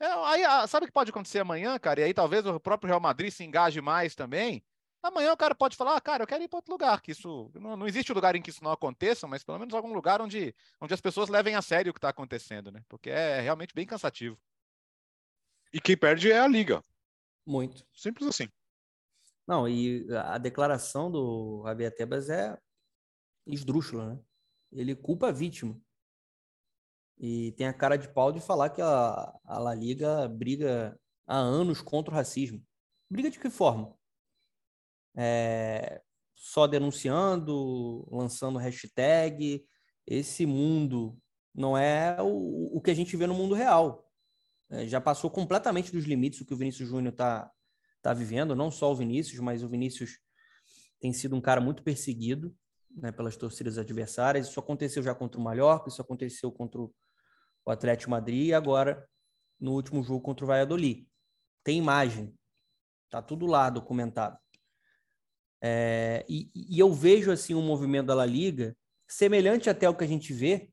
É, 0.00 0.06
aí, 0.06 0.42
a, 0.42 0.66
sabe 0.66 0.84
o 0.84 0.86
que 0.86 0.92
pode 0.92 1.10
acontecer 1.10 1.40
amanhã, 1.40 1.78
cara? 1.78 2.00
E 2.00 2.04
aí 2.04 2.14
talvez 2.14 2.46
o 2.46 2.58
próprio 2.58 2.88
Real 2.88 3.00
Madrid 3.00 3.30
se 3.30 3.44
engaje 3.44 3.78
mais 3.82 4.14
também. 4.14 4.64
Amanhã 5.02 5.34
o 5.34 5.36
cara 5.36 5.54
pode 5.54 5.76
falar, 5.76 5.94
ah, 5.94 6.00
cara, 6.00 6.22
eu 6.22 6.26
quero 6.26 6.42
ir 6.42 6.48
para 6.48 6.56
outro 6.56 6.72
lugar, 6.72 7.02
que 7.02 7.12
isso 7.12 7.50
não, 7.54 7.76
não, 7.76 7.86
existe 7.86 8.10
lugar 8.10 8.34
em 8.34 8.40
que 8.40 8.48
isso 8.48 8.64
não 8.64 8.70
aconteça, 8.70 9.26
mas 9.26 9.44
pelo 9.44 9.58
menos 9.58 9.74
algum 9.74 9.92
lugar 9.92 10.22
onde, 10.22 10.54
onde 10.80 10.94
as 10.94 11.00
pessoas 11.00 11.28
levem 11.28 11.54
a 11.54 11.60
sério 11.60 11.90
o 11.90 11.92
que 11.92 11.98
está 11.98 12.08
acontecendo, 12.08 12.72
né? 12.72 12.82
Porque 12.88 13.10
é 13.10 13.42
realmente 13.42 13.74
bem 13.74 13.84
cansativo. 13.84 14.40
E 15.74 15.78
quem 15.78 15.94
perde 15.94 16.32
é 16.32 16.40
a 16.40 16.48
liga. 16.48 16.82
Muito. 17.44 17.86
Simples 17.92 18.26
assim. 18.28 18.48
Não, 19.46 19.68
e 19.68 20.06
a 20.10 20.38
declaração 20.38 21.10
do 21.10 21.62
Javier 21.66 21.94
Tebas 21.94 22.30
é 22.30 22.58
esdrúxula, 23.46 24.14
né? 24.14 24.25
Ele 24.76 24.94
culpa 24.94 25.28
a 25.28 25.32
vítima. 25.32 25.80
E 27.18 27.52
tem 27.52 27.66
a 27.66 27.72
cara 27.72 27.96
de 27.96 28.08
pau 28.08 28.30
de 28.30 28.40
falar 28.40 28.70
que 28.70 28.82
a, 28.82 29.40
a 29.44 29.58
La 29.58 29.74
Liga 29.74 30.28
briga 30.28 30.98
há 31.26 31.38
anos 31.38 31.80
contra 31.80 32.12
o 32.12 32.14
racismo. 32.14 32.62
Briga 33.10 33.30
de 33.30 33.38
que 33.38 33.48
forma? 33.48 33.96
É, 35.16 36.02
só 36.34 36.66
denunciando, 36.66 38.06
lançando 38.10 38.58
hashtag. 38.58 39.66
Esse 40.06 40.44
mundo 40.44 41.18
não 41.54 41.76
é 41.76 42.20
o, 42.20 42.76
o 42.76 42.80
que 42.82 42.90
a 42.90 42.94
gente 42.94 43.16
vê 43.16 43.26
no 43.26 43.34
mundo 43.34 43.54
real. 43.54 44.06
É, 44.68 44.86
já 44.86 45.00
passou 45.00 45.30
completamente 45.30 45.90
dos 45.90 46.04
limites 46.04 46.40
o 46.40 46.46
que 46.46 46.52
o 46.52 46.56
Vinícius 46.56 46.88
Júnior 46.88 47.12
está 47.12 47.50
tá 48.02 48.12
vivendo, 48.12 48.54
não 48.54 48.70
só 48.70 48.92
o 48.92 48.96
Vinícius, 48.96 49.40
mas 49.40 49.62
o 49.62 49.68
Vinícius 49.68 50.18
tem 51.00 51.12
sido 51.12 51.34
um 51.34 51.40
cara 51.40 51.60
muito 51.60 51.82
perseguido 51.82 52.54
né, 52.96 53.12
pelas 53.12 53.36
torcidas 53.36 53.76
adversárias. 53.76 54.48
Isso 54.48 54.58
aconteceu 54.58 55.02
já 55.02 55.14
contra 55.14 55.38
o 55.38 55.44
Mallorca, 55.44 55.88
isso 55.88 56.00
aconteceu 56.00 56.50
contra 56.50 56.80
o 56.80 56.90
Atlético 57.66 58.10
Madrid 58.10 58.48
e 58.48 58.54
agora 58.54 59.06
no 59.60 59.72
último 59.72 60.02
jogo 60.02 60.22
contra 60.22 60.44
o 60.44 60.48
Valladolid. 60.48 61.06
Tem 61.62 61.78
imagem, 61.78 62.34
tá 63.10 63.20
tudo 63.20 63.46
lá 63.46 63.68
documentado. 63.68 64.38
É, 65.62 66.24
e, 66.28 66.50
e, 66.54 66.78
eu 66.78 66.92
vejo 66.92 67.32
assim 67.32 67.54
um 67.54 67.62
movimento 67.62 68.06
da 68.06 68.14
La 68.14 68.26
Liga 68.26 68.76
semelhante 69.08 69.70
até 69.70 69.86
ao 69.86 69.96
que 69.96 70.04
a 70.04 70.06
gente 70.06 70.32
vê 70.32 70.70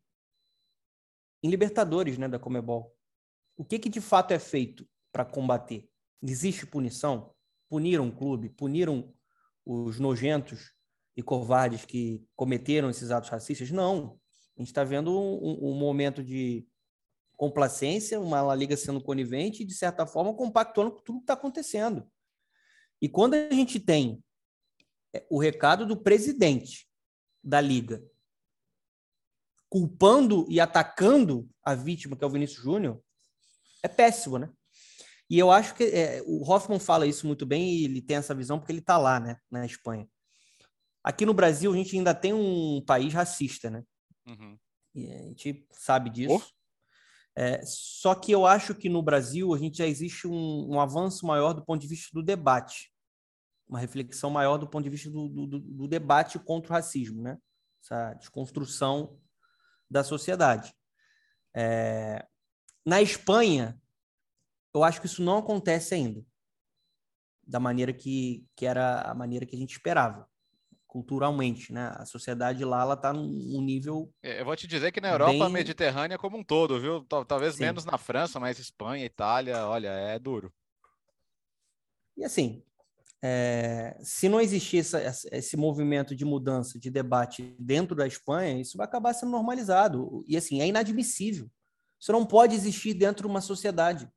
em 1.41 1.49
Libertadores, 1.49 2.17
né, 2.17 2.27
da 2.27 2.39
Comebol. 2.39 2.95
O 3.57 3.63
que 3.63 3.79
que 3.79 3.89
de 3.89 4.01
fato 4.01 4.31
é 4.31 4.39
feito 4.39 4.87
para 5.11 5.25
combater? 5.25 5.89
Existe 6.21 6.65
punição? 6.65 7.33
Puniram 7.69 8.07
o 8.07 8.15
clube? 8.15 8.49
Puniram 8.49 9.13
os 9.65 9.99
nojentos 9.99 10.73
e 11.15 11.21
covardes 11.21 11.85
que 11.85 12.23
cometeram 12.35 12.89
esses 12.89 13.11
atos 13.11 13.29
racistas. 13.29 13.71
Não. 13.71 14.19
A 14.57 14.61
gente 14.61 14.69
está 14.69 14.83
vendo 14.83 15.11
um, 15.11 15.71
um, 15.71 15.75
momento 15.75 16.23
de 16.23 16.67
complacência, 17.35 18.19
uma 18.19 18.41
La 18.41 18.55
Liga 18.55 18.77
sendo 18.77 19.01
conivente 19.01 19.63
e, 19.63 19.65
de 19.65 19.73
certa 19.73 20.05
forma, 20.05 20.33
compactuando 20.33 20.91
com 20.91 21.01
tudo 21.01 21.19
que 21.19 21.23
está 21.23 21.33
acontecendo. 21.33 22.07
E 23.01 23.09
quando 23.09 23.33
a 23.33 23.49
gente 23.49 23.79
tem 23.79 24.23
é, 25.13 25.25
o 25.29 25.39
recado 25.39 25.85
do 25.85 25.97
presidente 25.97 26.87
da 27.43 27.59
Liga 27.59 28.03
culpando 29.69 30.45
e 30.49 30.59
atacando 30.59 31.49
a 31.63 31.73
vítima, 31.73 32.15
que 32.15 32.23
é 32.23 32.27
o 32.27 32.29
Vinícius 32.29 32.63
Júnior, 32.63 33.01
é 33.81 33.87
péssimo, 33.87 34.37
né? 34.37 34.51
E 35.27 35.39
eu 35.39 35.49
acho 35.49 35.73
que 35.73 35.83
é, 35.85 36.21
o 36.27 36.47
Hoffman 36.47 36.77
fala 36.77 37.07
isso 37.07 37.25
muito 37.25 37.43
bem 37.43 37.73
e 37.73 37.85
ele 37.85 37.99
tem 37.99 38.17
essa 38.17 38.35
visão 38.35 38.59
porque 38.59 38.71
ele 38.71 38.81
está 38.81 38.99
lá, 38.99 39.19
né, 39.19 39.37
na 39.49 39.65
Espanha. 39.65 40.07
Aqui 41.03 41.25
no 41.25 41.33
Brasil, 41.33 41.73
a 41.73 41.75
gente 41.75 41.97
ainda 41.97 42.15
tem 42.15 42.33
um 42.33 42.81
país 42.85 43.13
racista, 43.13 43.69
né? 43.69 43.83
Uhum. 44.25 44.57
E 44.95 45.11
a 45.11 45.17
gente 45.23 45.67
sabe 45.71 46.09
disso. 46.09 46.33
Oh. 46.35 46.63
É, 47.35 47.61
só 47.65 48.15
que 48.15 48.31
eu 48.31 48.45
acho 48.45 48.73
que 48.73 48.87
no 48.87 49.01
Brasil 49.01 49.53
a 49.53 49.57
gente 49.57 49.79
já 49.79 49.87
existe 49.87 50.27
um, 50.27 50.73
um, 50.73 50.79
avanço 50.79 51.25
maior 51.25 51.51
do 51.51 51.65
ponto 51.65 51.81
de 51.81 51.87
vista 51.87 52.09
do 52.13 52.23
debate, 52.23 52.93
uma 53.67 53.79
reflexão 53.79 54.29
maior 54.29 54.57
do 54.57 54.69
ponto 54.69 54.83
de 54.83 54.89
vista 54.89 55.09
do, 55.09 55.27
do, 55.27 55.59
do 55.59 55.87
debate 55.87 56.39
contra 56.39 56.71
o 56.71 56.73
racismo, 56.73 57.21
né? 57.21 57.37
Essa 57.83 58.13
desconstrução 58.13 59.19
da 59.89 60.03
sociedade. 60.03 60.73
É... 61.53 62.25
Na 62.85 63.01
Espanha, 63.01 63.81
eu 64.73 64.83
acho 64.83 65.01
que 65.01 65.07
isso 65.07 65.23
não 65.23 65.39
acontece 65.39 65.95
ainda, 65.95 66.23
da 67.45 67.59
maneira 67.59 67.91
que, 67.91 68.45
que 68.55 68.65
era 68.65 69.01
a 69.01 69.13
maneira 69.13 69.45
que 69.45 69.55
a 69.55 69.59
gente 69.59 69.71
esperava 69.71 70.29
culturalmente, 70.93 71.73
né? 71.73 71.91
A 71.95 72.05
sociedade 72.05 72.63
lá 72.63 72.83
ela 72.83 72.93
está 72.93 73.11
num 73.11 73.63
nível. 73.63 74.13
É, 74.21 74.41
eu 74.41 74.45
vou 74.45 74.55
te 74.55 74.67
dizer 74.67 74.91
que 74.91 75.01
na 75.01 75.09
Europa 75.09 75.31
bem... 75.31 75.49
mediterrânea 75.49 76.19
como 76.19 76.37
um 76.37 76.43
todo, 76.43 76.79
viu? 76.79 77.03
Talvez 77.27 77.55
Sim. 77.55 77.63
menos 77.63 77.83
na 77.83 77.97
França, 77.97 78.39
mas 78.39 78.59
Espanha, 78.59 79.03
Itália, 79.03 79.65
olha, 79.65 79.87
é 79.87 80.19
duro. 80.19 80.53
E 82.15 82.23
assim, 82.23 82.63
é, 83.23 83.97
se 84.03 84.29
não 84.29 84.39
existir 84.39 84.77
essa, 84.77 85.01
esse 85.31 85.57
movimento 85.57 86.15
de 86.15 86.23
mudança, 86.23 86.77
de 86.79 86.91
debate 86.91 87.55
dentro 87.57 87.95
da 87.95 88.05
Espanha, 88.05 88.61
isso 88.61 88.77
vai 88.77 88.85
acabar 88.85 89.15
sendo 89.15 89.31
normalizado. 89.31 90.23
E 90.27 90.37
assim, 90.37 90.61
é 90.61 90.67
inadmissível. 90.67 91.49
Isso 91.99 92.11
não 92.11 92.23
pode 92.23 92.53
existir 92.53 92.93
dentro 92.93 93.23
de 93.23 93.31
uma 93.31 93.41
sociedade. 93.41 94.07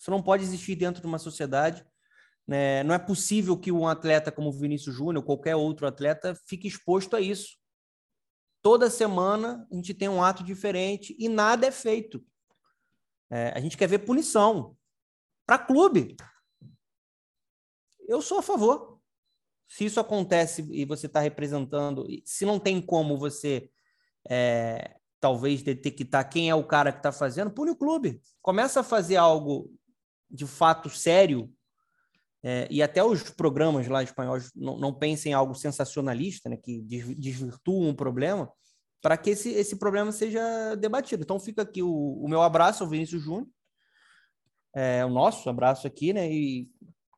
Isso 0.00 0.10
não 0.10 0.22
pode 0.22 0.42
existir 0.42 0.74
dentro 0.74 1.02
de 1.02 1.06
uma 1.06 1.18
sociedade. 1.18 1.84
Né? 2.46 2.82
Não 2.82 2.94
é 2.94 2.98
possível 2.98 3.56
que 3.56 3.70
um 3.70 3.86
atleta 3.86 4.32
como 4.32 4.52
Vinícius 4.52 4.94
Júnior, 4.94 5.24
qualquer 5.24 5.56
outro 5.56 5.86
atleta, 5.86 6.34
fique 6.46 6.68
exposto 6.68 7.16
a 7.16 7.20
isso. 7.20 7.56
Toda 8.60 8.90
semana 8.90 9.66
a 9.70 9.74
gente 9.74 9.94
tem 9.94 10.08
um 10.08 10.22
ato 10.22 10.44
diferente 10.44 11.16
e 11.18 11.28
nada 11.28 11.66
é 11.66 11.70
feito. 11.70 12.24
É, 13.30 13.52
a 13.56 13.60
gente 13.60 13.76
quer 13.76 13.88
ver 13.88 14.00
punição 14.00 14.76
para 15.46 15.58
clube 15.58 16.16
eu 18.12 18.20
sou 18.20 18.38
a 18.38 18.42
favor. 18.42 19.00
Se 19.66 19.86
isso 19.86 19.98
acontece 19.98 20.68
e 20.70 20.84
você 20.84 21.06
está 21.06 21.20
representando, 21.20 22.06
se 22.24 22.44
não 22.44 22.58
tem 22.58 22.80
como 22.80 23.16
você 23.16 23.70
é, 24.28 24.96
talvez 25.18 25.62
detectar 25.62 26.28
quem 26.28 26.50
é 26.50 26.54
o 26.54 26.66
cara 26.66 26.92
que 26.92 26.98
está 26.98 27.10
fazendo, 27.10 27.50
pune 27.50 27.70
o 27.70 27.76
clube. 27.76 28.20
Começa 28.42 28.80
a 28.80 28.84
fazer 28.84 29.16
algo 29.16 29.72
de 30.30 30.46
fato 30.46 30.90
sério. 30.90 31.50
É, 32.44 32.66
e 32.70 32.82
até 32.82 33.04
os 33.04 33.22
programas 33.30 33.86
lá 33.86 34.02
espanhóis 34.02 34.50
não, 34.54 34.76
não 34.76 34.92
pensem 34.92 35.30
em 35.30 35.34
algo 35.34 35.54
sensacionalista, 35.54 36.48
né, 36.48 36.56
que 36.56 36.80
desvirtuam 37.16 37.90
um 37.90 37.94
problema, 37.94 38.50
para 39.00 39.16
que 39.16 39.30
esse, 39.30 39.50
esse 39.50 39.76
problema 39.76 40.10
seja 40.10 40.74
debatido. 40.76 41.22
Então 41.22 41.38
fica 41.38 41.62
aqui 41.62 41.82
o, 41.82 41.88
o 41.88 42.28
meu 42.28 42.42
abraço 42.42 42.82
ao 42.82 42.90
Vinícius 42.90 43.22
Júnior, 43.22 43.46
é, 44.74 45.04
o 45.04 45.10
nosso 45.10 45.48
abraço 45.50 45.86
aqui, 45.86 46.12
né? 46.12 46.32
E 46.32 46.68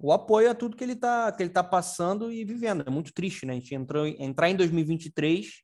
o 0.00 0.12
apoio 0.12 0.50
a 0.50 0.54
tudo 0.54 0.76
que 0.76 0.82
ele 0.82 0.94
está 0.94 1.30
que 1.30 1.42
ele 1.42 1.50
tá 1.50 1.62
passando 1.62 2.32
e 2.32 2.44
vivendo. 2.44 2.84
É 2.86 2.90
muito 2.90 3.12
triste, 3.12 3.46
né? 3.46 3.52
A 3.52 3.56
gente 3.56 3.74
entrou 3.74 4.06
entrar 4.06 4.50
em 4.50 4.56
2023 4.56 5.62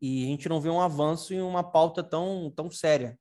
e 0.00 0.24
a 0.24 0.26
gente 0.28 0.48
não 0.48 0.60
vê 0.60 0.70
um 0.70 0.80
avanço 0.80 1.34
em 1.34 1.40
uma 1.40 1.62
pauta 1.62 2.02
tão 2.02 2.50
tão 2.56 2.70
séria. 2.70 3.18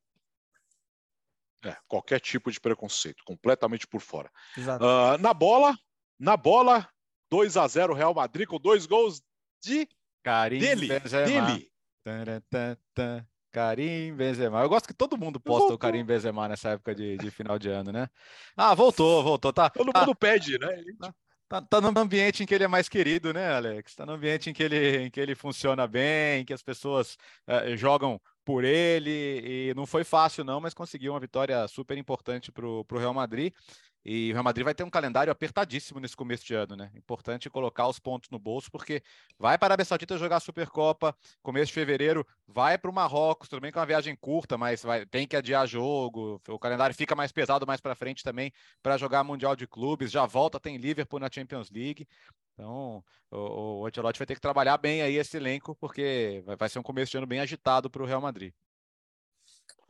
É, 1.66 1.76
qualquer 1.88 2.20
tipo 2.20 2.52
de 2.52 2.60
preconceito, 2.60 3.24
completamente 3.26 3.88
por 3.88 4.00
fora. 4.00 4.32
Uh, 4.58 5.18
na 5.20 5.34
bola, 5.34 5.76
na 6.20 6.38
bola, 6.38 6.88
2 7.32 7.58
a 7.58 7.68
0 7.68 7.94
Real 7.94 8.14
Madrid 8.14 8.48
com 8.48 8.60
dois 8.60 8.86
gols 8.86 9.22
de 9.64 9.88
Karim 10.24 10.60
dele, 10.60 10.88
dele. 10.88 11.72
Karim 13.52 14.14
Benzema. 14.14 14.62
Eu 14.62 14.70
gosto 14.70 14.88
que 14.88 14.94
todo 14.94 15.18
mundo 15.18 15.40
posta 15.40 15.62
voltou. 15.62 15.76
o 15.76 15.80
Karim 15.80 16.06
Benzema 16.06 16.48
nessa 16.48 16.70
época 16.70 16.94
de, 16.94 17.18
de, 17.18 17.32
final 17.32 17.58
de 17.58 17.70
ano, 17.70 17.92
né? 17.92 18.08
Ah, 18.56 18.76
voltou, 18.76 19.24
voltou. 19.24 19.52
Tá, 19.52 19.70
todo 19.70 19.92
tá, 19.92 20.02
mundo 20.02 20.16
pede, 20.16 20.60
né? 20.60 20.68
Tá, 21.00 21.14
tá, 21.48 21.62
tá 21.62 21.82
no 21.82 21.98
ambiente 22.00 22.44
em 22.44 22.46
que 22.46 22.54
ele 22.54 22.66
é 22.66 22.68
mais 22.68 22.88
querido, 22.88 23.34
né, 23.34 23.54
Alex? 23.54 23.96
Tá 23.96 24.06
no 24.06 24.14
ambiente 24.14 24.50
em 24.50 24.54
que 24.54 24.62
ele, 24.62 24.98
em 25.06 25.10
que 25.10 25.20
ele 25.20 25.34
funciona 25.34 25.88
bem, 25.88 26.46
que 26.46 26.54
as 26.54 26.62
pessoas 26.62 27.18
eh, 27.48 27.76
jogam 27.76 28.22
por 28.48 28.64
ele. 28.64 29.42
E 29.44 29.74
não 29.76 29.86
foi 29.86 30.06
fácil, 30.06 30.46
não, 30.46 30.62
mas 30.62 30.74
conseguiu 30.74 31.12
uma 31.12 31.20
vitória 31.20 31.68
super 31.68 31.98
importante 31.98 32.50
para 32.50 32.66
o 32.66 32.86
Real 32.94 33.14
Madrid. 33.14 33.54
E 34.10 34.32
o 34.32 34.34
Real 34.36 34.44
Madrid 34.46 34.64
vai 34.64 34.74
ter 34.74 34.86
um 34.86 34.90
calendário 34.90 35.30
apertadíssimo 35.30 36.00
nesse 36.00 36.16
começo 36.16 36.46
de 36.46 36.54
ano, 36.54 36.78
né? 36.78 36.90
Importante 36.96 37.50
colocar 37.50 37.90
os 37.90 38.00
pontos 38.00 38.30
no 38.30 38.40
bolso, 38.40 38.72
porque 38.72 39.04
vai 39.38 39.58
para 39.58 39.66
a 39.66 39.68
Arábia 39.72 39.84
Saudita 39.84 40.18
jogar 40.18 40.38
a 40.38 40.40
Supercopa, 40.40 41.14
começo 41.44 41.68
de 41.68 41.74
fevereiro, 41.74 42.26
vai 42.48 42.78
para 42.78 42.90
o 42.90 42.94
Marrocos, 42.94 43.50
tudo 43.50 43.60
bem 43.60 43.70
que 43.70 43.78
é 43.78 43.82
uma 43.82 43.86
viagem 43.86 44.16
curta, 44.16 44.58
mas 44.58 44.82
vai, 44.82 45.06
tem 45.06 45.28
que 45.28 45.36
adiar 45.36 45.68
jogo, 45.68 46.42
o 46.48 46.58
calendário 46.58 46.96
fica 46.96 47.18
mais 47.18 47.34
pesado 47.34 47.68
mais 47.68 47.82
para 47.82 47.96
frente 47.96 48.24
também 48.24 48.54
para 48.82 48.96
jogar 48.96 49.26
Mundial 49.26 49.58
de 49.58 49.68
Clubes, 49.68 50.10
já 50.10 50.26
volta, 50.26 50.58
tem 50.58 50.78
Liverpool 50.78 51.20
na 51.20 51.30
Champions 51.30 51.70
League. 51.70 52.08
Então, 52.54 53.04
o, 53.30 53.82
o 53.82 53.86
Ancelotti 53.88 54.20
vai 54.20 54.26
ter 54.26 54.36
que 54.36 54.42
trabalhar 54.42 54.78
bem 54.78 55.02
aí 55.02 55.18
esse 55.18 55.36
elenco, 55.36 55.76
porque 55.76 56.42
vai, 56.46 56.56
vai 56.56 56.70
ser 56.70 56.80
um 56.80 56.84
começo 56.84 57.12
de 57.12 57.18
ano 57.18 57.28
bem 57.28 57.42
agitado 57.42 57.90
para 57.90 58.02
o 58.02 58.06
Real 58.06 58.22
Madrid. 58.22 58.54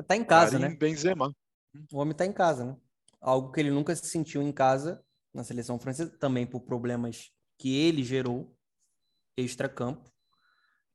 Tá 0.07 0.15
em 0.15 0.23
casa, 0.23 0.57
Karim 0.57 0.73
né? 0.73 0.75
Benzema. 0.75 1.31
O 1.93 1.99
homem 1.99 2.15
tá 2.15 2.25
em 2.25 2.33
casa, 2.33 2.65
né? 2.65 2.77
Algo 3.21 3.51
que 3.51 3.59
ele 3.59 3.71
nunca 3.71 3.95
se 3.95 4.07
sentiu 4.07 4.41
em 4.41 4.51
casa 4.51 5.03
na 5.33 5.43
seleção 5.43 5.79
francesa, 5.79 6.17
também 6.17 6.45
por 6.45 6.61
problemas 6.61 7.31
que 7.57 7.75
ele 7.75 8.03
gerou 8.03 8.55
extra-campo. 9.35 10.11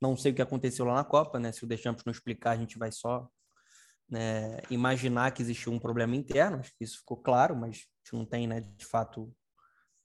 Não 0.00 0.16
sei 0.16 0.32
o 0.32 0.34
que 0.34 0.42
aconteceu 0.42 0.84
lá 0.84 0.94
na 0.94 1.04
Copa, 1.04 1.38
né? 1.38 1.52
Se 1.52 1.64
o 1.64 1.66
Deschamps 1.66 2.04
não 2.04 2.10
explicar, 2.10 2.52
a 2.52 2.56
gente 2.56 2.76
vai 2.76 2.90
só 2.90 3.28
né, 4.08 4.60
imaginar 4.68 5.30
que 5.32 5.42
existiu 5.42 5.72
um 5.72 5.78
problema 5.78 6.16
interno. 6.16 6.58
Acho 6.58 6.72
que 6.76 6.84
isso 6.84 6.98
ficou 6.98 7.16
claro, 7.16 7.54
mas 7.54 7.68
a 7.68 7.70
gente 7.76 8.12
não 8.12 8.26
tem, 8.26 8.46
né, 8.46 8.60
de 8.60 8.84
fato, 8.84 9.32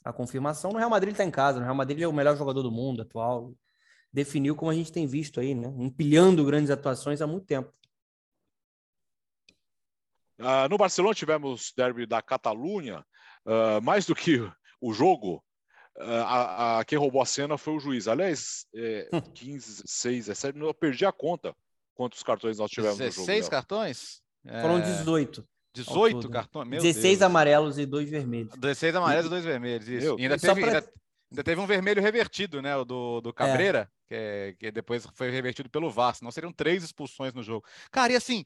a 0.03 0.13
confirmação. 0.13 0.71
No 0.71 0.77
Real 0.77 0.89
Madrid 0.89 1.11
está 1.11 1.23
em 1.23 1.31
casa. 1.31 1.59
No 1.59 1.65
Real 1.65 1.75
Madrid 1.75 2.01
é 2.01 2.07
o 2.07 2.13
melhor 2.13 2.37
jogador 2.37 2.61
do 2.61 2.71
mundo 2.71 3.01
atual. 3.01 3.53
Definiu 4.13 4.55
como 4.55 4.71
a 4.71 4.73
gente 4.73 4.91
tem 4.91 5.05
visto 5.05 5.39
aí, 5.39 5.53
né? 5.53 5.73
Empilhando 5.77 6.45
grandes 6.45 6.71
atuações 6.71 7.21
há 7.21 7.27
muito 7.27 7.45
tempo. 7.45 7.73
Uh, 10.39 10.69
no 10.69 10.77
Barcelona 10.77 11.15
tivemos 11.15 11.73
derby 11.75 12.05
da 12.05 12.21
Catalunha, 12.21 13.03
uh, 13.45 13.81
mais 13.81 14.05
do 14.05 14.15
que 14.15 14.39
o 14.79 14.93
jogo, 14.93 15.43
uh, 15.97 16.23
a, 16.25 16.79
a, 16.79 16.85
quem 16.85 16.97
roubou 16.97 17.21
a 17.21 17.25
cena 17.25 17.57
foi 17.57 17.73
o 17.73 17.79
juiz. 17.79 18.07
Aliás, 18.07 18.65
é, 18.75 19.09
15, 19.33 19.83
16, 19.83 20.25
17, 20.27 20.59
eu 20.59 20.73
perdi 20.73 21.05
a 21.05 21.11
conta 21.11 21.55
quantos 21.95 22.21
cartões 22.21 22.59
nós 22.59 22.69
tivemos 22.69 22.97
16 22.97 23.17
no 23.17 23.21
jogo. 23.23 23.27
16 23.27 23.49
cartões? 23.49 24.21
É... 24.45 24.61
Foram 24.61 24.79
18. 24.79 25.47
18 25.73 26.29
cartões? 26.29 26.67
Meu 26.67 26.81
16 26.81 27.03
Deus. 27.03 27.21
amarelos 27.21 27.77
e 27.77 27.85
dois 27.85 28.09
vermelhos. 28.09 28.53
16 28.57 28.95
amarelos 28.95 29.25
e, 29.25 29.29
dois 29.29 29.43
vermelhos, 29.43 29.87
isso. 29.87 30.15
E 30.19 30.23
ainda, 30.23 30.37
teve, 30.37 30.61
pra... 30.61 30.69
ainda, 30.69 30.91
ainda, 31.31 31.43
teve, 31.43 31.61
um 31.61 31.67
vermelho 31.67 32.01
revertido, 32.01 32.61
né? 32.61 32.75
O 32.75 32.85
do, 32.85 33.21
do 33.21 33.33
Cabreira, 33.33 33.89
é. 34.03 34.07
que, 34.07 34.15
é, 34.15 34.55
que 34.57 34.71
depois 34.71 35.07
foi 35.13 35.29
revertido 35.29 35.69
pelo 35.69 35.89
VAR, 35.89 36.15
senão 36.15 36.31
seriam 36.31 36.51
três 36.51 36.83
expulsões 36.83 37.33
no 37.33 37.43
jogo. 37.43 37.65
Cara, 37.91 38.13
e 38.13 38.15
assim, 38.15 38.43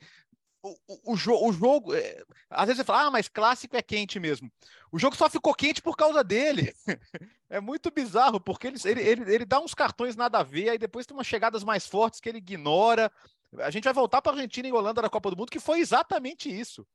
o, 0.64 0.78
o, 0.88 1.14
o, 1.14 1.52
jogo. 1.52 1.94
É, 1.94 2.24
às 2.50 2.66
vezes 2.66 2.78
você 2.78 2.84
fala, 2.84 3.08
ah, 3.08 3.12
mas 3.12 3.28
clássico 3.28 3.76
é 3.76 3.82
quente 3.82 4.20
mesmo. 4.20 4.52
O 4.92 5.00
jogo 5.00 5.16
só 5.16 5.30
ficou 5.30 5.54
quente 5.54 5.82
por 5.82 5.96
causa 5.96 6.24
dele. 6.24 6.74
é 7.50 7.60
muito 7.60 7.92
bizarro, 7.92 8.40
porque 8.40 8.68
ele, 8.68 8.78
ele, 8.86 9.02
ele, 9.02 9.36
ele, 9.36 9.46
dá 9.46 9.60
uns 9.60 9.74
cartões 9.74 10.16
nada 10.16 10.40
a 10.40 10.44
ver, 10.44 10.70
aí 10.70 10.78
depois 10.78 11.06
tem 11.06 11.16
umas 11.16 11.28
chegadas 11.28 11.64
mais 11.64 11.88
fortes 11.88 12.20
que 12.20 12.30
ele 12.30 12.38
ignora. 12.38 13.12
A 13.60 13.70
gente 13.70 13.86
vai 13.86 13.94
voltar 13.94 14.22
para 14.22 14.34
a 14.34 14.36
Argentina 14.36 14.68
e 14.68 14.72
Holanda 14.72 15.02
na 15.02 15.10
Copa 15.10 15.30
do 15.30 15.38
Mundo, 15.38 15.52
que 15.52 15.60
foi 15.60 15.80
exatamente 15.80 16.50
isso. 16.50 16.88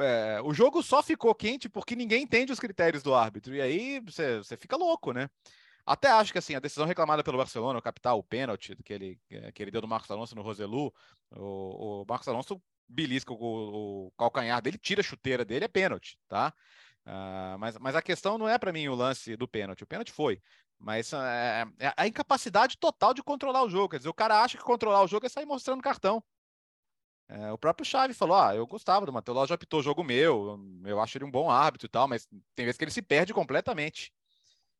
É, 0.00 0.40
o 0.44 0.52
jogo 0.52 0.82
só 0.82 1.02
ficou 1.02 1.34
quente 1.34 1.68
porque 1.68 1.96
ninguém 1.96 2.22
entende 2.22 2.52
os 2.52 2.60
critérios 2.60 3.02
do 3.02 3.14
árbitro. 3.14 3.54
E 3.54 3.60
aí 3.60 4.00
você, 4.00 4.38
você 4.38 4.56
fica 4.56 4.76
louco, 4.76 5.12
né? 5.12 5.30
Até 5.86 6.10
acho 6.10 6.32
que 6.32 6.38
assim, 6.38 6.54
a 6.54 6.60
decisão 6.60 6.84
reclamada 6.84 7.24
pelo 7.24 7.38
Barcelona, 7.38 7.78
o 7.78 7.82
capital, 7.82 8.18
o 8.18 8.22
pênalti 8.22 8.76
que 8.84 8.92
ele, 8.92 9.18
que 9.54 9.62
ele 9.62 9.70
deu 9.70 9.80
do 9.80 9.88
Marcos 9.88 10.10
Alonso 10.10 10.34
no 10.34 10.42
Roselu, 10.42 10.92
o, 11.34 12.02
o 12.02 12.04
Marcos 12.06 12.28
Alonso 12.28 12.60
belisca 12.88 13.32
o, 13.32 14.06
o 14.06 14.10
calcanhar 14.16 14.62
dele, 14.62 14.78
tira 14.78 15.00
a 15.00 15.04
chuteira 15.04 15.44
dele, 15.44 15.66
é 15.66 15.68
pênalti, 15.68 16.18
tá? 16.28 16.52
Uh, 17.06 17.58
mas, 17.58 17.78
mas 17.78 17.96
a 17.96 18.02
questão 18.02 18.36
não 18.36 18.48
é 18.48 18.58
para 18.58 18.72
mim 18.72 18.88
o 18.88 18.94
lance 18.94 19.36
do 19.36 19.48
pênalti. 19.48 19.82
O 19.82 19.86
pênalti 19.86 20.12
foi. 20.12 20.40
Mas 20.78 21.12
é, 21.12 21.66
é, 21.78 21.92
a 21.96 22.06
incapacidade 22.06 22.76
total 22.78 23.12
de 23.12 23.22
controlar 23.22 23.64
o 23.64 23.70
jogo. 23.70 23.88
Quer 23.90 23.98
dizer, 23.98 24.08
o 24.08 24.14
cara 24.14 24.42
acha 24.42 24.56
que 24.56 24.64
controlar 24.64 25.02
o 25.02 25.08
jogo 25.08 25.26
é 25.26 25.28
sair 25.28 25.46
mostrando 25.46 25.82
cartão. 25.82 26.22
É, 27.28 27.52
o 27.52 27.58
próprio 27.58 27.84
Chave 27.84 28.14
falou: 28.14 28.36
ah, 28.36 28.54
eu 28.54 28.66
gostava 28.66 29.04
do 29.04 29.12
Matheus 29.12 29.48
já 29.48 29.54
apitou 29.54 29.82
jogo 29.82 30.02
meu, 30.02 30.58
eu 30.84 31.00
acho 31.00 31.18
ele 31.18 31.24
um 31.24 31.30
bom 31.30 31.50
árbitro 31.50 31.86
e 31.86 31.90
tal, 31.90 32.08
mas 32.08 32.26
tem 32.54 32.64
vezes 32.64 32.78
que 32.78 32.84
ele 32.84 32.90
se 32.90 33.02
perde 33.02 33.34
completamente. 33.34 34.12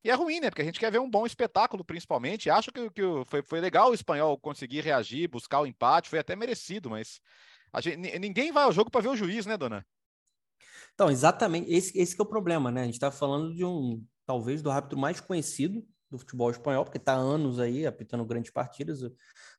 E 0.04 0.10
é 0.10 0.14
ruim, 0.14 0.40
né? 0.40 0.48
Porque 0.48 0.62
a 0.62 0.64
gente 0.64 0.78
quer 0.78 0.92
ver 0.92 1.00
um 1.00 1.10
bom 1.10 1.26
espetáculo, 1.26 1.84
principalmente. 1.84 2.48
Acho 2.48 2.70
que, 2.70 2.88
que 2.90 3.02
foi, 3.26 3.42
foi 3.42 3.60
legal 3.60 3.90
o 3.90 3.94
espanhol 3.94 4.38
conseguir 4.38 4.80
reagir, 4.82 5.28
buscar 5.28 5.60
o 5.60 5.66
empate, 5.66 6.08
foi 6.08 6.20
até 6.20 6.36
merecido, 6.36 6.88
mas 6.88 7.20
gente, 7.80 8.18
ninguém 8.18 8.52
vai 8.52 8.64
ao 8.64 8.72
jogo 8.72 8.90
para 8.90 9.00
ver 9.00 9.08
o 9.08 9.16
juiz, 9.16 9.46
né, 9.46 9.56
dona? 9.56 9.86
Então, 10.94 11.10
exatamente, 11.10 11.72
esse, 11.72 11.96
esse 11.96 12.18
é 12.18 12.22
o 12.22 12.26
problema, 12.26 12.70
né? 12.70 12.82
A 12.82 12.84
gente 12.84 12.94
está 12.94 13.10
falando 13.10 13.54
de 13.54 13.64
um, 13.64 14.04
talvez, 14.26 14.62
do 14.62 14.70
árbitro 14.70 14.98
mais 14.98 15.20
conhecido 15.20 15.86
do 16.10 16.18
futebol 16.18 16.50
espanhol, 16.50 16.84
porque 16.84 16.98
está 16.98 17.14
anos 17.14 17.60
aí 17.60 17.86
apitando 17.86 18.24
grandes 18.24 18.50
partidas. 18.50 19.00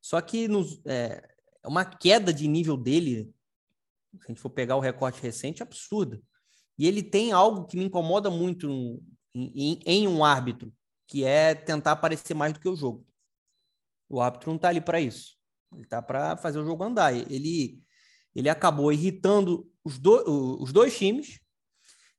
Só 0.02 0.20
que 0.20 0.48
nos, 0.48 0.82
é, 0.86 1.24
é 1.64 1.68
uma 1.68 1.86
queda 1.86 2.34
de 2.34 2.48
nível 2.48 2.76
dele, 2.76 3.34
se 4.18 4.26
a 4.26 4.28
gente 4.28 4.42
for 4.42 4.50
pegar 4.50 4.76
o 4.76 4.82
recorte 4.82 5.22
recente, 5.22 5.62
absurda. 5.62 6.22
E 6.78 6.88
ele 6.88 7.04
tem 7.04 7.32
algo 7.32 7.66
que 7.66 7.78
me 7.78 7.86
incomoda 7.86 8.30
muito 8.30 9.02
em, 9.34 9.52
em, 9.56 9.80
em 9.86 10.08
um 10.08 10.24
árbitro, 10.24 10.74
que 11.08 11.24
é 11.24 11.54
tentar 11.54 11.92
aparecer 11.92 12.34
mais 12.34 12.54
do 12.54 12.60
que 12.60 12.70
o 12.70 12.76
jogo. 12.76 13.06
O 14.08 14.20
árbitro 14.22 14.50
não 14.50 14.56
está 14.56 14.70
ali 14.70 14.82
para 14.82 15.00
isso. 15.00 15.38
Ele 15.74 15.84
está 15.84 16.02
para 16.02 16.36
fazer 16.38 16.60
o 16.60 16.66
jogo 16.66 16.84
andar. 16.84 17.14
Ele, 17.14 17.82
ele 18.36 18.50
acabou 18.50 18.92
irritando 18.92 19.70
os, 19.84 19.98
do, 19.98 20.62
os 20.62 20.72
dois 20.72 20.98
times. 20.98 21.40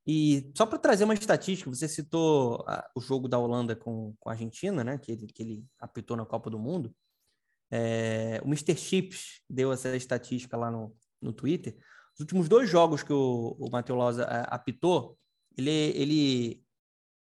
E 0.07 0.51
só 0.57 0.67
para 0.67 0.79
trazer 0.79 1.05
uma 1.05 1.15
estatística, 1.15 1.71
você 1.71 1.87
citou 1.87 2.65
a, 2.67 2.89
o 2.97 3.01
jogo 3.01 3.29
da 3.29 3.39
Holanda 3.39 3.77
com, 3.77 4.15
com 4.19 4.29
a 4.29 4.33
Argentina, 4.33 4.83
né? 4.83 4.99
Que 4.99 5.13
ele, 5.13 5.27
que 5.27 5.43
ele 5.43 5.65
apitou 5.79 6.17
na 6.17 6.27
Copa 6.27 6.51
do 6.51 6.59
Mundo. 6.59 6.95
É, 7.71 8.41
o 8.43 8.47
Mr. 8.47 8.77
Chips 8.77 9.41
deu 9.49 9.73
essa 9.73 9.95
estatística 9.95 10.57
lá 10.57 10.71
no, 10.71 10.95
no 11.21 11.33
Twitter. 11.33 11.77
Os 12.15 12.21
últimos 12.21 12.49
dois 12.49 12.69
jogos 12.69 13.03
que 13.03 13.13
o, 13.13 13.57
o 13.59 13.71
Matheus 13.71 13.99
Lausa 13.99 14.25
é, 14.25 14.47
apitou, 14.49 15.17
ele, 15.57 15.71
ele 15.71 16.65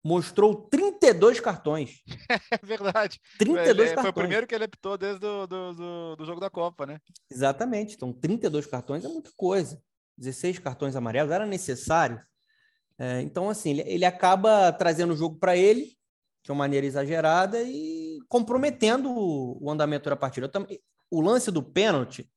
mostrou 0.04 0.68
32 1.12 1.39
cartões. 1.39 2.01
É 2.51 2.66
verdade. 2.66 3.20
32 3.38 3.68
ele, 3.68 3.95
cartões. 3.95 4.01
Foi 4.01 4.09
o 4.09 4.14
primeiro 4.14 4.47
que 4.47 4.55
ele 4.55 4.64
apitou 4.66 4.97
desde 4.97 5.20
do, 5.20 5.47
do, 5.47 5.74
do, 5.74 6.16
do, 6.18 6.26
jogo 6.26 6.39
da 6.39 6.49
Copa, 6.49 6.86
né? 6.86 6.99
Exatamente. 7.30 7.95
Então, 7.95 8.12
32 8.12 8.66
cartões 8.66 9.05
é 9.05 9.07
muita 9.07 9.32
coisa. 9.36 9.82
16 10.18 10.59
cartões 10.59 10.95
amarelos 10.95 11.32
era 11.32 11.45
necessário. 11.45 12.22
É, 12.97 13.22
então, 13.22 13.49
assim, 13.49 13.72
ele, 13.72 13.82
ele 13.86 14.05
acaba 14.05 14.72
trazendo 14.72 15.14
o 15.14 15.18
jogo 15.18 15.38
para 15.38 15.55
ele 15.55 15.97
de 16.43 16.51
uma 16.51 16.59
maneira 16.59 16.86
exagerada 16.86 17.62
e 17.64 18.20
comprometendo 18.28 19.09
o, 19.09 19.57
o 19.64 19.72
andamento 19.72 20.09
da 20.09 20.16
partida. 20.16 20.47
Também, 20.47 20.80
o 21.09 21.22
lance 21.22 21.51
do 21.51 21.64
pênalti, 21.64 22.30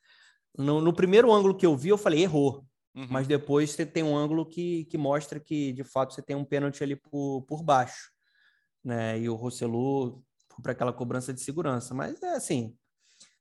no, 0.57 0.81
no, 0.81 0.93
primeiro 0.93 1.33
ângulo 1.33 1.57
que 1.57 1.67
eu 1.67 1.77
vi, 1.77 1.91
eu 1.91 1.99
falei, 1.99 2.23
errou. 2.23 2.65
Uhum. 2.95 3.07
Mas 3.11 3.27
depois 3.27 3.71
você 3.71 3.85
tem 3.85 4.03
um 4.03 4.17
ângulo 4.17 4.47
que, 4.47 4.85
que 4.87 4.97
mostra 4.97 5.41
que, 5.41 5.73
de 5.73 5.85
fato, 5.85 6.15
você 6.15 6.23
tem 6.23 6.37
um 6.37 6.45
pênalti 6.45 6.83
ali 6.83 6.97
por, 6.97 7.43
por 7.43 7.63
baixo. 7.63 8.14
Né? 8.85 9.19
E 9.21 9.29
o 9.29 9.35
Rossellu 9.35 10.23
para 10.63 10.73
aquela 10.73 10.93
cobrança 10.93 11.33
de 11.33 11.41
segurança. 11.41 11.95
Mas, 11.95 12.23
é 12.23 12.37
assim, 12.37 12.77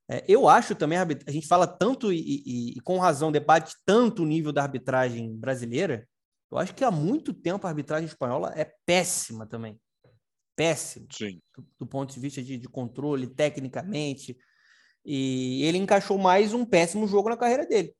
é, 0.09 0.23
eu 0.27 0.47
acho 0.47 0.73
também, 0.73 0.97
a 0.97 1.31
gente 1.31 1.47
fala 1.47 1.67
tanto 1.67 2.11
e, 2.11 2.19
e, 2.19 2.77
e, 2.77 2.79
com 2.81 2.97
razão 2.97 3.31
debate 3.31 3.75
tanto 3.85 4.23
o 4.23 4.25
nível 4.25 4.51
da 4.51 4.63
arbitragem 4.63 5.35
brasileira, 5.35 6.07
eu 6.51 6.57
acho 6.57 6.73
que 6.73 6.83
há 6.83 6.91
muito 6.91 7.33
tempo 7.33 7.65
a 7.65 7.69
arbitragem 7.69 8.07
espanhola 8.07 8.51
é 8.55 8.73
péssima 8.85 9.45
também 9.45 9.79
péssimo 10.55 11.07
do, 11.55 11.67
do, 11.79 11.87
ponto 11.87 12.13
de 12.13 12.19
vista 12.19 12.41
de, 12.41 12.57
de, 12.57 12.67
controle, 12.67 13.27
tecnicamente. 13.27 14.37
E 15.05 15.63
ele 15.63 15.77
encaixou 15.77 16.17
mais 16.17 16.53
um 16.53 16.65
péssimo 16.65 17.07
jogo 17.07 17.29
na 17.29 17.37
carreira 17.37 17.65
dele. 17.65 17.93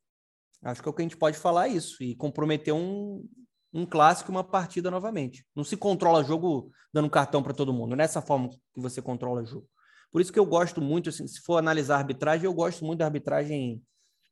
Acho 0.64 0.82
que 0.82 0.88
é 0.88 0.92
o 0.92 0.94
que 0.94 1.02
a 1.02 1.04
gente 1.06 1.18
pode 1.18 1.38
falar 1.38 1.68
isso. 1.68 2.02
E 2.02 2.16
comprometeu 2.16 2.76
um, 2.76 3.28
um 3.74 3.86
clássico 3.86 4.32
uma 4.32 4.44
partida 4.44 4.92
novamente. 4.92 5.46
Não 5.56 5.64
se 5.64 5.76
controla 5.76 6.24
jogo 6.24 6.72
dando 6.94 7.10
cartão 7.10 7.42
para 7.42 7.54
todo 7.54 7.74
mundo. 7.74 7.96
Nessa 7.96 8.22
forma 8.22 8.50
que 8.50 8.80
você 8.80 9.02
controla 9.02 9.44
jogo. 9.44 9.68
Por 10.12 10.22
isso 10.22 10.32
que 10.32 10.38
eu 10.38 10.46
gosto 10.46 10.80
muito, 10.80 11.10
assim, 11.10 11.26
se 11.28 11.42
for 11.42 11.58
analisar 11.58 11.96
a 11.96 12.00
arbitragem, 12.00 12.46
eu 12.46 12.54
gosto 12.54 12.86
muito 12.86 13.00
da 13.00 13.06
arbitragem 13.06 13.82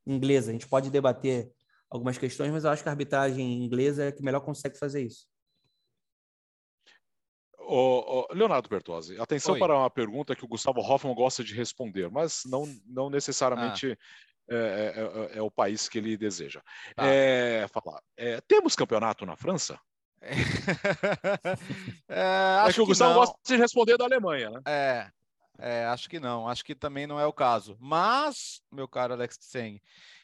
inglesa. 0.06 0.52
A 0.52 0.54
gente 0.54 0.68
pode 0.68 0.92
debater 0.92 1.52
algumas 1.90 2.20
questões, 2.20 2.52
mas 2.52 2.64
eu 2.64 2.70
acho 2.70 2.84
que 2.84 2.90
a 2.90 2.92
arbitragem 2.92 3.64
inglesa 3.64 4.04
é 4.04 4.08
a 4.10 4.12
que 4.12 4.22
melhor 4.22 4.42
consegue 4.42 4.78
fazer 4.78 5.04
isso. 5.04 5.26
O, 7.58 8.28
o 8.32 8.34
Leonardo 8.34 8.70
Bertozzi, 8.70 9.20
atenção 9.20 9.54
Oi. 9.54 9.60
para 9.60 9.78
uma 9.78 9.90
pergunta 9.90 10.36
que 10.36 10.44
o 10.44 10.48
Gustavo 10.48 10.82
Hoffman 10.82 11.16
gosta 11.16 11.44
de 11.44 11.56
responder, 11.56 12.12
mas 12.12 12.44
não, 12.46 12.68
não 12.86 13.10
necessariamente 13.10 13.92
ah. 13.92 13.98
É, 14.54 14.94
é, 14.96 15.36
é, 15.36 15.38
é, 15.38 15.42
o 15.42 15.50
país 15.50 15.88
que 15.88 15.98
ele 15.98 16.18
deseja. 16.18 16.62
Ah. 16.98 17.08
É, 17.08 17.68
falar, 17.68 18.02
é, 18.18 18.42
temos 18.42 18.76
campeonato 18.76 19.26
na 19.26 19.36
França? 19.36 19.80
É, 22.08 22.60
acho 22.60 22.70
é 22.70 22.74
que 22.74 22.82
o 22.82 22.86
Gustavo 22.86 23.14
gosta 23.14 23.36
de 23.44 23.56
responder 23.56 23.98
da 23.98 24.04
Alemanha, 24.04 24.50
né? 24.52 24.62
É, 24.68 25.10
é, 25.58 25.86
acho 25.86 26.10
que 26.10 26.20
não. 26.20 26.48
Acho 26.48 26.64
que 26.64 26.76
também 26.76 27.08
não 27.08 27.20
é 27.20 27.26
o 27.26 27.32
caso. 27.32 27.78
Mas, 27.80 28.62
meu 28.70 28.88
caro 28.88 29.14
Alex 29.14 29.38
Tseng, 29.38 29.82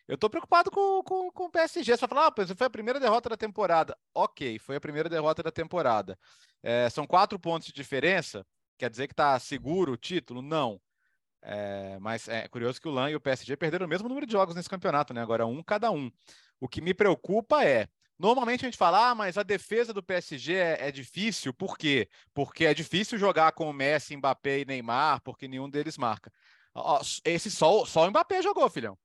eu 0.07 0.17
tô 0.17 0.29
preocupado 0.29 0.69
com, 0.69 1.01
com, 1.03 1.31
com 1.31 1.45
o 1.45 1.49
PSG. 1.49 1.95
Vai 1.95 2.09
falar, 2.09 2.27
ah, 2.27 2.55
foi 2.55 2.67
a 2.67 2.69
primeira 2.69 2.99
derrota 2.99 3.29
da 3.29 3.37
temporada. 3.37 3.97
Ok, 4.13 4.59
foi 4.59 4.75
a 4.75 4.81
primeira 4.81 5.07
derrota 5.07 5.41
da 5.41 5.51
temporada. 5.51 6.19
É, 6.61 6.89
são 6.89 7.07
quatro 7.07 7.39
pontos 7.39 7.67
de 7.67 7.73
diferença. 7.73 8.45
Quer 8.77 8.89
dizer 8.89 9.07
que 9.07 9.13
está 9.13 9.39
seguro 9.39 9.93
o 9.93 9.97
título? 9.97 10.41
Não. 10.41 10.79
É, 11.49 11.97
mas 11.99 12.27
é 12.27 12.45
curioso 12.49 12.81
que 12.81 12.89
o 12.89 12.91
LAN 12.91 13.09
e 13.09 13.15
o 13.15 13.21
PSG 13.21 13.55
perderam 13.55 13.85
o 13.85 13.89
mesmo 13.89 14.09
número 14.09 14.25
de 14.25 14.33
jogos 14.33 14.53
nesse 14.53 14.69
campeonato, 14.69 15.13
né? 15.13 15.21
Agora 15.21 15.45
um 15.45 15.63
cada 15.63 15.89
um. 15.89 16.11
O 16.59 16.67
que 16.67 16.81
me 16.81 16.93
preocupa 16.93 17.63
é. 17.63 17.87
Normalmente 18.19 18.65
a 18.65 18.67
gente 18.67 18.77
fala, 18.77 19.11
ah, 19.11 19.15
mas 19.15 19.37
a 19.37 19.43
defesa 19.43 19.93
do 19.93 20.03
PSG 20.03 20.55
é, 20.55 20.87
é 20.87 20.91
difícil, 20.91 21.53
por 21.53 21.77
quê? 21.77 22.09
Porque 22.33 22.65
é 22.65 22.73
difícil 22.73 23.17
jogar 23.17 23.53
com 23.53 23.69
o 23.69 23.73
Messi, 23.73 24.17
Mbappé 24.17 24.59
e 24.59 24.65
Neymar, 24.65 25.21
porque 25.21 25.47
nenhum 25.47 25.69
deles 25.69 25.97
marca. 25.97 26.33
Esse 27.23 27.49
só, 27.49 27.85
só 27.85 28.05
o 28.05 28.09
Mbappé 28.09 28.41
jogou, 28.41 28.67
filhão. 28.69 28.97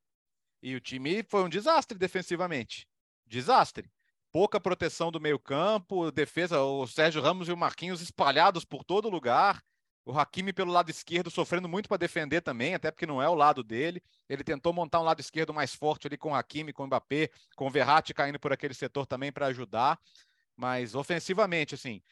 E 0.62 0.74
o 0.74 0.80
time 0.80 1.22
foi 1.22 1.44
um 1.44 1.48
desastre 1.48 1.96
defensivamente. 1.96 2.88
Desastre 3.26 3.88
pouca 4.32 4.58
proteção 4.58 5.12
do 5.12 5.20
meio-campo, 5.20 6.10
defesa, 6.10 6.62
o 6.62 6.86
Sérgio 6.86 7.20
Ramos 7.20 7.48
e 7.48 7.52
o 7.52 7.56
Marquinhos 7.56 8.00
espalhados 8.00 8.64
por 8.64 8.82
todo 8.82 9.10
lugar. 9.10 9.62
O 10.04 10.18
Hakimi 10.18 10.52
pelo 10.52 10.72
lado 10.72 10.90
esquerdo 10.90 11.30
sofrendo 11.30 11.68
muito 11.68 11.88
para 11.88 11.96
defender 11.96 12.40
também, 12.40 12.74
até 12.74 12.90
porque 12.90 13.06
não 13.06 13.22
é 13.22 13.28
o 13.28 13.34
lado 13.34 13.62
dele. 13.62 14.02
Ele 14.28 14.42
tentou 14.42 14.72
montar 14.72 15.00
um 15.00 15.04
lado 15.04 15.20
esquerdo 15.20 15.54
mais 15.54 15.74
forte 15.74 16.08
ali 16.08 16.16
com 16.16 16.32
o 16.32 16.34
Hakimi, 16.34 16.72
com 16.72 16.82
o 16.82 16.86
Mbappé, 16.86 17.30
com 17.54 17.66
o 17.66 17.70
Verratti 17.70 18.12
caindo 18.12 18.38
por 18.40 18.52
aquele 18.52 18.74
setor 18.74 19.06
também 19.06 19.30
para 19.30 19.46
ajudar. 19.46 19.98
Mas 20.56 20.94
ofensivamente, 20.94 21.74
assim, 21.74 22.02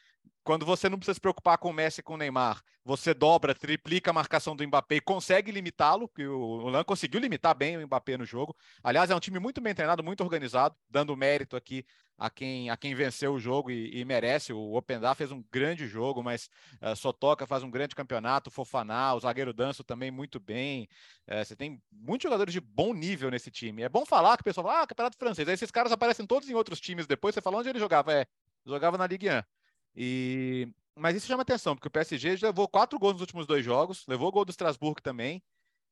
quando 0.43 0.65
você 0.65 0.89
não 0.89 0.97
precisa 0.97 1.13
se 1.13 1.21
preocupar 1.21 1.57
com 1.57 1.69
o 1.69 1.73
Messi 1.73 1.99
e 2.01 2.03
com 2.03 2.15
o 2.15 2.17
Neymar, 2.17 2.61
você 2.83 3.13
dobra, 3.13 3.53
triplica 3.53 4.09
a 4.09 4.13
marcação 4.13 4.55
do 4.55 4.65
Mbappé 4.65 4.95
e 4.95 5.01
consegue 5.01 5.51
limitá-lo, 5.51 6.09
que 6.09 6.25
o 6.25 6.67
Lan 6.67 6.83
conseguiu 6.83 7.19
limitar 7.19 7.55
bem 7.55 7.77
o 7.77 7.85
Mbappé 7.85 8.17
no 8.17 8.25
jogo. 8.25 8.55
Aliás, 8.83 9.11
é 9.11 9.15
um 9.15 9.19
time 9.19 9.39
muito 9.39 9.61
bem 9.61 9.75
treinado, 9.75 10.03
muito 10.03 10.23
organizado, 10.23 10.75
dando 10.89 11.15
mérito 11.15 11.55
aqui 11.55 11.85
a 12.17 12.29
quem, 12.29 12.69
a 12.69 12.77
quem 12.77 12.93
venceu 12.95 13.33
o 13.33 13.39
jogo 13.39 13.69
e, 13.69 13.99
e 13.99 14.05
merece. 14.05 14.51
O 14.51 14.75
Opendá 14.75 15.13
fez 15.13 15.31
um 15.31 15.43
grande 15.51 15.87
jogo, 15.87 16.23
mas 16.23 16.49
uh, 16.81 16.95
Sotoca 16.95 17.45
faz 17.45 17.63
um 17.63 17.69
grande 17.69 17.95
campeonato, 17.95 18.51
Fofaná, 18.51 19.13
o 19.13 19.19
zagueiro 19.19 19.53
Danço 19.53 19.83
também 19.83 20.09
muito 20.09 20.39
bem. 20.39 20.87
Uh, 21.27 21.45
você 21.45 21.55
tem 21.55 21.81
muitos 21.91 22.23
jogadores 22.23 22.53
de 22.53 22.59
bom 22.59 22.93
nível 22.93 23.29
nesse 23.29 23.51
time. 23.51 23.83
É 23.83 23.89
bom 23.89 24.05
falar 24.05 24.37
que 24.37 24.41
o 24.41 24.43
pessoal 24.43 24.67
fala, 24.67 24.81
ah, 24.81 24.87
campeonato 24.87 25.17
francês. 25.17 25.47
Aí 25.47 25.53
esses 25.53 25.71
caras 25.71 25.91
aparecem 25.91 26.25
todos 26.25 26.49
em 26.49 26.55
outros 26.55 26.79
times 26.79 27.05
depois, 27.05 27.35
você 27.35 27.41
fala 27.41 27.57
onde 27.57 27.69
ele 27.69 27.79
jogava. 27.79 28.11
É, 28.11 28.25
jogava 28.65 28.97
na 28.97 29.07
Ligue 29.07 29.29
1. 29.29 29.60
E... 29.95 30.67
Mas 30.95 31.15
isso 31.15 31.27
chama 31.27 31.43
atenção, 31.43 31.75
porque 31.75 31.87
o 31.87 31.91
PSG 31.91 32.37
já 32.37 32.47
levou 32.47 32.67
quatro 32.67 32.99
gols 32.99 33.13
nos 33.13 33.21
últimos 33.21 33.47
dois 33.47 33.63
jogos, 33.63 34.05
levou 34.07 34.27
o 34.27 34.31
gol 34.31 34.45
do 34.45 34.51
Strasbourg 34.51 35.01
também. 35.01 35.41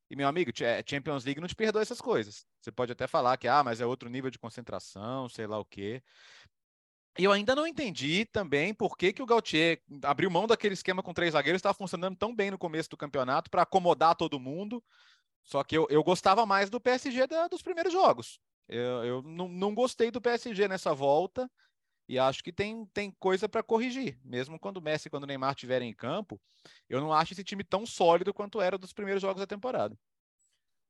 E, 0.10 0.16
meu 0.16 0.28
amigo, 0.28 0.52
Champions 0.88 1.24
League 1.24 1.40
não 1.40 1.48
te 1.48 1.56
perdoa 1.56 1.82
essas 1.82 2.02
coisas. 2.02 2.46
Você 2.60 2.72
pode 2.72 2.92
até 2.92 3.06
falar 3.06 3.38
que, 3.38 3.48
ah, 3.48 3.64
mas 3.64 3.80
é 3.80 3.86
outro 3.86 4.10
nível 4.10 4.32
de 4.32 4.40
concentração, 4.40 5.30
sei 5.30 5.46
lá 5.46 5.60
o 5.60 5.66
quê. 5.66 6.02
E 7.18 7.24
eu 7.24 7.32
ainda 7.32 7.56
não 7.56 7.68
entendi 7.68 8.26
também 8.26 8.74
por 8.74 8.98
que, 8.98 9.14
que 9.14 9.22
o 9.22 9.26
Gautier 9.26 9.82
abriu 10.04 10.32
mão 10.32 10.48
daquele 10.48 10.74
esquema 10.74 11.04
com 11.04 11.14
três 11.14 11.34
zagueiros, 11.34 11.60
estava 11.60 11.78
funcionando 11.78 12.16
tão 12.16 12.36
bem 12.36 12.50
no 12.50 12.58
começo 12.58 12.90
do 12.90 12.98
campeonato 12.98 13.52
para 13.52 13.64
acomodar 13.64 14.16
todo 14.16 14.40
mundo. 14.40 14.84
Só 15.44 15.64
que 15.64 15.78
eu, 15.78 15.86
eu 15.90 16.04
gostava 16.04 16.46
mais 16.46 16.70
do 16.70 16.80
PSG 16.80 17.28
da, 17.28 17.48
dos 17.48 17.62
primeiros 17.62 17.92
jogos. 17.92 18.40
Eu, 18.68 19.04
eu 19.04 19.22
não, 19.22 19.48
não 19.48 19.76
gostei 19.76 20.10
do 20.12 20.22
PSG 20.22 20.68
nessa 20.68 20.94
volta. 20.94 21.50
E 22.10 22.18
acho 22.18 22.44
que 22.44 22.52
tem, 22.52 22.88
tem 22.88 23.12
coisa 23.20 23.48
para 23.48 23.62
corrigir. 23.62 24.18
Mesmo 24.26 24.60
quando 24.60 24.78
o 24.78 24.82
Messi 24.82 25.08
e 25.08 25.12
quando 25.12 25.26
o 25.26 25.28
Neymar 25.28 25.52
estiverem 25.52 25.92
em 25.92 25.94
campo, 25.94 26.42
eu 26.90 27.00
não 27.00 27.14
acho 27.14 27.34
esse 27.34 27.44
time 27.44 27.64
tão 27.64 27.86
sólido 27.86 28.34
quanto 28.34 28.60
era 28.60 28.80
dos 28.80 28.92
primeiros 28.92 29.22
jogos 29.22 29.40
da 29.40 29.46
temporada. 29.46 29.96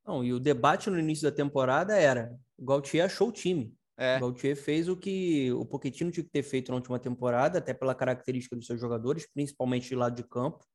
Não, 0.08 0.24
e 0.24 0.32
o 0.32 0.40
debate 0.40 0.90
no 0.90 0.98
início 0.98 1.30
da 1.30 1.36
temporada 1.36 1.94
era: 1.94 2.34
o 2.58 2.64
Gautier 2.64 3.04
achou 3.04 3.28
o 3.28 3.32
time. 3.34 3.76
É. 3.98 4.16
O 4.16 4.22
Gautier 4.22 4.56
fez 4.56 4.88
o 4.88 4.96
que 4.96 5.52
o 5.52 5.66
Pochettino 5.66 6.10
tinha 6.10 6.24
que 6.24 6.32
ter 6.32 6.42
feito 6.42 6.72
na 6.72 6.78
última 6.78 6.98
temporada, 6.98 7.60
até 7.60 7.74
pela 7.74 7.94
característica 7.94 8.56
dos 8.56 8.66
seus 8.66 8.80
jogadores, 8.80 9.28
principalmente 9.34 9.90
de 9.90 9.96
lado 9.96 10.16
de 10.16 10.24
campo. 10.24 10.66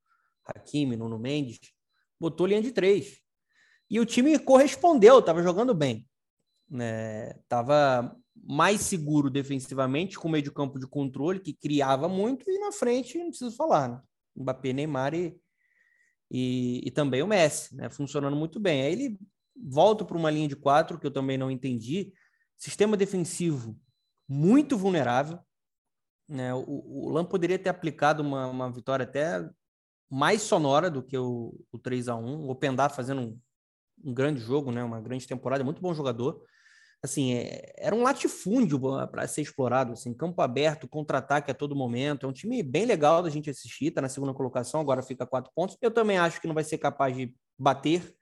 Hakimi, 0.45 0.95
Nuno 0.95 1.18
Mendes. 1.18 1.59
Botou 2.20 2.47
linha 2.47 2.61
de 2.61 2.70
três. 2.70 3.18
E 3.88 3.99
o 3.99 4.05
time 4.05 4.38
correspondeu, 4.38 5.20
estava 5.20 5.42
jogando 5.42 5.72
bem. 5.74 6.07
Estava 7.40 8.03
né, 8.03 8.24
mais 8.37 8.80
seguro 8.82 9.30
defensivamente, 9.30 10.18
com 10.18 10.28
meio 10.28 10.45
de 10.45 10.51
campo 10.51 10.78
de 10.78 10.87
controle, 10.87 11.41
que 11.41 11.53
criava 11.53 12.09
muito, 12.09 12.51
e 12.51 12.59
na 12.59 12.72
frente, 12.72 13.18
não 13.18 13.28
preciso 13.28 13.57
falar, 13.57 13.89
né? 13.89 14.03
Mbappé, 14.37 14.72
Neymar 14.72 15.14
e, 15.14 15.39
e, 16.30 16.82
e, 16.85 16.91
também 16.91 17.22
o 17.22 17.26
Messi, 17.26 17.74
né? 17.76 17.89
Funcionando 17.89 18.37
muito 18.37 18.59
bem. 18.59 18.82
Aí 18.82 18.93
ele 18.93 19.18
volta 19.57 20.05
para 20.05 20.16
uma 20.16 20.30
linha 20.30 20.49
de 20.49 20.57
quatro, 20.57 20.99
que 20.99 21.07
eu 21.07 21.11
também 21.11 21.39
não 21.39 21.51
entendi. 21.51 22.12
Sistema 22.57 22.97
defensivo 22.97 23.78
muito 24.28 24.76
vulnerável. 24.76 25.39
Né? 26.28 26.53
O, 26.55 27.07
o 27.07 27.11
Lam 27.11 27.24
poderia 27.24 27.59
ter 27.59 27.68
aplicado 27.68 28.22
uma, 28.22 28.47
uma 28.47 28.72
vitória 28.72 29.05
até 29.05 29.49
mais 30.11 30.43
sonora 30.43 30.91
do 30.91 31.03
que 31.03 31.16
o, 31.16 31.55
o 31.70 31.78
3 31.78 32.09
a 32.09 32.16
1 32.16 32.49
O 32.49 32.55
Pendá 32.57 32.89
fazendo 32.89 33.20
um, 33.20 33.41
um 34.05 34.14
grande 34.14 34.41
jogo, 34.41 34.72
né? 34.72 34.82
uma 34.82 35.01
grande 35.01 35.26
temporada, 35.26 35.62
muito 35.62 35.80
bom 35.80 35.95
jogador 35.95 36.43
assim, 37.05 37.34
é, 37.34 37.74
era 37.76 37.94
um 37.94 38.02
latifúndio 38.02 38.80
para 39.09 39.28
ser 39.28 39.42
explorado, 39.42 39.92
assim, 39.92 40.14
campo 40.14 40.40
aberto, 40.40 40.88
contra-ataque 40.88 41.50
a 41.50 41.55
todo 41.55 41.76
momento. 41.76 42.24
É 42.24 42.28
um 42.28 42.32
time 42.32 42.62
bem 42.62 42.86
legal 42.86 43.22
da 43.22 43.28
gente 43.28 43.50
assistir, 43.50 43.90
tá 43.90 44.00
na 44.00 44.09
segunda 44.09 44.32
colocação, 44.32 44.80
agora 44.80 45.02
fica 45.02 45.26
quatro 45.26 45.52
pontos. 45.55 45.76
Eu 45.82 45.90
também 45.90 46.16
acho 46.16 46.40
que 46.40 46.46
não 46.46 46.55
vai 46.55 46.64
ser 46.64 46.78
capaz 46.78 47.14
de 47.14 47.36
bater 47.59 48.16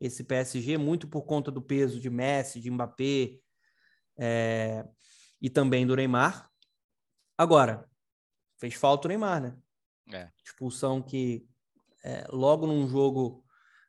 esse 0.00 0.22
PSG, 0.22 0.78
muito 0.78 1.08
por 1.08 1.22
conta 1.22 1.50
do 1.50 1.60
peso 1.60 2.00
de 2.00 2.08
Messi, 2.08 2.60
de 2.60 2.70
Mbappé 2.70 3.40
é, 4.16 4.86
e 5.40 5.50
também 5.50 5.84
do 5.84 5.96
Neymar. 5.96 6.48
Agora, 7.36 7.88
fez 8.56 8.74
falta 8.74 9.06
o 9.06 9.10
Neymar, 9.10 9.42
né? 9.42 9.56
É. 10.12 10.30
Expulsão 10.44 11.02
que 11.02 11.44
é, 12.04 12.24
logo 12.30 12.68
num 12.68 12.86
jogo 12.86 13.44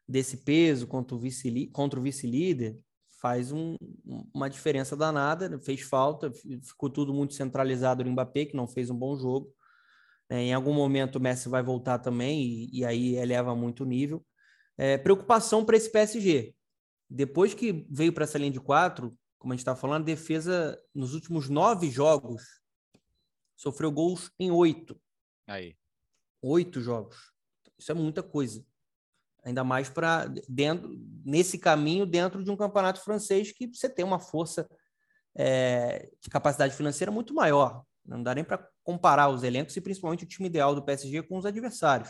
desse 0.07 0.37
peso 0.37 0.87
contra 0.87 1.15
o 1.15 1.19
vice-líder, 1.19 2.01
vice 2.01 2.83
faz 3.23 3.53
um, 3.53 3.77
uma 4.33 4.49
diferença 4.49 4.97
danada, 4.97 5.47
né? 5.47 5.57
fez 5.57 5.79
falta, 5.79 6.29
ficou 6.61 6.89
tudo 6.89 7.13
muito 7.13 7.33
centralizado 7.33 8.03
no 8.03 8.11
Mbappé, 8.11 8.47
que 8.47 8.57
não 8.57 8.67
fez 8.67 8.89
um 8.89 8.97
bom 8.97 9.15
jogo. 9.15 9.55
É, 10.29 10.41
em 10.41 10.53
algum 10.53 10.73
momento 10.73 11.15
o 11.15 11.21
Messi 11.21 11.47
vai 11.47 11.63
voltar 11.63 11.99
também, 11.99 12.43
e, 12.43 12.79
e 12.79 12.85
aí 12.85 13.15
eleva 13.15 13.55
muito 13.55 13.83
o 13.83 13.87
nível. 13.87 14.25
É, 14.77 14.97
preocupação 14.97 15.63
para 15.63 15.77
esse 15.77 15.89
PSG. 15.89 16.53
Depois 17.09 17.53
que 17.53 17.87
veio 17.89 18.11
para 18.11 18.25
essa 18.25 18.37
linha 18.37 18.51
de 18.51 18.59
quatro, 18.59 19.17
como 19.39 19.53
a 19.53 19.55
gente 19.55 19.61
está 19.61 19.73
falando, 19.75 20.01
a 20.01 20.05
defesa 20.05 20.77
nos 20.93 21.13
últimos 21.13 21.47
nove 21.47 21.89
jogos 21.89 22.43
sofreu 23.55 23.89
gols 23.89 24.31
em 24.37 24.51
oito. 24.51 24.99
Aí. 25.47 25.77
Oito 26.41 26.81
jogos. 26.81 27.31
Isso 27.79 27.89
é 27.89 27.95
muita 27.95 28.21
coisa 28.21 28.65
ainda 29.43 29.63
mais 29.63 29.89
para 29.89 30.25
dentro 30.47 30.89
nesse 31.25 31.57
caminho 31.57 32.05
dentro 32.05 32.43
de 32.43 32.51
um 32.51 32.57
campeonato 32.57 33.01
francês 33.01 33.51
que 33.51 33.67
você 33.67 33.89
tem 33.89 34.03
uma 34.03 34.19
força 34.19 34.67
é, 35.35 36.09
de 36.21 36.29
capacidade 36.29 36.75
financeira 36.75 37.11
muito 37.11 37.33
maior. 37.33 37.83
Não 38.05 38.21
dá 38.21 38.35
nem 38.35 38.43
para 38.43 38.67
comparar 38.83 39.29
os 39.29 39.43
elencos 39.43 39.75
e 39.75 39.81
principalmente 39.81 40.23
o 40.23 40.27
time 40.27 40.47
ideal 40.47 40.75
do 40.75 40.83
PSG 40.83 41.23
com 41.23 41.37
os 41.37 41.45
adversários. 41.45 42.09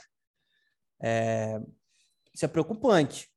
É, 1.02 1.60
isso 2.34 2.46
é 2.46 2.48
preocupante, 2.48 3.30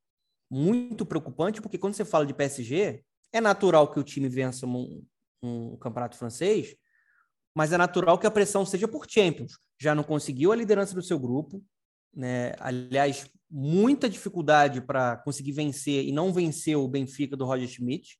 muito 0.50 1.04
preocupante, 1.04 1.60
porque 1.60 1.78
quando 1.78 1.94
você 1.94 2.04
fala 2.04 2.24
de 2.24 2.32
PSG, 2.32 3.04
é 3.32 3.40
natural 3.40 3.90
que 3.90 4.00
o 4.00 4.04
time 4.04 4.28
vença 4.28 4.66
um, 4.66 5.04
um 5.42 5.76
campeonato 5.76 6.16
francês, 6.16 6.74
mas 7.54 7.72
é 7.72 7.78
natural 7.78 8.18
que 8.18 8.26
a 8.26 8.30
pressão 8.30 8.64
seja 8.64 8.88
por 8.88 9.06
Champions. 9.08 9.58
Já 9.78 9.94
não 9.94 10.04
conseguiu 10.04 10.52
a 10.52 10.56
liderança 10.56 10.94
do 10.94 11.02
seu 11.02 11.18
grupo, 11.18 11.62
né? 12.14 12.54
Aliás, 12.58 13.30
muita 13.50 14.08
dificuldade 14.08 14.80
para 14.80 15.16
conseguir 15.18 15.52
vencer 15.52 16.04
e 16.04 16.12
não 16.12 16.32
vencer 16.32 16.76
o 16.76 16.88
Benfica 16.88 17.36
do 17.36 17.44
Roger 17.44 17.68
Schmidt. 17.68 18.18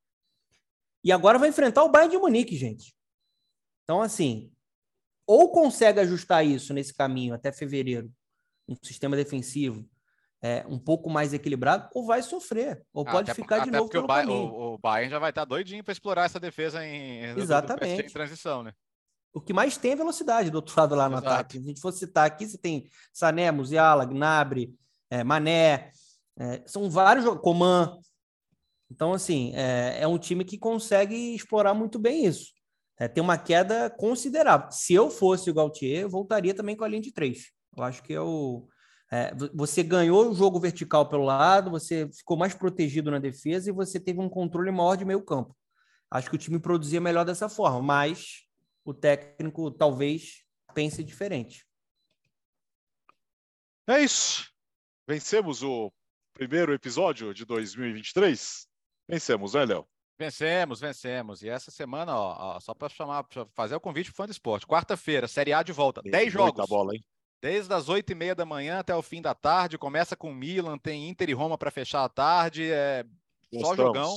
E 1.02 1.12
agora 1.12 1.38
vai 1.38 1.48
enfrentar 1.48 1.84
o 1.84 1.88
Bayern 1.88 2.16
de 2.16 2.20
Munique, 2.20 2.56
gente. 2.56 2.94
Então, 3.84 4.02
assim, 4.02 4.52
ou 5.26 5.50
consegue 5.50 6.00
ajustar 6.00 6.44
isso 6.44 6.72
nesse 6.72 6.94
caminho 6.94 7.34
até 7.34 7.52
fevereiro, 7.52 8.12
um 8.68 8.76
sistema 8.82 9.16
defensivo 9.16 9.88
é, 10.42 10.64
um 10.68 10.78
pouco 10.78 11.10
mais 11.10 11.32
equilibrado, 11.32 11.88
ou 11.94 12.04
vai 12.04 12.22
sofrer, 12.22 12.84
ou 12.92 13.04
ah, 13.06 13.10
pode 13.10 13.34
ficar 13.34 13.60
de 13.60 13.70
novo 13.70 13.88
pelo 13.88 14.04
o 14.04 14.08
caminho. 14.08 14.52
O, 14.52 14.74
o 14.74 14.78
Bayern 14.78 15.10
já 15.10 15.18
vai 15.18 15.30
estar 15.30 15.44
doidinho 15.44 15.82
para 15.82 15.92
explorar 15.92 16.24
essa 16.24 16.38
defesa 16.38 16.84
em, 16.84 17.22
Exatamente. 17.36 18.06
em 18.06 18.12
transição, 18.12 18.62
né? 18.62 18.72
O 19.32 19.40
que 19.40 19.52
mais 19.52 19.76
tem 19.76 19.92
é 19.92 19.96
velocidade 19.96 20.50
do 20.50 20.56
outro 20.56 20.78
lado 20.78 20.94
lá 20.94 21.08
no 21.08 21.16
Exato. 21.16 21.28
ataque. 21.28 21.52
Se 21.54 21.58
a 21.58 21.62
gente 21.62 21.80
for 21.80 21.92
citar 21.92 22.26
aqui, 22.26 22.46
você 22.46 22.56
tem 22.56 22.88
Sané, 23.12 23.50
Musiala, 23.50 24.04
Gnabry, 24.06 24.74
é, 25.10 25.24
Mané, 25.24 25.90
é, 26.38 26.62
são 26.66 26.90
vários 26.90 27.24
Coman. 27.40 27.98
Então, 28.90 29.12
assim, 29.12 29.52
é, 29.54 30.00
é, 30.00 30.06
um 30.06 30.18
time 30.18 30.44
que 30.44 30.58
consegue 30.58 31.34
explorar 31.34 31.74
muito 31.74 31.98
bem 31.98 32.24
isso. 32.24 32.52
É, 32.98 33.08
tem 33.08 33.22
uma 33.22 33.36
queda 33.36 33.90
considerável. 33.90 34.70
Se 34.70 34.94
eu 34.94 35.10
fosse 35.10 35.50
o 35.50 35.54
Gautier, 35.54 36.02
eu 36.02 36.08
voltaria 36.08 36.54
também 36.54 36.76
com 36.76 36.84
a 36.84 36.88
linha 36.88 37.02
de 37.02 37.12
três. 37.12 37.50
Eu 37.76 37.82
acho 37.82 38.02
que 38.02 38.14
é 38.14 38.20
o. 38.20 38.66
É, 39.12 39.32
você 39.54 39.82
ganhou 39.82 40.30
o 40.30 40.34
jogo 40.34 40.58
vertical 40.58 41.08
pelo 41.08 41.24
lado, 41.24 41.70
você 41.70 42.08
ficou 42.10 42.36
mais 42.36 42.54
protegido 42.54 43.10
na 43.10 43.20
defesa 43.20 43.68
e 43.70 43.72
você 43.72 44.00
teve 44.00 44.20
um 44.20 44.28
controle 44.28 44.70
maior 44.70 44.96
de 44.96 45.04
meio 45.04 45.22
campo. 45.22 45.56
Acho 46.10 46.28
que 46.28 46.36
o 46.36 46.38
time 46.38 46.58
produzia 46.58 47.00
melhor 47.00 47.24
dessa 47.24 47.48
forma, 47.48 47.80
mas 47.82 48.46
o 48.84 48.92
técnico 48.92 49.70
talvez 49.70 50.44
pense 50.74 51.04
diferente. 51.04 51.64
É 53.88 54.00
isso. 54.00 54.55
Vencemos 55.08 55.62
o 55.62 55.92
primeiro 56.34 56.74
episódio 56.74 57.32
de 57.32 57.44
2023? 57.44 58.66
Vencemos, 59.08 59.54
né, 59.54 59.64
Léo? 59.64 59.86
Vencemos, 60.18 60.80
vencemos. 60.80 61.42
E 61.42 61.48
essa 61.48 61.70
semana, 61.70 62.16
ó, 62.16 62.56
ó 62.56 62.60
só 62.60 62.74
para 62.74 62.88
chamar, 62.88 63.22
pra 63.24 63.46
fazer 63.54 63.76
o 63.76 63.80
convite 63.80 64.10
para 64.10 64.16
fã 64.16 64.26
do 64.26 64.32
esporte. 64.32 64.66
Quarta-feira, 64.66 65.28
Série 65.28 65.52
A 65.52 65.62
de 65.62 65.72
volta. 65.72 66.02
10 66.02 66.32
jogos. 66.32 66.68
bola, 66.68 66.94
hein? 66.94 67.04
Desde 67.40 67.72
as 67.72 67.88
oito 67.88 68.10
e 68.10 68.14
meia 68.14 68.34
da 68.34 68.44
manhã 68.44 68.80
até 68.80 68.96
o 68.96 69.02
fim 69.02 69.22
da 69.22 69.34
tarde. 69.34 69.78
Começa 69.78 70.16
com 70.16 70.32
Milan, 70.32 70.78
tem 70.78 71.08
Inter 71.08 71.30
e 71.30 71.34
Roma 71.34 71.56
para 71.56 71.70
fechar 71.70 72.02
a 72.02 72.08
tarde. 72.08 72.68
É 72.70 73.04
só 73.60 73.76
jogão. 73.76 74.16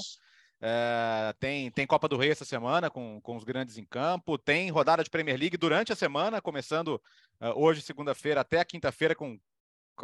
É, 0.62 1.34
tem, 1.40 1.72
tem 1.72 1.86
Copa 1.86 2.08
do 2.08 2.18
Rei 2.18 2.32
essa 2.32 2.44
semana 2.44 2.90
com, 2.90 3.22
com 3.22 3.36
os 3.36 3.44
grandes 3.44 3.78
em 3.78 3.86
campo. 3.86 4.38
Tem 4.38 4.70
rodada 4.70 5.04
de 5.04 5.10
Premier 5.10 5.38
League 5.38 5.58
durante 5.58 5.94
a 5.94 5.96
semana, 5.96 6.42
começando 6.42 7.02
uh, 7.42 7.54
hoje, 7.56 7.82
segunda-feira, 7.82 8.42
até 8.42 8.60
a 8.60 8.66
quinta-feira, 8.66 9.14
com 9.14 9.40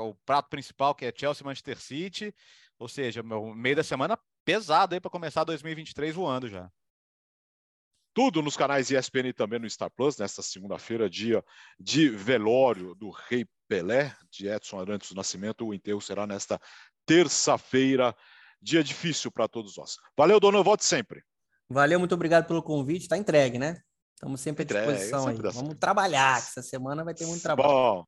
o 0.04 0.16
prato 0.26 0.50
principal, 0.50 0.94
que 0.96 1.06
é 1.06 1.14
Chelsea 1.16 1.46
Manchester 1.46 1.80
City. 1.80 2.36
Ou 2.78 2.88
seja, 2.88 3.24
meu 3.24 3.54
meio 3.54 3.76
da 3.76 3.84
semana 3.84 4.20
pesado 4.44 4.94
aí 4.94 5.02
para 5.02 5.12
começar 5.12 5.44
2023 5.44 6.16
voando 6.16 6.48
já. 6.48 6.70
Tudo 8.14 8.42
nos 8.42 8.56
canais 8.56 8.90
ESPN 8.90 9.28
e 9.28 9.34
também 9.34 9.60
no 9.60 9.70
Star 9.70 9.90
Plus, 9.90 10.18
nesta 10.18 10.42
segunda-feira, 10.42 11.10
dia 11.10 11.44
de 11.78 12.08
velório 12.08 12.96
do 12.96 13.10
Rei 13.10 13.46
Pelé, 13.68 14.16
de 14.32 14.48
Edson 14.48 14.80
Arantes 14.80 15.10
do 15.10 15.16
Nascimento. 15.16 15.66
O 15.66 15.74
enterro 15.74 16.00
será 16.00 16.26
nesta 16.26 16.60
terça-feira, 17.06 18.16
dia 18.62 18.82
difícil 18.84 19.30
para 19.32 19.50
todos 19.50 19.76
nós. 19.76 19.98
Valeu, 20.16 20.40
dono, 20.40 20.60
eu 20.60 20.64
volto 20.64 20.84
sempre. 20.84 21.24
Valeu, 21.70 22.00
muito 22.00 22.16
obrigado 22.16 22.48
pelo 22.48 22.64
convite. 22.64 23.02
Está 23.02 23.18
entregue, 23.18 23.60
né? 23.60 23.82
Estamos 24.14 24.40
sempre 24.40 24.64
à 24.64 24.66
disposição 24.66 25.24
entregue, 25.24 25.42
aí. 25.42 25.48
Assim. 25.50 25.60
Vamos 25.60 25.76
trabalhar, 25.78 26.38
essa 26.38 26.62
semana 26.62 27.04
vai 27.04 27.14
ter 27.14 27.26
muito 27.26 27.42
trabalho. 27.42 27.70
Bom, 27.70 28.06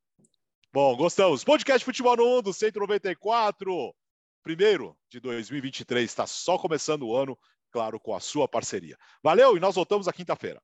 Bom, 0.78 0.96
gostamos. 0.96 1.44
Podcast 1.44 1.84
Futebol 1.84 2.16
no 2.16 2.24
Mundo 2.24 2.54
194, 2.54 3.96
primeiro 4.44 4.96
de 5.10 5.20
2023. 5.20 6.06
Está 6.06 6.28
só 6.28 6.56
começando 6.56 7.08
o 7.08 7.18
ano, 7.18 7.36
claro, 7.72 8.00
com 8.00 8.14
a 8.16 8.20
sua 8.20 8.48
parceria. 8.48 8.96
Valeu 9.24 9.58
e 9.58 9.60
nós 9.60 9.74
voltamos 9.74 10.08
à 10.08 10.14
quinta-feira. 10.14 10.62